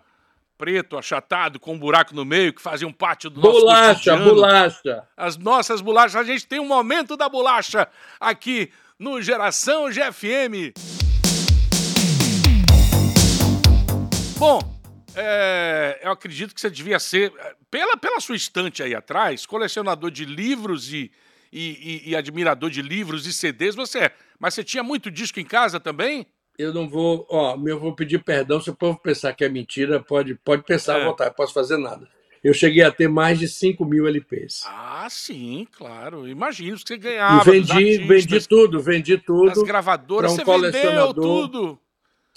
preto, 0.60 0.98
achatado, 0.98 1.58
com 1.58 1.74
um 1.74 1.80
buraco 1.80 2.14
no 2.14 2.26
meio, 2.26 2.52
que 2.52 2.62
fazia 2.62 2.86
um 2.86 2.92
pátio 2.92 3.30
do 3.30 3.40
nosso 3.40 3.62
Bolacha, 3.62 3.94
cotidiano. 3.94 4.26
bolacha. 4.26 5.08
As 5.16 5.38
nossas 5.38 5.80
bolachas. 5.80 6.18
A 6.18 6.24
gente 6.24 6.46
tem 6.46 6.60
um 6.60 6.68
momento 6.68 7.16
da 7.16 7.30
bolacha 7.30 7.88
aqui 8.20 8.70
no 9.00 9.22
Geração 9.22 9.90
GFM. 9.90 10.74
Bom, 14.38 14.60
é, 15.16 16.02
eu 16.04 16.12
acredito 16.12 16.54
que 16.54 16.60
você 16.60 16.70
devia 16.70 17.00
ser, 17.00 17.32
pela, 17.72 17.96
pela 17.96 18.20
sua 18.20 18.36
estante 18.36 18.84
aí 18.84 18.94
atrás, 18.94 19.46
colecionador 19.46 20.12
de 20.12 20.26
livros 20.26 20.92
e, 20.92 21.10
e, 21.54 22.04
e, 22.06 22.10
e 22.10 22.16
admirador 22.18 22.70
de 22.70 22.82
livros 22.82 23.26
e 23.26 23.32
CDs, 23.32 23.76
você 23.76 24.00
é. 24.00 24.12
Mas 24.38 24.56
você 24.56 24.64
tinha 24.66 24.84
muito 24.84 25.10
disco 25.10 25.40
em 25.40 25.46
casa 25.46 25.80
também? 25.80 26.28
Eu 26.60 26.74
não 26.74 26.90
vou, 26.90 27.26
ó, 27.30 27.58
eu 27.66 27.80
vou 27.80 27.96
pedir 27.96 28.22
perdão 28.22 28.60
se 28.60 28.70
o 28.70 28.76
povo 28.76 29.00
pensar 29.00 29.32
que 29.32 29.46
é 29.46 29.50
mentira, 29.50 30.02
pode, 30.02 30.36
pode 30.36 30.62
pensar 30.64 31.00
é. 31.00 31.02
à 31.02 31.06
vontade, 31.06 31.34
posso 31.34 31.54
fazer 31.54 31.78
nada. 31.78 32.06
Eu 32.44 32.54
cheguei 32.54 32.84
a 32.84 32.92
ter 32.92 33.08
mais 33.08 33.40
de 33.40 33.48
5 33.48 33.84
mil 33.86 34.06
LPs. 34.06 34.64
Ah, 34.66 35.08
sim, 35.10 35.66
claro. 35.72 36.28
Imagino 36.28 36.78
que 36.78 36.86
você 36.86 36.98
ganhava. 36.98 37.50
E 37.50 37.62
vendi, 37.62 37.98
vendi 38.00 38.48
tudo, 38.48 38.82
vendi 38.82 39.18
tudo. 39.18 39.52
As 39.52 39.64
gravadoras, 39.64 40.34
um 40.34 40.44
você 40.44 40.72
vendeu 40.72 41.14
tudo. 41.14 41.80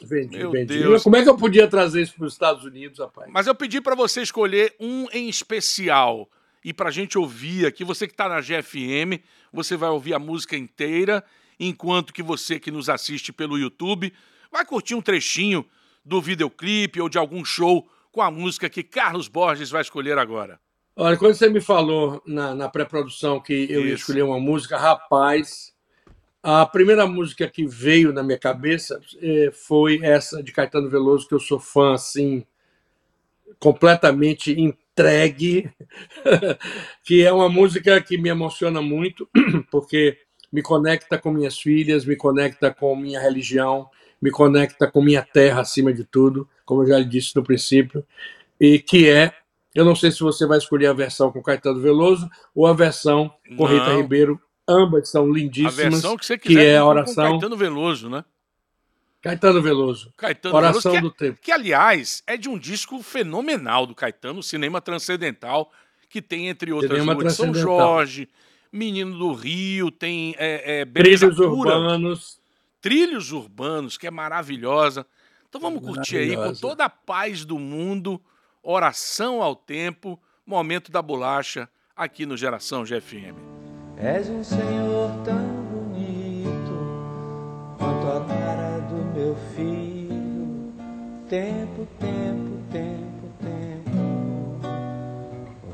Vendi, 0.01 0.39
Meu 0.39 0.51
vendi. 0.53 0.79
Deus. 0.79 1.03
Como 1.03 1.16
é 1.16 1.23
que 1.23 1.29
eu 1.29 1.37
podia 1.37 1.66
trazer 1.68 2.03
isso 2.03 2.14
para 2.14 2.27
os 2.27 2.33
Estados 2.33 2.64
Unidos, 2.64 3.01
rapaz? 3.01 3.29
Mas 3.31 3.47
eu 3.47 3.55
pedi 3.55 3.81
para 3.81 3.95
você 3.95 4.23
escolher 4.23 4.75
um 4.79 5.07
em 5.12 5.29
especial 5.29 6.29
e 6.64 6.73
para 6.73 6.89
a 6.89 6.93
gente 6.93 7.18
ouvir 7.18 7.66
aqui. 7.66 7.85
Você 7.85 8.07
que 8.07 8.12
está 8.12 8.29
na 8.29 8.41
GFM, 8.41 9.20
você 9.53 9.77
vai 9.77 9.91
ouvir 9.91 10.14
a 10.14 10.18
música 10.18 10.57
inteira 10.57 11.25
enquanto 11.59 12.13
que 12.13 12.23
você 12.23 12.59
que 12.59 12.71
nos 12.71 12.89
assiste 12.89 13.33
pelo 13.33 13.59
YouTube 13.59 14.13
vai 14.51 14.65
curtir 14.65 14.95
um 14.95 15.03
trechinho 15.03 15.65
do 16.05 16.21
videoclipe 16.21 17.01
ou 17.01 17.09
de 17.09 17.19
algum 17.19 17.45
show 17.45 17.89
com 18.11 18.21
a 18.21 18.31
música 18.31 18.69
que 18.69 18.83
Carlos 18.83 19.29
Borges 19.29 19.71
vai 19.71 19.83
escolher 19.83 20.19
agora. 20.19 20.61
Olha, 20.95 21.17
quando 21.17 21.35
você 21.35 21.49
me 21.49 21.61
falou 21.61 22.23
na, 22.27 22.55
na 22.55 22.69
pré-produção 22.69 23.41
que 23.41 23.53
eu 23.71 23.81
Isso. 23.81 23.89
ia 23.89 23.95
escolher 23.95 24.23
uma 24.23 24.39
música, 24.39 24.77
rapaz, 24.77 25.73
A 26.43 26.67
primeira 26.67 27.07
música 27.07 27.49
que 27.49 27.65
veio 27.67 28.13
na 28.13 28.23
minha 28.23 28.39
cabeça 28.39 29.01
eh, 29.23 29.51
foi 29.53 30.01
essa 30.03 30.43
de 30.43 30.53
Caetano 30.53 30.91
Veloso, 30.91 31.29
que 31.29 31.35
eu 31.35 31.41
sou 31.41 31.61
fã, 31.61 31.95
assim, 31.95 32.45
completamente 33.61 34.53
entregue, 34.61 35.71
que 37.05 37.23
é 37.25 37.33
uma 37.33 37.49
música 37.49 38.01
que 38.01 38.19
me 38.19 38.29
emociona 38.29 38.83
muito, 38.83 39.29
porque 39.71 40.19
me 40.53 40.63
conecta 40.63 41.19
com 41.19 41.33
minhas 41.33 41.59
filhas, 41.59 42.05
me 42.05 42.15
conecta 42.15 42.73
com 42.73 42.95
minha 42.95 43.19
religião, 43.19 43.89
me 44.21 44.31
conecta 44.31 44.87
com 44.87 45.03
minha 45.03 45.23
terra 45.23 45.63
acima 45.63 45.93
de 45.93 46.05
tudo, 46.05 46.49
como 46.65 46.83
eu 46.83 46.89
já 46.89 47.01
disse 47.01 47.35
no 47.35 47.43
princípio, 47.43 48.05
e 48.61 48.79
que 48.79 49.09
é, 49.09 49.33
eu 49.75 49.85
não 49.85 49.97
sei 49.97 50.11
se 50.11 50.21
você 50.21 50.47
vai 50.47 50.59
escolher 50.59 50.87
a 50.87 50.93
versão 50.93 51.33
com 51.33 51.43
Caetano 51.43 51.81
Veloso 51.81 52.31
ou 52.55 52.67
a 52.67 52.75
versão 52.75 53.33
com 53.57 53.67
não. 53.67 53.73
Rita 53.73 53.97
Ribeiro, 53.97 54.41
ambas 54.69 55.09
são 55.09 55.33
lindíssimas. 55.33 55.79
A 55.79 55.91
versão 55.91 56.17
que 56.17 56.27
você 56.27 56.37
quiser, 56.39 56.61
que 56.61 56.67
é 56.67 56.77
a 56.77 56.85
oração 56.85 57.25
com 57.25 57.31
Caetano 57.33 57.57
Veloso, 57.57 58.11
né? 58.11 58.25
Caetano 59.23 59.63
Veloso. 59.63 60.13
Caetano 60.17 60.57
Oração 60.57 60.93
Veloso, 60.93 61.15
que, 61.15 61.25
é 61.25 61.27
do 61.27 61.33
Tempo. 61.33 61.41
Que, 61.41 61.53
aliás, 61.53 62.23
é 62.27 62.37
de 62.37 62.49
um 62.49 62.59
disco 62.59 63.01
fenomenal 63.03 63.87
do 63.87 63.95
Caetano, 63.95 64.43
Cinema 64.43 64.81
Transcendental, 64.81 65.71
que 66.11 66.21
tem, 66.21 66.49
entre 66.49 66.73
outras, 66.73 67.01
Cinema 67.01 67.31
São 67.31 67.55
Jorge, 67.55 68.29
Menino 68.73 69.18
do 69.18 69.33
Rio, 69.33 69.91
tem 69.91 70.35
é, 70.39 70.81
é, 70.81 70.85
Trilhos 70.85 71.37
Pura, 71.37 71.77
Urbanos. 71.77 72.39
Trilhos 72.81 73.31
Urbanos, 73.33 73.99
que 73.99 74.07
é 74.07 74.11
maravilhosa. 74.11 75.07
Então 75.49 75.61
vamos 75.61 75.85
curtir 75.85 76.16
aí 76.16 76.35
com 76.35 76.55
toda 76.55 76.87
a 76.87 76.91
paz 76.91 77.45
do 77.45 77.59
mundo, 77.59 78.20
Oração 78.62 79.43
ao 79.43 79.55
Tempo, 79.55 80.18
Momento 80.47 80.91
da 80.91 81.03
Bolacha, 81.03 81.68
aqui 81.95 82.25
no 82.25 82.37
Geração 82.37 82.85
GFM. 82.85 83.37
És 83.99 84.31
um 84.31 84.43
senhor 84.43 85.11
tão 85.25 85.62
bonito 85.70 86.73
quanto 87.79 88.07
a 88.07 88.20
meu 89.14 89.37
filho, 89.55 90.73
tempo, 91.29 91.87
tempo, 92.01 92.62
tempo, 92.73 93.29
tempo. 93.41 93.91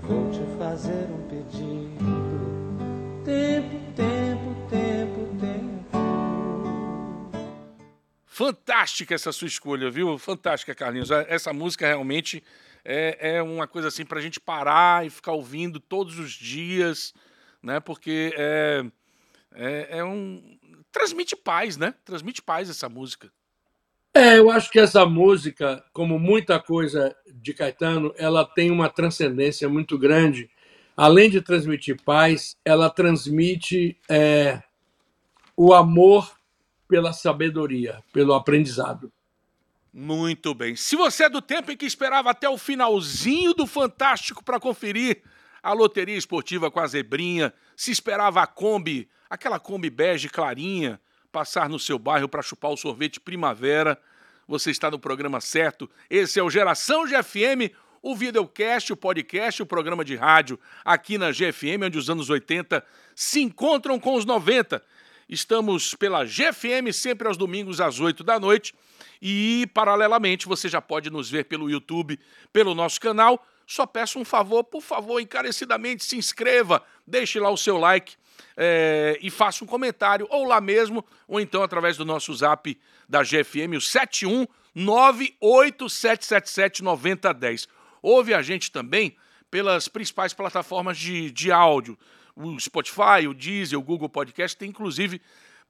Vou 0.03 0.31
te 0.31 0.41
fazer 0.59 1.09
um 1.11 1.29
pedido. 1.29 2.58
Tempo, 3.29 3.77
tempo, 3.95 4.57
tempo, 4.71 5.37
tempo. 5.39 5.99
Fantástica 8.25 9.15
essa 9.15 9.31
sua 9.33 9.47
escolha, 9.47 9.91
viu? 9.91 10.17
Fantástica, 10.17 10.75
Carlinhos. 10.75 11.11
Essa 11.11 11.53
música 11.53 11.87
realmente 11.87 12.43
é, 12.83 13.37
é 13.37 13.43
uma 13.43 13.69
coisa 13.69 13.89
assim 13.89 14.07
para 14.07 14.19
a 14.19 14.23
gente 14.23 14.41
parar 14.41 15.05
e 15.05 15.11
ficar 15.11 15.33
ouvindo 15.33 15.79
todos 15.79 16.19
os 16.19 16.31
dias, 16.31 17.13
né? 17.63 17.81
Porque 17.81 18.33
é, 18.35 18.83
é, 19.55 19.99
é 19.99 20.05
um 20.05 20.59
transmite 20.91 21.37
paz, 21.37 21.77
né? 21.77 21.93
Transmite 22.07 22.41
paz 22.41 22.71
essa 22.71 22.89
música. 22.89 23.31
É, 24.15 24.39
eu 24.39 24.51
acho 24.51 24.71
que 24.71 24.81
essa 24.81 25.05
música, 25.05 25.85
como 25.93 26.19
muita 26.19 26.59
coisa 26.59 27.15
de 27.31 27.53
Caetano, 27.53 28.15
ela 28.17 28.43
tem 28.43 28.71
uma 28.71 28.89
transcendência 28.89 29.69
muito 29.69 29.99
grande. 29.99 30.49
Além 30.99 31.31
de 31.31 31.41
transmitir 31.41 31.97
paz, 32.03 32.57
ela 32.65 32.91
transmite 32.91 33.97
é, 34.09 34.61
o 35.57 35.73
amor 35.73 36.29
pela 36.89 37.13
sabedoria, 37.13 38.03
pelo 38.13 38.35
aprendizado. 38.35 39.13
Muito 39.95 40.53
bem. 40.55 40.75
Se 40.75 40.97
você 40.97 41.27
é 41.27 41.29
do 41.29 41.41
tempo 41.41 41.71
em 41.71 41.77
que 41.77 41.87
esperava 41.87 42.31
até 42.31 42.49
o 42.49 42.59
finalzinho 42.59 43.55
do 43.55 43.65
Fantástico 43.65 44.43
para 44.43 44.59
conferir 44.59 45.23
a 45.63 45.73
loteria 45.73 46.17
esportiva 46.17 46.69
com 46.69 46.81
a 46.81 46.87
zebrinha, 46.89 47.55
se 47.77 47.93
esperava 47.93 48.43
a 48.43 48.47
Kombi, 48.49 49.09
aquela 49.31 49.61
Kombi 49.61 49.91
bege 49.91 50.29
clarinha, 50.29 51.01
passar 51.31 51.69
no 51.69 51.79
seu 51.79 51.97
bairro 51.97 52.29
para 52.29 52.43
chupar 52.43 52.73
o 52.73 52.77
sorvete 52.77 53.21
primavera, 53.21 53.97
você 54.49 54.73
está 54.73 54.91
no 54.91 54.99
programa 54.99 55.41
certo. 55.41 55.89
Esse 56.11 56.41
é 56.41 56.43
o 56.43 56.51
Geração 56.51 57.07
GFM, 57.07 57.73
o 58.03 58.15
videocast, 58.15 58.93
o 58.93 58.97
podcast, 58.97 59.63
o 59.63 59.67
programa 59.67 60.05
de 60.05 60.17
rádio 60.17 60.59
aqui 60.85 61.19
na 61.19 61.31
GFM, 61.31 61.87
onde 61.87 61.99
os 61.99 62.09
anos 62.09 62.31
80 62.31 62.85
se 63.15 63.41
encontram 63.41 63.99
com 63.99 64.15
os 64.15 64.25
90. 64.25 64.83
Estamos 65.29 65.95
pela 65.95 66.25
GFM 66.25 66.91
sempre 66.93 67.29
aos 67.29 67.37
domingos 67.37 67.81
às 67.81 68.01
8 68.01 68.25
da 68.25 68.41
noite 68.41 68.75
e, 69.21 69.69
paralelamente, 69.75 70.47
você 70.47 70.69
já 70.69 70.81
pode 70.81 71.11
nos 71.11 71.31
ver 71.31 71.45
pelo 71.45 71.69
YouTube, 71.69 72.19
pelo 72.53 72.75
nosso 72.75 73.01
canal. 73.01 73.45
Só 73.67 73.85
peço 73.85 74.19
um 74.19 74.25
favor, 74.25 74.65
por 74.65 74.81
favor, 74.81 75.21
encarecidamente 75.21 76.03
se 76.03 76.17
inscreva, 76.17 76.83
deixe 77.07 77.39
lá 77.39 77.51
o 77.51 77.57
seu 77.57 77.77
like 77.77 78.17
é, 78.57 79.19
e 79.21 79.31
faça 79.31 79.63
um 79.63 79.67
comentário, 79.67 80.27
ou 80.31 80.45
lá 80.45 80.61
mesmo, 80.61 81.05
ou 81.27 81.39
então 81.39 81.63
através 81.63 81.97
do 81.97 82.05
nosso 82.05 82.35
zap 82.35 82.79
da 83.09 83.23
GFM, 83.23 83.77
o 83.77 83.81
71987779010. 84.77 87.69
Ouve 88.03 88.35
a 88.35 88.43
gente 88.43 88.71
também 88.71 89.17
pelas 89.51 89.89
principais 89.89 90.33
plataformas 90.33 90.99
de, 90.99 91.31
de 91.31 91.51
áudio, 91.51 91.99
o 92.37 92.59
Spotify, 92.61 93.27
o 93.29 93.35
Deezer, 93.35 93.79
o 93.79 93.83
Google 93.83 94.09
Podcast, 94.09 94.57
tem 94.57 94.71
inclusive 94.71 95.21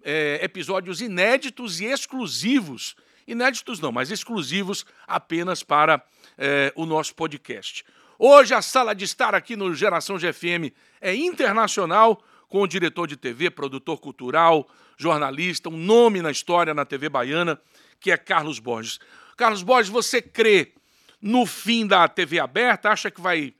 é, 0.02 0.40
episódios 0.42 1.00
inéditos 1.00 1.80
e 1.80 1.86
exclusivos. 1.86 2.94
Inéditos 3.26 3.80
não, 3.80 3.92
mas 3.92 4.10
exclusivos 4.10 4.84
apenas 5.06 5.62
para 5.62 6.02
é, 6.36 6.72
o 6.74 6.86
nosso 6.86 7.14
podcast. 7.14 7.84
Hoje 8.18 8.52
a 8.52 8.60
sala 8.60 8.94
de 8.94 9.04
estar 9.04 9.34
aqui 9.34 9.54
no 9.54 9.74
Geração 9.74 10.18
GFM 10.18 10.72
é 11.00 11.14
internacional 11.14 12.22
com 12.48 12.62
o 12.62 12.66
diretor 12.66 13.06
de 13.06 13.16
TV, 13.16 13.50
produtor 13.50 13.98
cultural, 14.00 14.68
jornalista, 14.96 15.68
um 15.68 15.76
nome 15.76 16.20
na 16.20 16.30
história 16.30 16.74
na 16.74 16.84
TV 16.84 17.08
baiana, 17.08 17.60
que 18.00 18.10
é 18.10 18.16
Carlos 18.16 18.58
Borges. 18.58 18.98
Carlos 19.36 19.62
Borges, 19.62 19.90
você 19.90 20.20
crê 20.20 20.72
no 21.20 21.46
fim 21.46 21.86
da 21.86 22.06
TV 22.08 22.38
aberta? 22.38 22.90
Acha 22.90 23.10
que 23.10 23.20
vai 23.20 23.54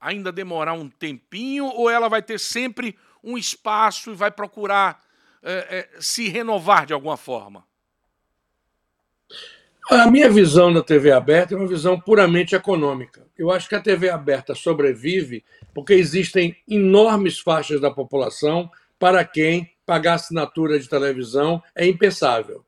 ainda 0.00 0.30
demorar 0.30 0.72
um 0.72 0.88
tempinho 0.88 1.66
ou 1.66 1.90
ela 1.90 2.08
vai 2.08 2.22
ter 2.22 2.38
sempre 2.38 2.96
um 3.22 3.36
espaço 3.36 4.12
e 4.12 4.14
vai 4.14 4.30
procurar 4.30 5.02
é, 5.42 5.52
é, 5.52 6.00
se 6.00 6.28
renovar 6.28 6.86
de 6.86 6.92
alguma 6.92 7.16
forma? 7.16 7.64
A 9.88 10.10
minha 10.10 10.28
visão 10.28 10.72
da 10.72 10.82
TV 10.82 11.12
aberta 11.12 11.54
é 11.54 11.56
uma 11.56 11.68
visão 11.68 11.98
puramente 11.98 12.56
econômica. 12.56 13.24
Eu 13.38 13.52
acho 13.52 13.68
que 13.68 13.74
a 13.76 13.80
TV 13.80 14.10
aberta 14.10 14.52
sobrevive 14.52 15.44
porque 15.72 15.92
existem 15.94 16.56
enormes 16.68 17.38
faixas 17.38 17.80
da 17.80 17.90
população 17.90 18.68
para 18.98 19.24
quem 19.24 19.70
pagar 19.84 20.14
assinatura 20.14 20.78
de 20.78 20.88
televisão 20.88 21.62
é 21.74 21.86
impensável. 21.86 22.64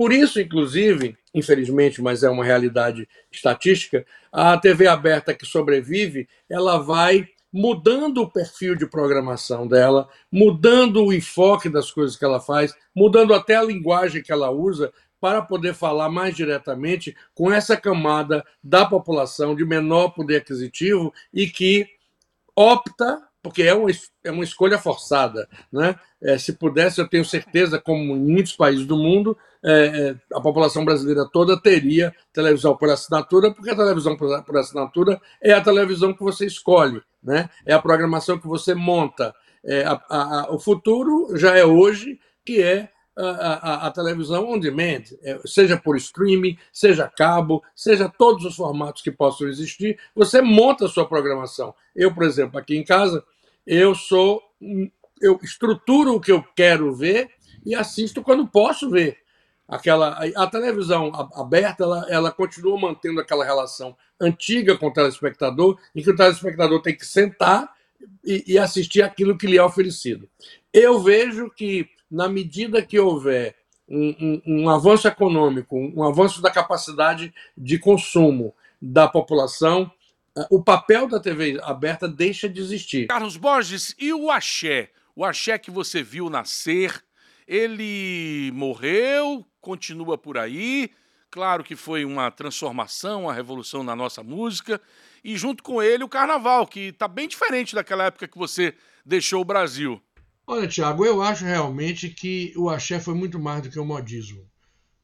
Por 0.00 0.14
isso, 0.14 0.40
inclusive, 0.40 1.14
infelizmente, 1.34 2.00
mas 2.00 2.22
é 2.22 2.30
uma 2.30 2.42
realidade 2.42 3.06
estatística, 3.30 4.06
a 4.32 4.56
TV 4.56 4.86
aberta 4.86 5.34
que 5.34 5.44
sobrevive, 5.44 6.26
ela 6.48 6.78
vai 6.78 7.28
mudando 7.52 8.22
o 8.22 8.30
perfil 8.30 8.74
de 8.74 8.86
programação 8.86 9.68
dela, 9.68 10.08
mudando 10.32 11.04
o 11.04 11.12
enfoque 11.12 11.68
das 11.68 11.90
coisas 11.90 12.16
que 12.16 12.24
ela 12.24 12.40
faz, 12.40 12.74
mudando 12.96 13.34
até 13.34 13.56
a 13.56 13.62
linguagem 13.62 14.22
que 14.22 14.32
ela 14.32 14.50
usa 14.50 14.90
para 15.20 15.42
poder 15.42 15.74
falar 15.74 16.08
mais 16.08 16.34
diretamente 16.34 17.14
com 17.34 17.52
essa 17.52 17.76
camada 17.76 18.42
da 18.64 18.86
população 18.86 19.54
de 19.54 19.66
menor 19.66 20.14
poder 20.14 20.36
aquisitivo 20.36 21.12
e 21.30 21.46
que 21.46 21.86
opta, 22.56 23.22
porque 23.42 23.64
é 23.64 23.74
uma, 23.74 23.90
é 24.24 24.30
uma 24.30 24.44
escolha 24.44 24.78
forçada. 24.78 25.46
Né? 25.70 25.94
É, 26.22 26.36
se 26.36 26.52
pudesse, 26.52 27.00
eu 27.00 27.08
tenho 27.08 27.24
certeza, 27.24 27.80
como 27.80 28.14
em 28.14 28.20
muitos 28.20 28.52
países 28.52 28.86
do 28.86 28.96
mundo, 28.96 29.36
é, 29.62 29.70
é 29.72 30.36
a 30.36 30.40
população 30.40 30.84
brasileira 30.84 31.28
toda 31.32 31.60
teria 31.60 32.14
televisão 32.32 32.76
por 32.76 32.90
assinatura, 32.90 33.52
porque 33.52 33.70
a 33.70 33.76
televisão 33.76 34.16
por 34.16 34.56
assinatura 34.56 35.20
é 35.40 35.52
a 35.52 35.60
televisão 35.60 36.12
que 36.12 36.22
você 36.22 36.46
escolhe, 36.46 37.00
né? 37.22 37.48
é 37.64 37.72
a 37.72 37.80
programação 37.80 38.38
que 38.38 38.46
você 38.46 38.74
monta. 38.74 39.34
É, 39.64 39.84
a, 39.84 39.92
a, 40.08 40.40
a, 40.40 40.54
o 40.54 40.58
futuro 40.58 41.36
já 41.36 41.56
é 41.56 41.64
hoje, 41.64 42.18
que 42.44 42.62
é 42.62 42.90
a, 43.16 43.86
a, 43.86 43.90
televisão 43.90 44.50
on 44.50 44.58
demand, 44.58 45.02
é, 45.22 45.38
seja 45.44 45.76
por 45.76 45.96
streaming, 45.96 46.56
seja 46.72 47.08
cabo, 47.08 47.62
seja 47.74 48.08
todos 48.08 48.44
os 48.44 48.56
formatos 48.56 49.02
que 49.02 49.10
possam 49.10 49.48
existir, 49.48 49.98
você 50.14 50.40
monta 50.40 50.86
a 50.86 50.88
sua 50.88 51.06
programação. 51.06 51.74
Eu, 51.94 52.14
por 52.14 52.24
exemplo, 52.24 52.58
aqui 52.58 52.76
em 52.76 52.84
casa, 52.84 53.22
eu 53.66 53.94
sou 53.94 54.42
eu 55.20 55.38
estruturo 55.42 56.14
o 56.14 56.20
que 56.20 56.32
eu 56.32 56.42
quero 56.54 56.94
ver 56.94 57.30
e 57.64 57.74
assisto 57.74 58.22
quando 58.22 58.46
posso 58.46 58.90
ver. 58.90 59.18
Aquela 59.68 60.18
a 60.34 60.46
televisão 60.48 61.12
aberta, 61.34 61.84
ela, 61.84 62.06
ela 62.08 62.32
continua 62.32 62.78
mantendo 62.78 63.20
aquela 63.20 63.44
relação 63.44 63.96
antiga 64.20 64.76
com 64.76 64.88
o 64.88 64.92
telespectador, 64.92 65.78
em 65.94 66.02
que 66.02 66.10
o 66.10 66.16
telespectador 66.16 66.82
tem 66.82 66.96
que 66.96 67.06
sentar 67.06 67.72
e, 68.24 68.54
e 68.54 68.58
assistir 68.58 69.02
aquilo 69.02 69.38
que 69.38 69.46
lhe 69.46 69.56
é 69.56 69.62
oferecido. 69.62 70.28
Eu 70.72 71.00
vejo 71.00 71.48
que 71.50 71.88
na 72.10 72.28
medida 72.28 72.82
que 72.82 72.98
houver 72.98 73.54
um, 73.88 74.14
um, 74.20 74.42
um, 74.62 74.70
avanço 74.70 75.06
econômico, 75.06 75.76
um 75.76 76.02
avanço 76.02 76.42
da 76.42 76.50
capacidade 76.50 77.32
de 77.56 77.78
consumo 77.78 78.54
da 78.80 79.08
população, 79.08 79.90
eh, 80.36 80.46
o 80.50 80.62
papel 80.62 81.08
da 81.08 81.20
TV 81.20 81.60
aberta 81.62 82.08
deixa 82.08 82.48
de 82.48 82.60
existir. 82.60 83.08
Carlos 83.08 83.36
Borges, 83.36 83.94
e 83.98 84.12
o 84.12 84.30
axé? 84.30 84.90
O 85.20 85.24
axé 85.26 85.58
que 85.58 85.70
você 85.70 86.02
viu 86.02 86.30
nascer, 86.30 87.04
Ele 87.46 88.50
morreu, 88.54 89.44
continua 89.60 90.16
por 90.16 90.38
aí. 90.38 90.90
Claro 91.30 91.62
que 91.62 91.76
foi 91.76 92.06
uma 92.06 92.30
transformação, 92.30 93.24
uma 93.24 93.34
revolução 93.34 93.84
na 93.84 93.94
nossa 93.94 94.22
música. 94.22 94.80
E 95.22 95.36
junto 95.36 95.62
com 95.62 95.82
ele 95.82 96.02
o 96.02 96.08
carnaval, 96.08 96.66
que 96.66 96.86
está 96.86 97.06
bem 97.06 97.28
diferente 97.28 97.74
daquela 97.74 98.04
época 98.04 98.26
que 98.26 98.38
você 98.38 98.74
deixou 99.04 99.42
o 99.42 99.44
Brasil. 99.44 100.00
Olha, 100.46 100.66
Tiago, 100.66 101.04
eu 101.04 101.20
acho 101.20 101.44
realmente 101.44 102.08
que 102.08 102.54
o 102.56 102.70
axé 102.70 102.98
foi 102.98 103.12
muito 103.12 103.38
mais 103.38 103.60
do 103.60 103.68
que 103.68 103.78
o 103.78 103.84
modismo. 103.84 104.48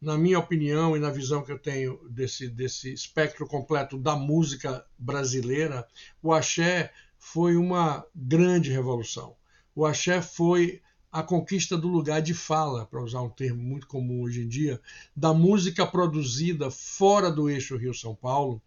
Na 0.00 0.16
minha 0.16 0.38
opinião 0.38 0.96
e 0.96 0.98
na 0.98 1.10
visão 1.10 1.44
que 1.44 1.52
eu 1.52 1.58
tenho 1.58 2.00
desse, 2.08 2.48
desse 2.48 2.90
espectro 2.90 3.46
completo 3.46 3.98
da 3.98 4.16
música 4.16 4.82
brasileira, 4.98 5.86
o 6.22 6.32
axé 6.32 6.90
foi 7.18 7.54
uma 7.54 8.02
grande 8.14 8.70
revolução. 8.70 9.36
O 9.77 9.85
axé 9.85 10.22
foi 10.22 10.81
a 11.12 11.22
conquista 11.22 11.77
do 11.77 11.87
lugar 11.87 12.22
de 12.22 12.33
fala, 12.33 12.87
para 12.87 13.03
usar 13.03 13.20
um 13.20 13.29
termo 13.29 13.62
muito 13.62 13.87
comum 13.87 14.22
hoje 14.22 14.41
em 14.41 14.49
dia, 14.49 14.81
da 15.14 15.35
música 15.35 15.87
produzida 15.87 16.70
fora 16.70 17.31
do 17.31 17.51
eixo 17.51 17.77
Rio-São 17.77 18.14
Paulo, 18.14 18.62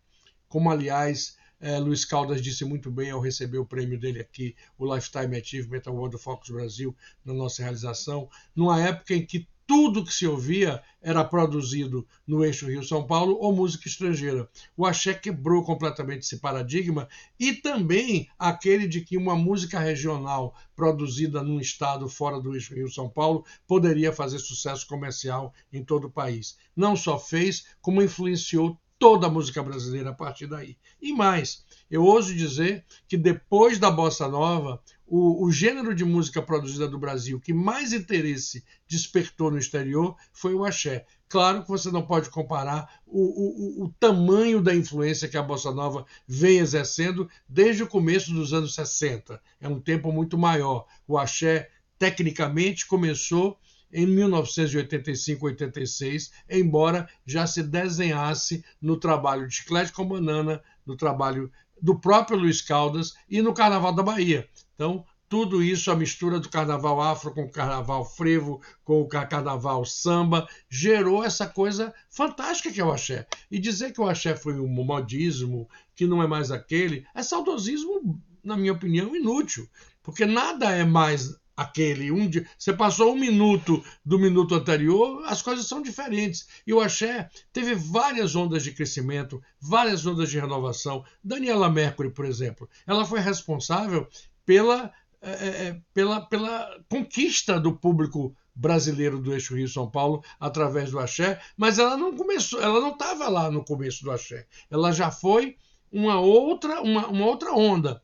como 0.47 0.70
aliás 0.70 1.36
é, 1.60 1.80
Luiz 1.80 2.05
Caldas 2.05 2.43
disse 2.43 2.64
muito 2.64 2.91
bem 2.91 3.10
ao 3.10 3.20
receber 3.20 3.57
o 3.57 3.66
prêmio 3.66 3.99
dele 3.99 4.20
aqui, 4.20 4.55
o 4.78 4.93
Lifetime 4.93 5.36
Achievement 5.36 5.82
Award 5.88 6.12
do 6.12 6.20
Focus 6.22 6.51
Brasil, 6.51 6.95
na 7.26 7.34
nossa 7.34 7.64
realização, 7.64 8.30
numa 8.55 8.80
época 8.80 9.16
em 9.16 9.26
que 9.26 9.47
tudo 9.70 10.03
que 10.03 10.11
se 10.11 10.26
ouvia 10.26 10.82
era 10.99 11.24
produzido 11.24 12.03
no 12.26 12.43
eixo 12.43 12.65
Rio-São 12.65 13.05
Paulo 13.05 13.38
ou 13.39 13.55
música 13.55 13.88
estrangeira. 13.88 14.49
O 14.76 14.84
axé 14.84 15.13
quebrou 15.13 15.63
completamente 15.63 16.24
esse 16.24 16.39
paradigma 16.39 17.07
e 17.39 17.53
também 17.53 18.28
aquele 18.39 18.88
de 18.88 19.01
que 19.01 19.15
uma 19.15 19.36
música 19.36 19.78
regional 19.78 20.55
produzida 20.76 21.43
num 21.43 21.59
estado 21.59 22.09
fora 22.09 22.41
do 22.41 22.55
eixo 22.55 22.74
Rio-São 22.74 23.07
Paulo 23.07 23.45
poderia 23.67 24.11
fazer 24.11 24.39
sucesso 24.39 24.88
comercial 24.88 25.53
em 25.72 25.84
todo 25.84 26.07
o 26.07 26.11
país. 26.11 26.57
Não 26.76 26.95
só 26.95 27.20
fez, 27.20 27.67
como 27.80 28.01
influenciou 28.01 28.76
toda 28.99 29.28
a 29.28 29.32
música 29.32 29.63
brasileira 29.63 30.09
a 30.09 30.13
partir 30.13 30.45
daí. 30.45 30.78
E 31.01 31.13
mais, 31.13 31.63
eu 31.89 32.03
ouso 32.03 32.36
dizer 32.36 32.84
que 33.07 33.15
depois 33.15 33.80
da 33.80 33.89
bossa 33.89 34.28
nova, 34.28 34.82
o, 35.10 35.45
o, 35.45 35.51
gênero 35.51 35.95
de 35.95 36.05
música 36.05 36.41
produzida 36.41 36.88
do 36.88 36.99
Brasil 36.99 37.39
que 37.39 37.53
mais 37.53 37.93
interesse 37.93 38.64
despertou 38.88 39.49
no 39.49 39.57
exterior 39.57 40.16
foi 40.32 40.53
o 40.53 40.64
axé. 40.64 41.07
Claro 41.28 41.64
que 41.64 41.70
você 41.70 41.89
não 41.91 42.05
pode 42.05 42.30
comparar 42.30 43.01
o, 43.07 43.82
o, 43.82 43.86
o, 43.86 43.89
tamanho 43.99 44.62
da 44.62 44.76
influência 44.76 45.28
que 45.28 45.38
a 45.38 45.43
bossa 45.43 45.72
nova 45.72 46.05
vem 46.28 46.60
exercendo 46.60 47.28
desde 47.47 47.82
o 47.84 47.88
começo 47.88 48.32
dos 48.34 48.53
anos 48.53 48.76
60. 48.76 49.41
É 49.60 49.68
um 49.68 49.80
tempo 49.80 50.12
muito 50.12 50.38
maior. 50.38 50.86
O 51.07 51.18
axé, 51.18 51.72
tecnicamente, 51.97 52.86
começou 52.86 53.57
em 53.91 54.05
1985-86, 54.07 56.30
embora 56.49 57.10
já 57.26 57.47
se 57.47 57.64
desenhasse 57.64 58.64
no 58.80 58.95
trabalho 58.97 59.47
de 59.47 59.55
Chiclete 59.55 59.91
com 59.91 60.07
Banana, 60.07 60.62
no 60.86 60.95
trabalho 60.95 61.51
do 61.82 61.99
próprio 61.99 62.38
Luiz 62.38 62.62
Caldas 62.62 63.16
e 63.30 63.41
no 63.41 63.53
Carnaval 63.53 63.93
da 63.93 64.03
Bahia. 64.03 64.47
Então, 64.80 65.03
tudo 65.27 65.61
isso, 65.61 65.91
a 65.91 65.95
mistura 65.95 66.39
do 66.39 66.47
carnaval 66.47 67.01
afro 67.01 67.34
com 67.34 67.43
o 67.43 67.51
carnaval 67.51 68.05
frevo, 68.05 68.61
com 68.82 69.01
o 69.01 69.09
carnaval 69.09 69.84
samba, 69.84 70.47
gerou 70.69 71.21
essa 71.21 71.45
coisa 71.45 71.93
fantástica 72.09 72.71
que 72.71 72.80
é 72.80 72.86
o 72.86 72.93
axé. 72.93 73.27
E 73.51 73.59
dizer 73.59 73.91
que 73.91 73.99
o 73.99 74.07
axé 74.07 74.38
foi 74.38 74.57
um 74.57 74.69
modismo, 74.69 75.67
que 75.93 76.07
não 76.07 76.23
é 76.23 76.27
mais 76.27 76.49
aquele, 76.49 77.05
é 77.13 77.21
saudosismo, 77.21 78.23
na 78.41 78.55
minha 78.55 78.71
opinião, 78.71 79.13
inútil. 79.13 79.67
Porque 80.01 80.25
nada 80.25 80.71
é 80.71 80.86
mais 80.86 81.38
aquele 81.57 82.09
um 82.09 82.25
dia, 82.25 82.47
você 82.57 82.71
passou 82.71 83.11
um 83.11 83.19
minuto 83.19 83.84
do 84.05 84.17
minuto 84.17 84.55
anterior, 84.55 85.23
as 85.25 85.41
coisas 85.41 85.67
são 85.67 85.82
diferentes. 85.82 86.47
E 86.65 86.73
o 86.73 86.80
axé 86.80 87.30
teve 87.51 87.75
várias 87.75 88.34
ondas 88.34 88.63
de 88.63 88.71
crescimento, 88.71 89.41
várias 89.59 90.05
ondas 90.05 90.32
de 90.32 90.39
renovação. 90.39 91.03
Daniela 91.21 91.69
Mercury, 91.69 92.11
por 92.11 92.23
exemplo, 92.23 92.69
ela 92.88 93.05
foi 93.05 93.19
responsável 93.19 94.07
pela, 94.49 94.91
é, 95.21 95.31
é 95.31 95.81
pela, 95.93 96.21
pela 96.21 96.83
conquista 96.89 97.59
do 97.59 97.77
público 97.77 98.35
brasileiro 98.55 99.21
do 99.21 99.31
eixo 99.31 99.55
Rio 99.55 99.67
São 99.67 99.87
Paulo 99.87 100.23
através 100.39 100.89
do 100.89 100.97
axé, 100.97 101.39
mas 101.55 101.77
ela 101.77 101.95
não 101.95 102.17
começou, 102.17 102.59
ela 102.59 102.81
não 102.81 102.93
estava 102.93 103.29
lá 103.29 103.51
no 103.51 103.63
começo 103.63 104.03
do 104.03 104.09
axé. 104.09 104.47
Ela 104.67 104.91
já 104.91 105.11
foi 105.11 105.55
uma 105.91 106.19
outra, 106.19 106.81
uma, 106.81 107.05
uma 107.09 107.27
outra 107.27 107.53
onda. 107.53 108.01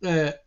É, 0.00 0.40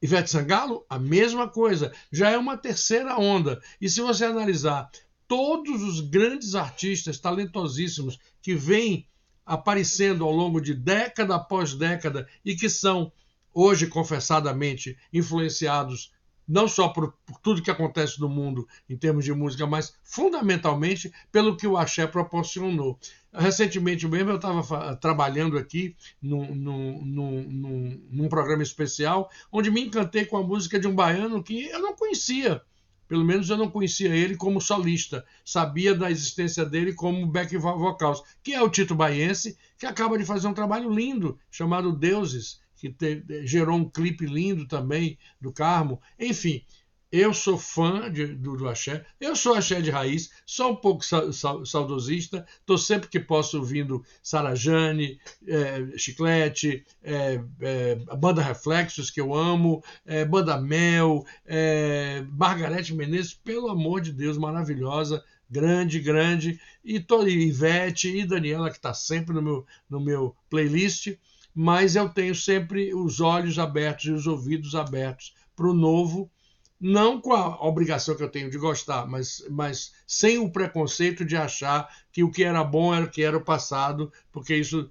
Ivete 0.00 0.30
Sangalo, 0.30 0.86
a 0.88 0.98
mesma 0.98 1.46
coisa, 1.46 1.92
já 2.10 2.30
é 2.30 2.38
uma 2.38 2.56
terceira 2.56 3.18
onda. 3.18 3.60
E 3.78 3.90
se 3.90 4.00
você 4.00 4.24
analisar 4.24 4.90
todos 5.28 5.82
os 5.82 6.00
grandes 6.00 6.54
artistas 6.54 7.18
talentosíssimos 7.18 8.18
que 8.40 8.54
vêm 8.54 9.06
aparecendo 9.44 10.24
ao 10.24 10.32
longo 10.32 10.62
de 10.62 10.72
década 10.72 11.34
após 11.34 11.74
década 11.74 12.26
e 12.42 12.56
que 12.56 12.70
são 12.70 13.12
hoje 13.56 13.86
confessadamente 13.86 14.98
influenciados 15.10 16.12
não 16.46 16.68
só 16.68 16.88
por, 16.90 17.12
por, 17.24 17.40
tudo 17.40 17.62
que 17.62 17.70
acontece 17.70 18.20
no 18.20 18.28
mundo 18.28 18.68
em 18.88 18.96
termos 18.96 19.24
de 19.24 19.32
música, 19.32 19.66
mas 19.66 19.94
fundamentalmente 20.04 21.10
pelo 21.32 21.56
que 21.56 21.66
o 21.66 21.76
axé 21.76 22.06
proporcionou. 22.06 23.00
Recentemente 23.32 24.06
mesmo 24.06 24.30
eu 24.30 24.36
estava 24.36 24.94
trabalhando 24.96 25.58
aqui 25.58 25.96
num, 26.22 26.54
num, 26.54 28.00
num, 28.10 28.28
programa 28.28 28.62
especial 28.62 29.28
onde 29.50 29.70
me 29.70 29.86
encantei 29.86 30.24
com 30.24 30.36
a 30.36 30.42
música 30.42 30.78
de 30.78 30.86
um 30.86 30.94
baiano 30.94 31.42
que 31.42 31.64
eu 31.64 31.80
não 31.80 31.96
conhecia. 31.96 32.62
Pelo 33.08 33.24
menos 33.24 33.48
eu 33.48 33.56
não 33.56 33.70
conhecia 33.70 34.14
ele 34.14 34.36
como 34.36 34.60
solista. 34.60 35.24
Sabia 35.44 35.94
da 35.94 36.10
existência 36.10 36.64
dele 36.64 36.92
como 36.92 37.26
back 37.26 37.56
vocals, 37.56 38.22
que 38.42 38.52
é 38.52 38.60
o 38.60 38.68
Tito 38.68 38.94
Baiense, 38.94 39.56
que 39.78 39.86
acaba 39.86 40.18
de 40.18 40.24
fazer 40.24 40.46
um 40.46 40.54
trabalho 40.54 40.90
lindo 40.90 41.38
chamado 41.50 41.92
Deuses 41.92 42.60
que 42.90 43.20
te, 43.20 43.46
gerou 43.46 43.76
um 43.76 43.88
clipe 43.88 44.26
lindo 44.26 44.66
também 44.66 45.18
do 45.40 45.52
Carmo. 45.52 46.00
Enfim, 46.18 46.62
eu 47.10 47.32
sou 47.32 47.56
fã 47.56 48.10
de, 48.10 48.26
do, 48.26 48.56
do 48.56 48.68
axé, 48.68 49.04
eu 49.20 49.36
sou 49.36 49.54
axé 49.54 49.80
de 49.80 49.90
raiz, 49.90 50.30
sou 50.44 50.72
um 50.72 50.76
pouco 50.76 51.04
sa, 51.04 51.32
sa, 51.32 51.64
saudosista, 51.64 52.44
estou 52.58 52.76
sempre 52.76 53.08
que 53.08 53.20
posso 53.20 53.58
ouvindo 53.58 54.04
Sarajane, 54.22 55.18
é, 55.46 55.96
Chiclete, 55.96 56.84
é, 57.02 57.40
é, 57.60 57.94
Banda 58.18 58.42
Reflexos, 58.42 59.10
que 59.10 59.20
eu 59.20 59.34
amo, 59.34 59.82
é, 60.04 60.24
Banda 60.24 60.60
Mel, 60.60 61.24
é, 61.46 62.24
Margarete 62.28 62.92
Menezes, 62.92 63.34
pelo 63.34 63.68
amor 63.68 64.00
de 64.00 64.12
Deus, 64.12 64.36
maravilhosa, 64.36 65.24
grande, 65.48 66.00
grande, 66.00 66.60
e, 66.84 66.98
tô, 66.98 67.24
e 67.26 67.48
Ivete 67.48 68.08
e 68.08 68.26
Daniela, 68.26 68.68
que 68.68 68.76
está 68.76 68.92
sempre 68.92 69.32
no 69.32 69.42
meu, 69.42 69.66
no 69.88 70.00
meu 70.00 70.36
playlist 70.50 71.16
mas 71.58 71.96
eu 71.96 72.06
tenho 72.06 72.34
sempre 72.34 72.92
os 72.92 73.18
olhos 73.18 73.58
abertos 73.58 74.04
e 74.04 74.10
os 74.10 74.26
ouvidos 74.26 74.74
abertos 74.74 75.34
para 75.56 75.66
o 75.66 75.72
novo, 75.72 76.30
não 76.78 77.18
com 77.18 77.32
a 77.32 77.66
obrigação 77.66 78.14
que 78.14 78.22
eu 78.22 78.28
tenho 78.28 78.50
de 78.50 78.58
gostar, 78.58 79.06
mas, 79.06 79.42
mas 79.48 79.94
sem 80.06 80.36
o 80.36 80.52
preconceito 80.52 81.24
de 81.24 81.34
achar 81.34 81.88
que 82.12 82.22
o 82.22 82.30
que 82.30 82.44
era 82.44 82.62
bom 82.62 82.94
era 82.94 83.06
o 83.06 83.10
que 83.10 83.22
era 83.22 83.38
o 83.38 83.44
passado, 83.44 84.12
porque 84.30 84.54
isso 84.54 84.90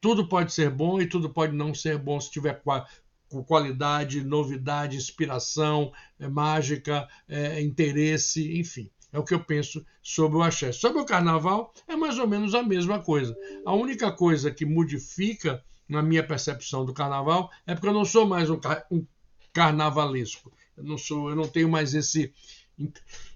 tudo 0.00 0.26
pode 0.26 0.50
ser 0.50 0.70
bom 0.70 0.98
e 0.98 1.06
tudo 1.06 1.28
pode 1.28 1.54
não 1.54 1.74
ser 1.74 1.98
bom 1.98 2.18
se 2.18 2.30
tiver 2.30 2.62
com 3.28 3.44
qualidade, 3.44 4.24
novidade, 4.24 4.96
inspiração, 4.96 5.92
é, 6.18 6.26
mágica, 6.26 7.06
é, 7.28 7.60
interesse, 7.60 8.58
enfim. 8.58 8.90
É 9.12 9.18
o 9.18 9.24
que 9.24 9.34
eu 9.34 9.44
penso 9.44 9.84
sobre 10.02 10.38
o 10.38 10.42
axé. 10.42 10.72
Sobre 10.72 11.02
o 11.02 11.04
carnaval, 11.04 11.70
é 11.86 11.94
mais 11.94 12.18
ou 12.18 12.26
menos 12.26 12.54
a 12.54 12.62
mesma 12.62 12.98
coisa. 12.98 13.36
A 13.66 13.74
única 13.74 14.10
coisa 14.10 14.50
que 14.50 14.64
modifica 14.64 15.62
na 15.88 16.02
minha 16.02 16.22
percepção 16.22 16.84
do 16.84 16.92
carnaval, 16.92 17.50
é 17.66 17.74
porque 17.74 17.88
eu 17.88 17.94
não 17.94 18.04
sou 18.04 18.26
mais 18.26 18.50
um, 18.50 18.60
um 18.90 19.06
carnavalesco. 19.52 20.52
Eu 20.76 20.84
não 20.84 20.98
sou, 20.98 21.30
eu 21.30 21.36
não 21.36 21.48
tenho 21.48 21.68
mais 21.68 21.94
esse 21.94 22.32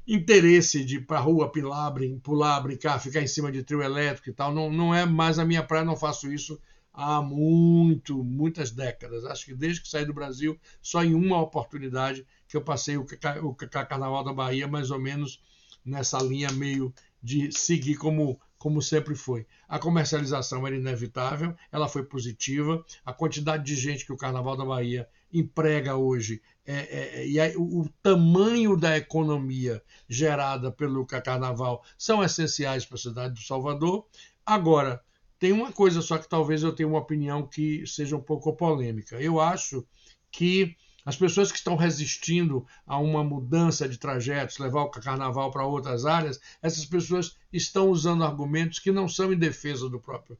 interesse 0.06 0.84
de 0.84 0.96
ir 0.96 1.06
para 1.06 1.18
rua 1.18 1.50
pilar, 1.50 1.92
pular, 2.22 2.60
brincar, 2.60 3.00
ficar 3.00 3.20
em 3.20 3.26
cima 3.26 3.50
de 3.50 3.62
trio 3.62 3.82
elétrico 3.82 4.28
e 4.28 4.32
tal. 4.32 4.54
Não, 4.54 4.70
não 4.70 4.94
é 4.94 5.04
mais 5.06 5.38
a 5.38 5.44
minha 5.44 5.62
praia, 5.62 5.84
não 5.84 5.96
faço 5.96 6.32
isso 6.32 6.60
há 6.92 7.22
muito, 7.22 8.22
muitas 8.22 8.70
décadas. 8.70 9.24
Acho 9.24 9.46
que 9.46 9.54
desde 9.54 9.80
que 9.80 9.88
saí 9.88 10.04
do 10.04 10.12
Brasil, 10.12 10.58
só 10.80 11.02
em 11.02 11.14
uma 11.14 11.40
oportunidade 11.40 12.26
que 12.46 12.56
eu 12.56 12.62
passei 12.62 12.96
o, 12.96 13.06
o 13.42 13.54
Carnaval 13.54 14.22
da 14.22 14.32
Bahia, 14.32 14.68
mais 14.68 14.90
ou 14.90 15.00
menos 15.00 15.42
nessa 15.84 16.18
linha 16.18 16.52
meio 16.52 16.92
de 17.22 17.50
seguir 17.52 17.96
como 17.96 18.40
como 18.62 18.80
sempre 18.80 19.16
foi. 19.16 19.44
A 19.68 19.76
comercialização 19.76 20.64
era 20.64 20.76
inevitável, 20.76 21.52
ela 21.72 21.88
foi 21.88 22.04
positiva. 22.04 22.84
A 23.04 23.12
quantidade 23.12 23.64
de 23.64 23.74
gente 23.74 24.06
que 24.06 24.12
o 24.12 24.16
Carnaval 24.16 24.56
da 24.56 24.64
Bahia 24.64 25.08
emprega 25.32 25.96
hoje 25.96 26.40
é, 26.64 26.74
é, 26.74 27.22
é 27.22 27.26
e 27.26 27.40
aí, 27.40 27.56
o, 27.56 27.80
o, 27.80 27.88
tamanho 28.00 28.76
da 28.76 28.96
economia 28.96 29.82
gerada 30.08 30.70
pelo 30.70 31.04
Carnaval 31.04 31.82
são 31.98 32.22
essenciais 32.22 32.86
para 32.86 32.94
a 32.94 33.00
cidade 33.00 33.34
do 33.34 33.40
Salvador. 33.40 34.06
Agora, 34.46 35.02
tem 35.40 35.50
uma 35.50 35.72
coisa 35.72 36.00
só 36.00 36.16
que 36.16 36.28
talvez 36.28 36.62
eu 36.62 36.72
tenha 36.72 36.88
uma 36.88 37.00
opinião 37.00 37.44
que 37.44 37.84
seja 37.84 38.16
um 38.16 38.22
pouco 38.22 38.52
polêmica. 38.52 39.20
Eu 39.20 39.40
acho 39.40 39.84
que 40.30 40.76
As 41.04 41.16
pessoas 41.16 41.50
que 41.50 41.58
estão 41.58 41.76
resistindo 41.76 42.64
a 42.86 42.98
uma 42.98 43.24
mudança 43.24 43.88
de 43.88 43.98
trajetos, 43.98 44.58
levar 44.58 44.82
o 44.82 44.90
carnaval 44.90 45.50
para 45.50 45.66
outras 45.66 46.06
áreas, 46.06 46.40
essas 46.62 46.84
pessoas 46.84 47.36
estão 47.52 47.88
usando 47.88 48.24
argumentos 48.24 48.78
que 48.78 48.92
não 48.92 49.08
são 49.08 49.32
em 49.32 49.38
defesa 49.38 49.88
do 49.88 50.00
próprio 50.00 50.38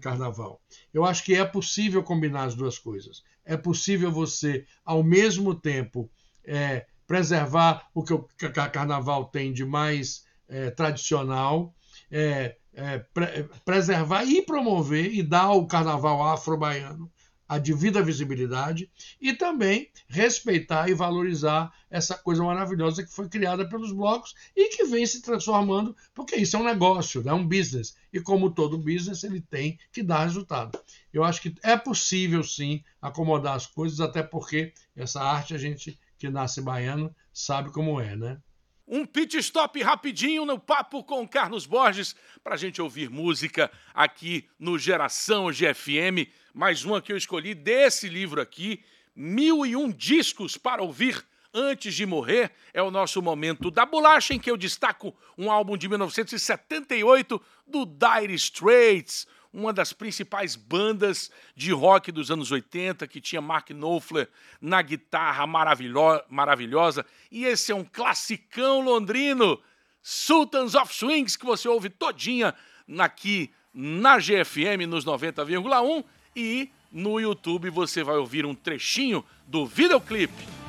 carnaval. 0.00 0.60
Eu 0.92 1.04
acho 1.04 1.24
que 1.24 1.34
é 1.34 1.44
possível 1.44 2.02
combinar 2.02 2.44
as 2.44 2.54
duas 2.54 2.78
coisas. 2.78 3.24
É 3.44 3.56
possível 3.56 4.12
você, 4.12 4.64
ao 4.84 5.02
mesmo 5.02 5.54
tempo, 5.54 6.08
é, 6.44 6.86
preservar 7.06 7.88
o 7.92 8.02
que 8.02 8.14
o 8.14 8.28
carnaval 8.72 9.26
tem 9.26 9.52
de 9.52 9.64
mais 9.64 10.24
é, 10.48 10.70
tradicional, 10.70 11.74
é, 12.10 12.56
é, 12.72 12.98
pre 12.98 13.44
preservar 13.64 14.24
e 14.24 14.42
promover 14.42 15.12
e 15.12 15.22
dar 15.22 15.44
ao 15.44 15.66
carnaval 15.66 16.22
afro-baiano 16.22 17.10
a 17.48 17.58
devida 17.58 18.02
visibilidade 18.02 18.90
e 19.20 19.32
também 19.32 19.90
respeitar 20.08 20.88
e 20.88 20.94
valorizar 20.94 21.72
essa 21.90 22.16
coisa 22.16 22.42
maravilhosa 22.42 23.04
que 23.04 23.12
foi 23.12 23.28
criada 23.28 23.68
pelos 23.68 23.92
blocos 23.92 24.34
e 24.56 24.68
que 24.70 24.84
vem 24.84 25.06
se 25.06 25.22
transformando, 25.22 25.96
porque 26.14 26.36
isso 26.36 26.56
é 26.56 26.58
um 26.58 26.64
negócio, 26.64 27.20
é 27.20 27.24
né? 27.24 27.32
um 27.32 27.46
business. 27.46 27.96
E 28.12 28.20
como 28.20 28.50
todo 28.50 28.78
business, 28.78 29.24
ele 29.24 29.40
tem 29.40 29.78
que 29.92 30.02
dar 30.02 30.24
resultado. 30.24 30.78
Eu 31.12 31.22
acho 31.22 31.42
que 31.42 31.54
é 31.62 31.76
possível 31.76 32.42
sim 32.42 32.82
acomodar 33.00 33.54
as 33.54 33.66
coisas, 33.66 34.00
até 34.00 34.22
porque 34.22 34.72
essa 34.96 35.22
arte 35.22 35.54
a 35.54 35.58
gente 35.58 35.98
que 36.18 36.28
nasce 36.30 36.60
baiano 36.60 37.14
sabe 37.32 37.70
como 37.70 38.00
é, 38.00 38.16
né? 38.16 38.38
Um 38.86 39.06
pit 39.06 39.38
stop 39.38 39.82
rapidinho 39.82 40.44
no 40.44 40.58
papo 40.58 41.02
com 41.02 41.26
Carlos 41.26 41.64
Borges 41.64 42.14
para 42.42 42.52
a 42.54 42.58
gente 42.58 42.82
ouvir 42.82 43.08
música 43.08 43.70
aqui 43.94 44.46
no 44.58 44.78
Geração 44.78 45.50
GFM. 45.50 46.28
Mais 46.52 46.84
uma 46.84 47.00
que 47.00 47.10
eu 47.10 47.16
escolhi 47.16 47.54
desse 47.54 48.10
livro 48.10 48.42
aqui, 48.42 48.84
Mil 49.16 49.64
e 49.64 49.74
Um 49.74 49.90
Discos 49.90 50.58
para 50.58 50.82
Ouvir 50.82 51.24
Antes 51.54 51.94
de 51.94 52.04
Morrer. 52.04 52.50
É 52.74 52.82
o 52.82 52.90
nosso 52.90 53.22
momento 53.22 53.70
da 53.70 53.86
bolacha 53.86 54.34
em 54.34 54.38
que 54.38 54.50
eu 54.50 54.56
destaco 54.56 55.16
um 55.38 55.50
álbum 55.50 55.78
de 55.78 55.88
1978 55.88 57.40
do 57.66 57.86
Dire 57.86 58.34
Straits, 58.34 59.26
uma 59.54 59.72
das 59.72 59.92
principais 59.92 60.56
bandas 60.56 61.30
de 61.54 61.70
rock 61.70 62.10
dos 62.10 62.28
anos 62.28 62.50
80, 62.50 63.06
que 63.06 63.20
tinha 63.20 63.40
Mark 63.40 63.70
Knopfler 63.70 64.28
na 64.60 64.82
guitarra 64.82 65.46
maravilhosa. 65.46 67.06
E 67.30 67.44
esse 67.44 67.70
é 67.70 67.74
um 67.74 67.84
classicão 67.84 68.80
londrino, 68.80 69.62
Sultans 70.02 70.74
of 70.74 70.92
Swings, 70.92 71.36
que 71.36 71.46
você 71.46 71.68
ouve 71.68 71.88
todinha 71.88 72.52
aqui 72.98 73.52
na 73.72 74.18
GFM 74.18 74.88
nos 74.88 75.04
90,1 75.04 76.04
e 76.34 76.68
no 76.90 77.20
YouTube 77.20 77.70
você 77.70 78.02
vai 78.02 78.16
ouvir 78.16 78.44
um 78.44 78.54
trechinho 78.54 79.24
do 79.46 79.64
videoclipe. 79.64 80.63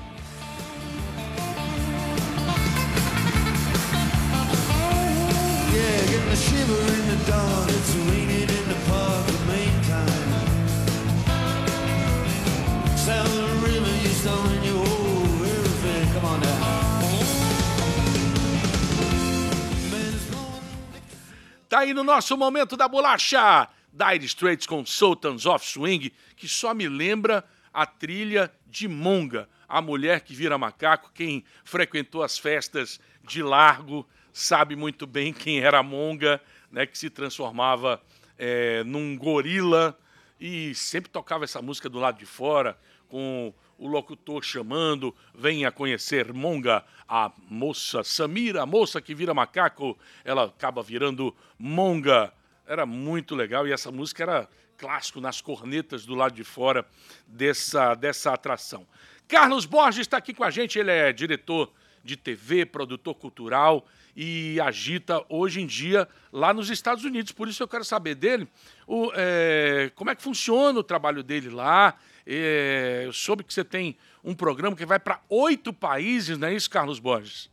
Tá 21.67 21.79
aí 21.79 21.93
no 21.93 22.03
nosso 22.03 22.37
momento 22.37 22.77
da 22.77 22.87
bolacha. 22.87 23.67
Dire 23.91 24.25
Straits 24.25 24.67
com 24.67 24.85
Sultans 24.85 25.45
of 25.45 25.65
Swing, 25.65 26.11
que 26.35 26.47
só 26.47 26.73
me 26.73 26.87
lembra 26.87 27.43
a 27.73 27.85
trilha 27.85 28.51
de 28.67 28.87
Monga, 28.87 29.49
a 29.67 29.81
mulher 29.81 30.21
que 30.21 30.35
vira 30.35 30.57
macaco. 30.57 31.11
Quem 31.13 31.43
frequentou 31.63 32.21
as 32.21 32.37
festas 32.37 32.99
de 33.23 33.41
Largo 33.41 34.07
sabe 34.31 34.75
muito 34.75 35.07
bem 35.07 35.31
quem 35.33 35.59
era 35.59 35.79
a 35.79 35.83
Monga, 35.83 36.41
né, 36.69 36.85
que 36.85 36.97
se 36.97 37.09
transformava 37.09 38.01
é, 38.37 38.83
num 38.83 39.17
gorila 39.17 39.97
e 40.39 40.75
sempre 40.75 41.09
tocava 41.09 41.45
essa 41.45 41.61
música 41.61 41.89
do 41.89 41.99
lado 41.99 42.19
de 42.19 42.25
fora, 42.25 42.77
com 43.07 43.53
o 43.77 43.87
locutor 43.87 44.43
chamando, 44.43 45.13
venha 45.33 45.71
conhecer 45.71 46.33
Monga, 46.33 46.83
a 47.07 47.31
moça 47.49 48.03
Samira, 48.03 48.63
a 48.63 48.65
moça 48.65 49.01
que 49.01 49.13
vira 49.13 49.33
macaco, 49.33 49.97
ela 50.23 50.45
acaba 50.45 50.81
virando 50.81 51.35
Monga. 51.57 52.33
Era 52.65 52.85
muito 52.85 53.35
legal 53.35 53.67
e 53.67 53.71
essa 53.71 53.91
música 53.91 54.23
era 54.23 54.49
clássico 54.77 55.21
nas 55.21 55.41
cornetas 55.41 56.05
do 56.05 56.15
lado 56.15 56.33
de 56.33 56.43
fora 56.43 56.85
dessa, 57.27 57.95
dessa 57.95 58.33
atração. 58.33 58.85
Carlos 59.27 59.65
Borges 59.65 60.01
está 60.01 60.17
aqui 60.17 60.33
com 60.33 60.43
a 60.43 60.49
gente, 60.49 60.77
ele 60.77 60.91
é 60.91 61.11
diretor 61.11 61.71
de 62.03 62.15
TV, 62.15 62.65
produtor 62.65 63.15
cultural 63.15 63.85
e 64.15 64.59
agita 64.61 65.25
hoje 65.27 65.59
em 65.61 65.65
dia 65.65 66.07
lá 66.31 66.53
nos 66.53 66.69
Estados 66.69 67.03
Unidos. 67.03 67.31
Por 67.31 67.47
isso 67.47 67.61
eu 67.63 67.67
quero 67.67 67.83
saber 67.83 68.15
dele 68.15 68.47
o, 68.87 69.11
é, 69.15 69.91
como 69.95 70.11
é 70.11 70.15
que 70.15 70.21
funciona 70.21 70.79
o 70.79 70.83
trabalho 70.83 71.23
dele 71.23 71.49
lá 71.49 71.97
eu 72.25 73.13
soube 73.13 73.43
que 73.43 73.53
você 73.53 73.63
tem 73.63 73.97
um 74.23 74.33
programa 74.33 74.75
que 74.75 74.85
vai 74.85 74.99
para 74.99 75.21
oito 75.29 75.71
países, 75.71 76.37
não 76.37 76.47
é 76.47 76.55
isso, 76.55 76.69
Carlos 76.69 76.99
Borges? 76.99 77.49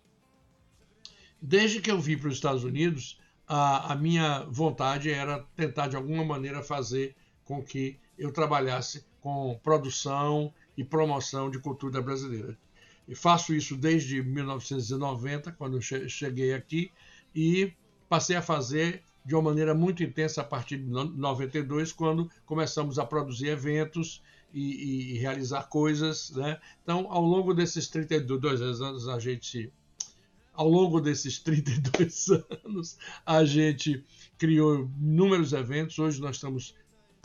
Desde 1.41 1.81
que 1.81 1.91
eu 1.91 2.01
vim 2.01 2.17
para 2.17 2.29
os 2.29 2.35
Estados 2.35 2.65
Unidos, 2.65 3.21
a, 3.47 3.93
a 3.93 3.97
minha 3.97 4.45
vontade 4.45 5.11
era 5.11 5.45
tentar, 5.55 5.89
de 5.89 5.97
alguma 5.97 6.25
maneira, 6.25 6.63
fazer 6.63 7.15
com 7.45 7.63
que 7.63 7.99
eu 8.17 8.33
trabalhasse 8.33 9.05
com 9.21 9.59
produção 9.63 10.53
e 10.77 10.83
promoção 10.83 11.51
de 11.51 11.59
cultura 11.59 12.01
brasileira. 12.01 12.57
E 13.07 13.15
faço 13.15 13.53
isso 13.53 13.77
desde 13.77 14.23
1990, 14.23 15.53
quando 15.53 15.81
cheguei 15.83 16.55
aqui, 16.55 16.91
e 17.35 17.73
passei 18.09 18.37
a 18.37 18.43
fazer 18.43 19.03
de 19.25 19.35
uma 19.35 19.43
maneira 19.43 19.75
muito 19.75 20.03
intensa 20.03 20.41
a 20.41 20.45
partir 20.45 20.79
de 20.79 20.85
92, 20.85 21.93
quando 21.93 22.31
começamos 22.45 22.99
a 22.99 23.05
produzir 23.05 23.49
eventos 23.49 24.23
e, 24.53 25.15
e, 25.15 25.19
realizar 25.19 25.65
coisas. 25.65 26.31
Né? 26.31 26.61
Então, 26.83 27.07
ao 27.11 27.23
longo 27.23 27.55
desses 27.55 27.89
32 27.89 28.61
anos, 28.61 29.09
a 29.09 29.19
gente. 29.19 29.73
Ao 30.53 30.69
longo 30.69 31.01
desses 31.01 31.39
32 31.39 32.29
anos, 32.65 32.99
a 33.25 33.43
gente 33.43 34.05
criou 34.37 34.91
inúmeros 35.01 35.55
eventos. 35.55 35.99
Hoje 35.99 36.21
nós 36.21 36.37
estamos 36.37 36.75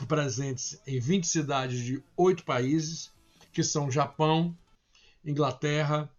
presentes 0.06 0.80
em 0.86 0.98
20 0.98 1.26
cidades 1.26 1.80
de 1.80 2.02
oito 2.16 2.44
países, 2.44 3.12
que 3.52 3.62
são 3.62 3.90
Japão, 3.90 4.56
Inglaterra, 5.24 6.10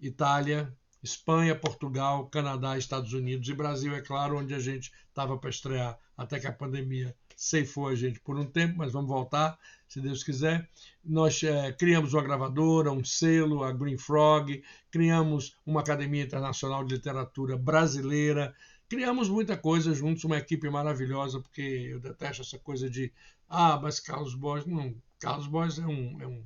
Itália, 0.00 0.72
Espanha, 1.02 1.54
Portugal, 1.54 2.28
Canadá, 2.28 2.78
Estados 2.78 3.12
Unidos 3.12 3.48
e 3.48 3.54
Brasil, 3.54 3.94
é 3.94 4.00
claro, 4.00 4.38
onde 4.38 4.54
a 4.54 4.58
gente 4.58 4.92
estava 5.08 5.36
para 5.36 5.50
estrear 5.50 5.98
até 6.16 6.38
que 6.38 6.46
a 6.46 6.52
pandemia 6.52 7.14
ceifou 7.36 7.88
a 7.88 7.94
gente 7.94 8.20
por 8.20 8.38
um 8.38 8.46
tempo, 8.46 8.78
mas 8.78 8.92
vamos 8.92 9.08
voltar, 9.08 9.58
se 9.88 10.00
Deus 10.00 10.22
quiser. 10.22 10.68
Nós 11.04 11.42
é, 11.42 11.72
criamos 11.72 12.14
uma 12.14 12.22
gravadora, 12.22 12.92
um 12.92 13.04
selo, 13.04 13.64
a 13.64 13.72
Green 13.72 13.98
Frog, 13.98 14.62
criamos 14.90 15.56
uma 15.66 15.80
Academia 15.80 16.22
Internacional 16.22 16.84
de 16.84 16.94
Literatura 16.94 17.56
Brasileira, 17.56 18.54
criamos 18.88 19.28
muita 19.28 19.56
coisa 19.56 19.92
juntos, 19.92 20.22
uma 20.22 20.38
equipe 20.38 20.70
maravilhosa, 20.70 21.40
porque 21.40 21.62
eu 21.62 21.98
detesto 21.98 22.42
essa 22.42 22.58
coisa 22.58 22.88
de, 22.88 23.12
ah, 23.48 23.78
mas 23.82 23.98
Carlos 23.98 24.34
Borges, 24.34 24.66
não, 24.66 24.94
Carlos 25.18 25.46
Borges 25.48 25.78
é 25.78 25.86
um, 25.86 26.20
é 26.20 26.26
um, 26.26 26.44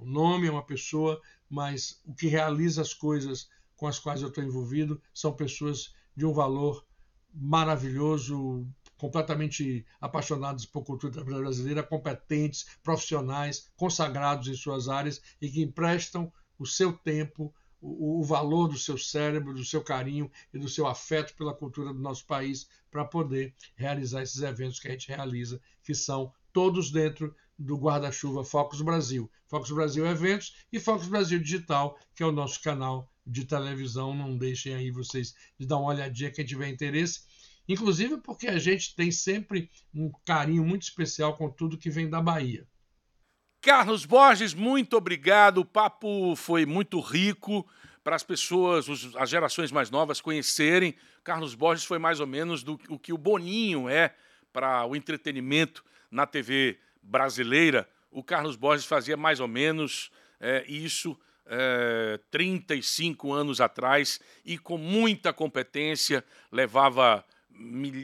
um 0.00 0.06
nome, 0.06 0.48
é 0.48 0.50
uma 0.50 0.64
pessoa, 0.64 1.20
mas 1.48 2.00
o 2.04 2.14
que 2.14 2.26
realiza 2.26 2.82
as 2.82 2.94
coisas 2.94 3.48
com 3.82 3.88
as 3.88 3.98
quais 3.98 4.22
eu 4.22 4.28
estou 4.28 4.44
envolvido 4.44 5.02
são 5.12 5.32
pessoas 5.34 5.92
de 6.14 6.24
um 6.24 6.32
valor 6.32 6.86
maravilhoso, 7.34 8.64
completamente 8.96 9.84
apaixonados 10.00 10.64
por 10.64 10.84
cultura 10.84 11.24
brasileira, 11.24 11.82
competentes, 11.82 12.64
profissionais, 12.80 13.72
consagrados 13.76 14.46
em 14.46 14.54
suas 14.54 14.88
áreas 14.88 15.20
e 15.40 15.50
que 15.50 15.60
emprestam 15.60 16.32
o 16.56 16.64
seu 16.64 16.92
tempo, 16.92 17.52
o, 17.80 18.20
o 18.20 18.22
valor 18.22 18.68
do 18.68 18.78
seu 18.78 18.96
cérebro, 18.96 19.52
do 19.52 19.64
seu 19.64 19.82
carinho 19.82 20.30
e 20.54 20.60
do 20.60 20.68
seu 20.68 20.86
afeto 20.86 21.34
pela 21.34 21.52
cultura 21.52 21.92
do 21.92 21.98
nosso 21.98 22.24
país 22.24 22.68
para 22.88 23.04
poder 23.04 23.52
realizar 23.74 24.22
esses 24.22 24.42
eventos 24.42 24.78
que 24.78 24.86
a 24.86 24.92
gente 24.92 25.08
realiza, 25.08 25.60
que 25.82 25.92
são 25.92 26.32
todos 26.52 26.92
dentro 26.92 27.34
do 27.58 27.76
guarda-chuva 27.76 28.44
Focus 28.44 28.80
Brasil. 28.80 29.28
Focus 29.48 29.72
Brasil 29.72 30.06
Eventos 30.06 30.54
e 30.72 30.78
Focus 30.78 31.08
Brasil 31.08 31.40
Digital, 31.40 31.98
que 32.14 32.22
é 32.22 32.26
o 32.26 32.30
nosso 32.30 32.62
canal 32.62 33.11
de 33.26 33.44
televisão. 33.44 34.14
Não 34.14 34.36
deixem 34.36 34.74
aí 34.74 34.90
vocês 34.90 35.34
de 35.58 35.66
dar 35.66 35.78
uma 35.78 35.90
olhadinha 35.90 36.30
quem 36.30 36.44
tiver 36.44 36.68
interesse 36.68 37.20
inclusive 37.68 38.18
porque 38.18 38.48
a 38.48 38.58
gente 38.58 38.94
tem 38.94 39.10
sempre 39.10 39.70
um 39.94 40.10
carinho 40.24 40.64
muito 40.64 40.82
especial 40.82 41.36
com 41.36 41.50
tudo 41.50 41.78
que 41.78 41.90
vem 41.90 42.08
da 42.08 42.20
Bahia. 42.20 42.66
Carlos 43.60 44.04
Borges, 44.04 44.54
muito 44.54 44.96
obrigado. 44.96 45.58
O 45.58 45.64
papo 45.64 46.34
foi 46.34 46.66
muito 46.66 47.00
rico 47.00 47.66
para 48.02 48.16
as 48.16 48.22
pessoas, 48.22 48.86
as 49.16 49.30
gerações 49.30 49.70
mais 49.70 49.90
novas 49.90 50.20
conhecerem. 50.20 50.96
Carlos 51.22 51.54
Borges 51.54 51.84
foi 51.84 51.98
mais 51.98 52.18
ou 52.18 52.26
menos 52.26 52.64
do 52.64 52.78
o 52.88 52.98
que 52.98 53.12
o 53.12 53.18
Boninho 53.18 53.88
é 53.88 54.14
para 54.52 54.84
o 54.84 54.96
entretenimento 54.96 55.84
na 56.10 56.26
TV 56.26 56.78
brasileira. 57.00 57.88
O 58.10 58.24
Carlos 58.24 58.56
Borges 58.56 58.84
fazia 58.84 59.16
mais 59.16 59.38
ou 59.38 59.46
menos 59.46 60.10
é, 60.40 60.64
isso 60.66 61.16
é, 61.46 62.18
35 62.30 63.32
anos 63.32 63.60
atrás 63.60 64.20
e 64.44 64.58
com 64.58 64.76
muita 64.78 65.32
competência 65.32 66.24
levava 66.50 67.24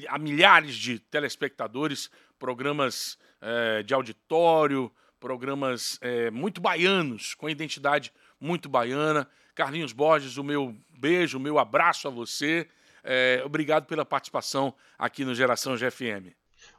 a 0.08 0.18
milhares 0.18 0.76
de 0.76 0.98
telespectadores 0.98 2.10
programas 2.38 3.18
é, 3.40 3.82
de 3.82 3.94
auditório, 3.94 4.92
programas 5.18 5.98
é, 6.00 6.30
muito 6.30 6.60
baianos, 6.60 7.34
com 7.34 7.48
identidade 7.48 8.12
muito 8.40 8.68
baiana. 8.68 9.28
Carlinhos 9.54 9.92
Borges, 9.92 10.36
o 10.36 10.44
meu 10.44 10.76
beijo, 10.98 11.38
o 11.38 11.40
meu 11.40 11.58
abraço 11.58 12.06
a 12.06 12.10
você. 12.10 12.68
É, 13.02 13.42
obrigado 13.44 13.86
pela 13.86 14.04
participação 14.04 14.74
aqui 14.96 15.24
no 15.24 15.34
Geração 15.34 15.76
GFM. 15.76 16.34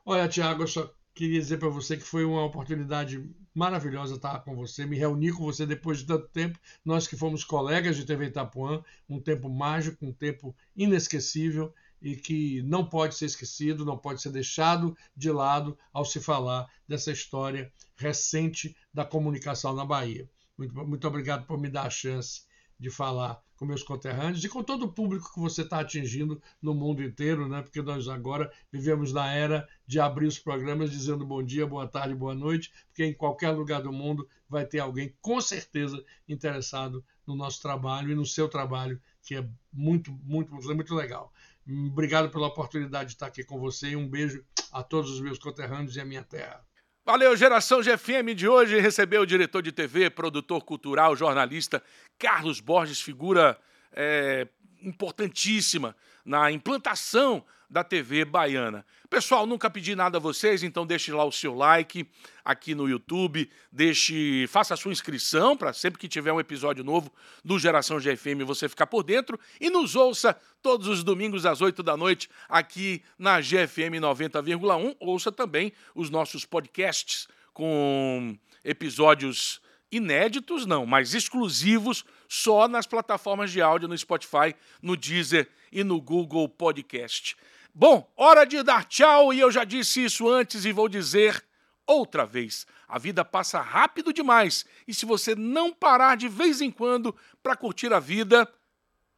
Olha, 0.06 0.28
Tiago, 0.28 0.64
eu 0.64 0.68
só 0.68 0.94
queria 1.20 1.42
dizer 1.42 1.58
para 1.58 1.68
você 1.68 1.98
que 1.98 2.04
foi 2.04 2.24
uma 2.24 2.46
oportunidade 2.46 3.30
maravilhosa 3.54 4.16
estar 4.16 4.40
com 4.40 4.56
você, 4.56 4.86
me 4.86 4.98
reunir 4.98 5.34
com 5.34 5.44
você 5.44 5.66
depois 5.66 5.98
de 5.98 6.06
tanto 6.06 6.30
tempo. 6.30 6.58
Nós 6.86 7.08
que 7.08 7.18
fomos 7.18 7.44
colegas 7.44 7.98
de 7.98 8.06
TV 8.06 8.28
Itapuã, 8.28 8.82
um 9.10 9.20
tempo 9.20 9.50
mágico, 9.50 10.06
um 10.06 10.14
tempo 10.14 10.56
inesquecível 10.78 11.74
e 12.02 12.16
que 12.16 12.62
não 12.62 12.86
pode 12.86 13.16
ser 13.16 13.26
esquecido, 13.26 13.84
não 13.84 13.98
pode 13.98 14.22
ser 14.22 14.30
deixado 14.30 14.96
de 15.14 15.30
lado 15.30 15.78
ao 15.92 16.06
se 16.06 16.22
falar 16.22 16.72
dessa 16.88 17.12
história 17.12 17.70
recente 17.98 18.74
da 18.94 19.04
comunicação 19.04 19.76
na 19.76 19.84
Bahia. 19.84 20.30
Muito, 20.58 20.74
muito 20.88 21.06
obrigado 21.06 21.46
por 21.46 21.60
me 21.60 21.68
dar 21.68 21.88
a 21.88 21.90
chance 21.90 22.44
de 22.80 22.90
falar 22.90 23.42
com 23.60 23.66
meus 23.66 23.84
conterrâneos 23.84 24.42
e 24.42 24.48
com 24.48 24.64
todo 24.64 24.84
o 24.84 24.92
público 24.92 25.34
que 25.34 25.40
você 25.40 25.64
está 25.64 25.82
atingindo 25.82 26.42
no 26.62 26.74
mundo 26.74 27.04
inteiro, 27.04 27.46
né? 27.46 27.62
porque 27.62 27.82
nós 27.82 28.08
agora 28.08 28.50
vivemos 28.72 29.12
na 29.12 29.34
era 29.34 29.68
de 29.86 30.00
abrir 30.00 30.28
os 30.28 30.40
programas 30.40 30.90
dizendo 30.90 31.26
bom 31.26 31.44
dia, 31.44 31.68
boa 31.68 31.86
tarde, 31.86 32.16
boa 32.16 32.34
noite, 32.34 32.72
porque 32.88 33.04
em 33.04 33.14
qualquer 33.14 33.50
lugar 33.50 33.82
do 33.82 33.92
mundo 33.92 34.26
vai 34.48 34.66
ter 34.66 34.80
alguém 34.80 35.14
com 35.22 35.42
certeza 35.42 36.02
interessado 36.26 37.04
no 37.28 37.36
nosso 37.36 37.62
trabalho 37.62 38.12
e 38.12 38.16
no 38.16 38.26
seu 38.26 38.48
trabalho, 38.48 39.00
que 39.22 39.36
é 39.36 39.46
muito, 39.74 40.12
muito, 40.24 40.54
muito 40.54 40.96
legal. 40.96 41.34
Obrigado 41.68 42.32
pela 42.32 42.48
oportunidade 42.48 43.10
de 43.10 43.16
estar 43.16 43.28
aqui 43.28 43.44
com 43.44 43.60
você 43.60 43.90
e 43.90 43.96
um 43.96 44.08
beijo 44.08 44.42
a 44.72 44.82
todos 44.82 45.12
os 45.12 45.20
meus 45.20 45.38
conterrâneos 45.38 45.98
e 45.98 46.00
a 46.00 46.06
minha 46.06 46.24
terra. 46.24 46.66
Valeu, 47.06 47.36
Geração 47.36 47.82
GFM 47.82 48.34
de 48.36 48.48
hoje 48.48 48.80
recebeu 48.80 49.24
o 49.24 49.26
diretor 49.26 49.62
de 49.62 49.72
TV, 49.72 50.10
produtor 50.10 50.64
cultural, 50.64 51.16
jornalista 51.16 51.84
Carlos 52.20 52.60
Borges, 52.60 53.02
figura 53.02 53.58
é, 53.94 54.48
importantíssima 54.82 55.96
na 56.26 56.52
implantação 56.52 57.44
da 57.70 57.84
TV 57.84 58.26
baiana. 58.26 58.84
Pessoal, 59.10 59.46
nunca 59.46 59.70
pedi 59.70 59.96
nada 59.96 60.18
a 60.18 60.22
vocês, 60.22 60.64
então 60.64 60.86
deixe 60.86 61.12
lá 61.12 61.24
o 61.24 61.32
seu 61.32 61.54
like 61.54 62.08
aqui 62.44 62.74
no 62.74 62.90
YouTube, 62.90 63.50
deixe, 63.72 64.48
faça 64.48 64.74
a 64.74 64.78
sua 64.78 64.92
inscrição 64.92 65.56
para 65.56 65.72
sempre 65.72 66.00
que 66.00 66.08
tiver 66.08 66.34
um 66.34 66.40
episódio 66.40 66.84
novo 66.84 67.12
do 67.46 67.60
Geração 67.60 68.00
GFM 68.00 68.44
você 68.46 68.68
ficar 68.68 68.88
por 68.88 69.04
dentro 69.04 69.40
e 69.62 69.70
nos 69.70 69.96
ouça 69.96 70.36
todos 70.64 70.88
os 70.88 71.04
domingos 71.04 71.46
às 71.46 71.62
8 71.62 71.84
da 71.84 71.96
noite 71.96 72.30
aqui 72.48 73.04
na 73.18 73.40
GFM 73.40 74.00
90,1. 74.02 74.96
Ouça 75.00 75.32
também 75.32 75.72
os 75.94 76.10
nossos 76.10 76.46
podcasts 76.46 77.28
com 77.54 78.36
episódios 78.64 79.62
inéditos, 79.92 80.66
não, 80.66 80.86
mas 80.86 81.14
exclusivos 81.14 82.06
só 82.28 82.68
nas 82.68 82.86
plataformas 82.86 83.52
de 83.52 83.62
áudio 83.62 83.88
no 83.88 83.98
Spotify, 83.98 84.56
no 84.82 84.96
Deezer 84.96 85.50
e 85.72 85.84
no 85.84 86.00
Google 86.02 86.48
Podcast. 86.48 87.36
Bom, 87.74 88.12
hora 88.16 88.46
de 88.46 88.62
dar 88.64 88.86
tchau 88.86 89.34
e 89.34 89.40
eu 89.40 89.52
já 89.52 89.64
disse 89.64 90.04
isso 90.04 90.28
antes 90.28 90.66
e 90.66 90.72
vou 90.72 90.90
dizer 90.90 91.44
outra 91.86 92.26
vez. 92.26 92.66
A 92.88 92.98
vida 92.98 93.24
passa 93.24 93.62
rápido 93.62 94.12
demais 94.12 94.66
e 94.88 94.94
se 94.94 95.06
você 95.06 95.36
não 95.36 95.74
parar 95.74 96.18
de 96.18 96.28
vez 96.28 96.62
em 96.62 96.72
quando 96.72 97.16
para 97.42 97.56
curtir 97.56 97.94
a 97.94 98.00
vida, 98.00 98.52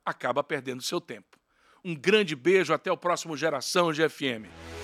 acaba 0.06 0.44
perdendo 0.44 0.82
seu 0.82 1.00
tempo. 1.00 1.40
Um 1.84 1.96
grande 1.96 2.36
beijo, 2.36 2.74
até 2.74 2.92
o 2.92 2.98
próximo 2.98 3.36
Geração 3.36 3.92
GFM. 3.92 4.81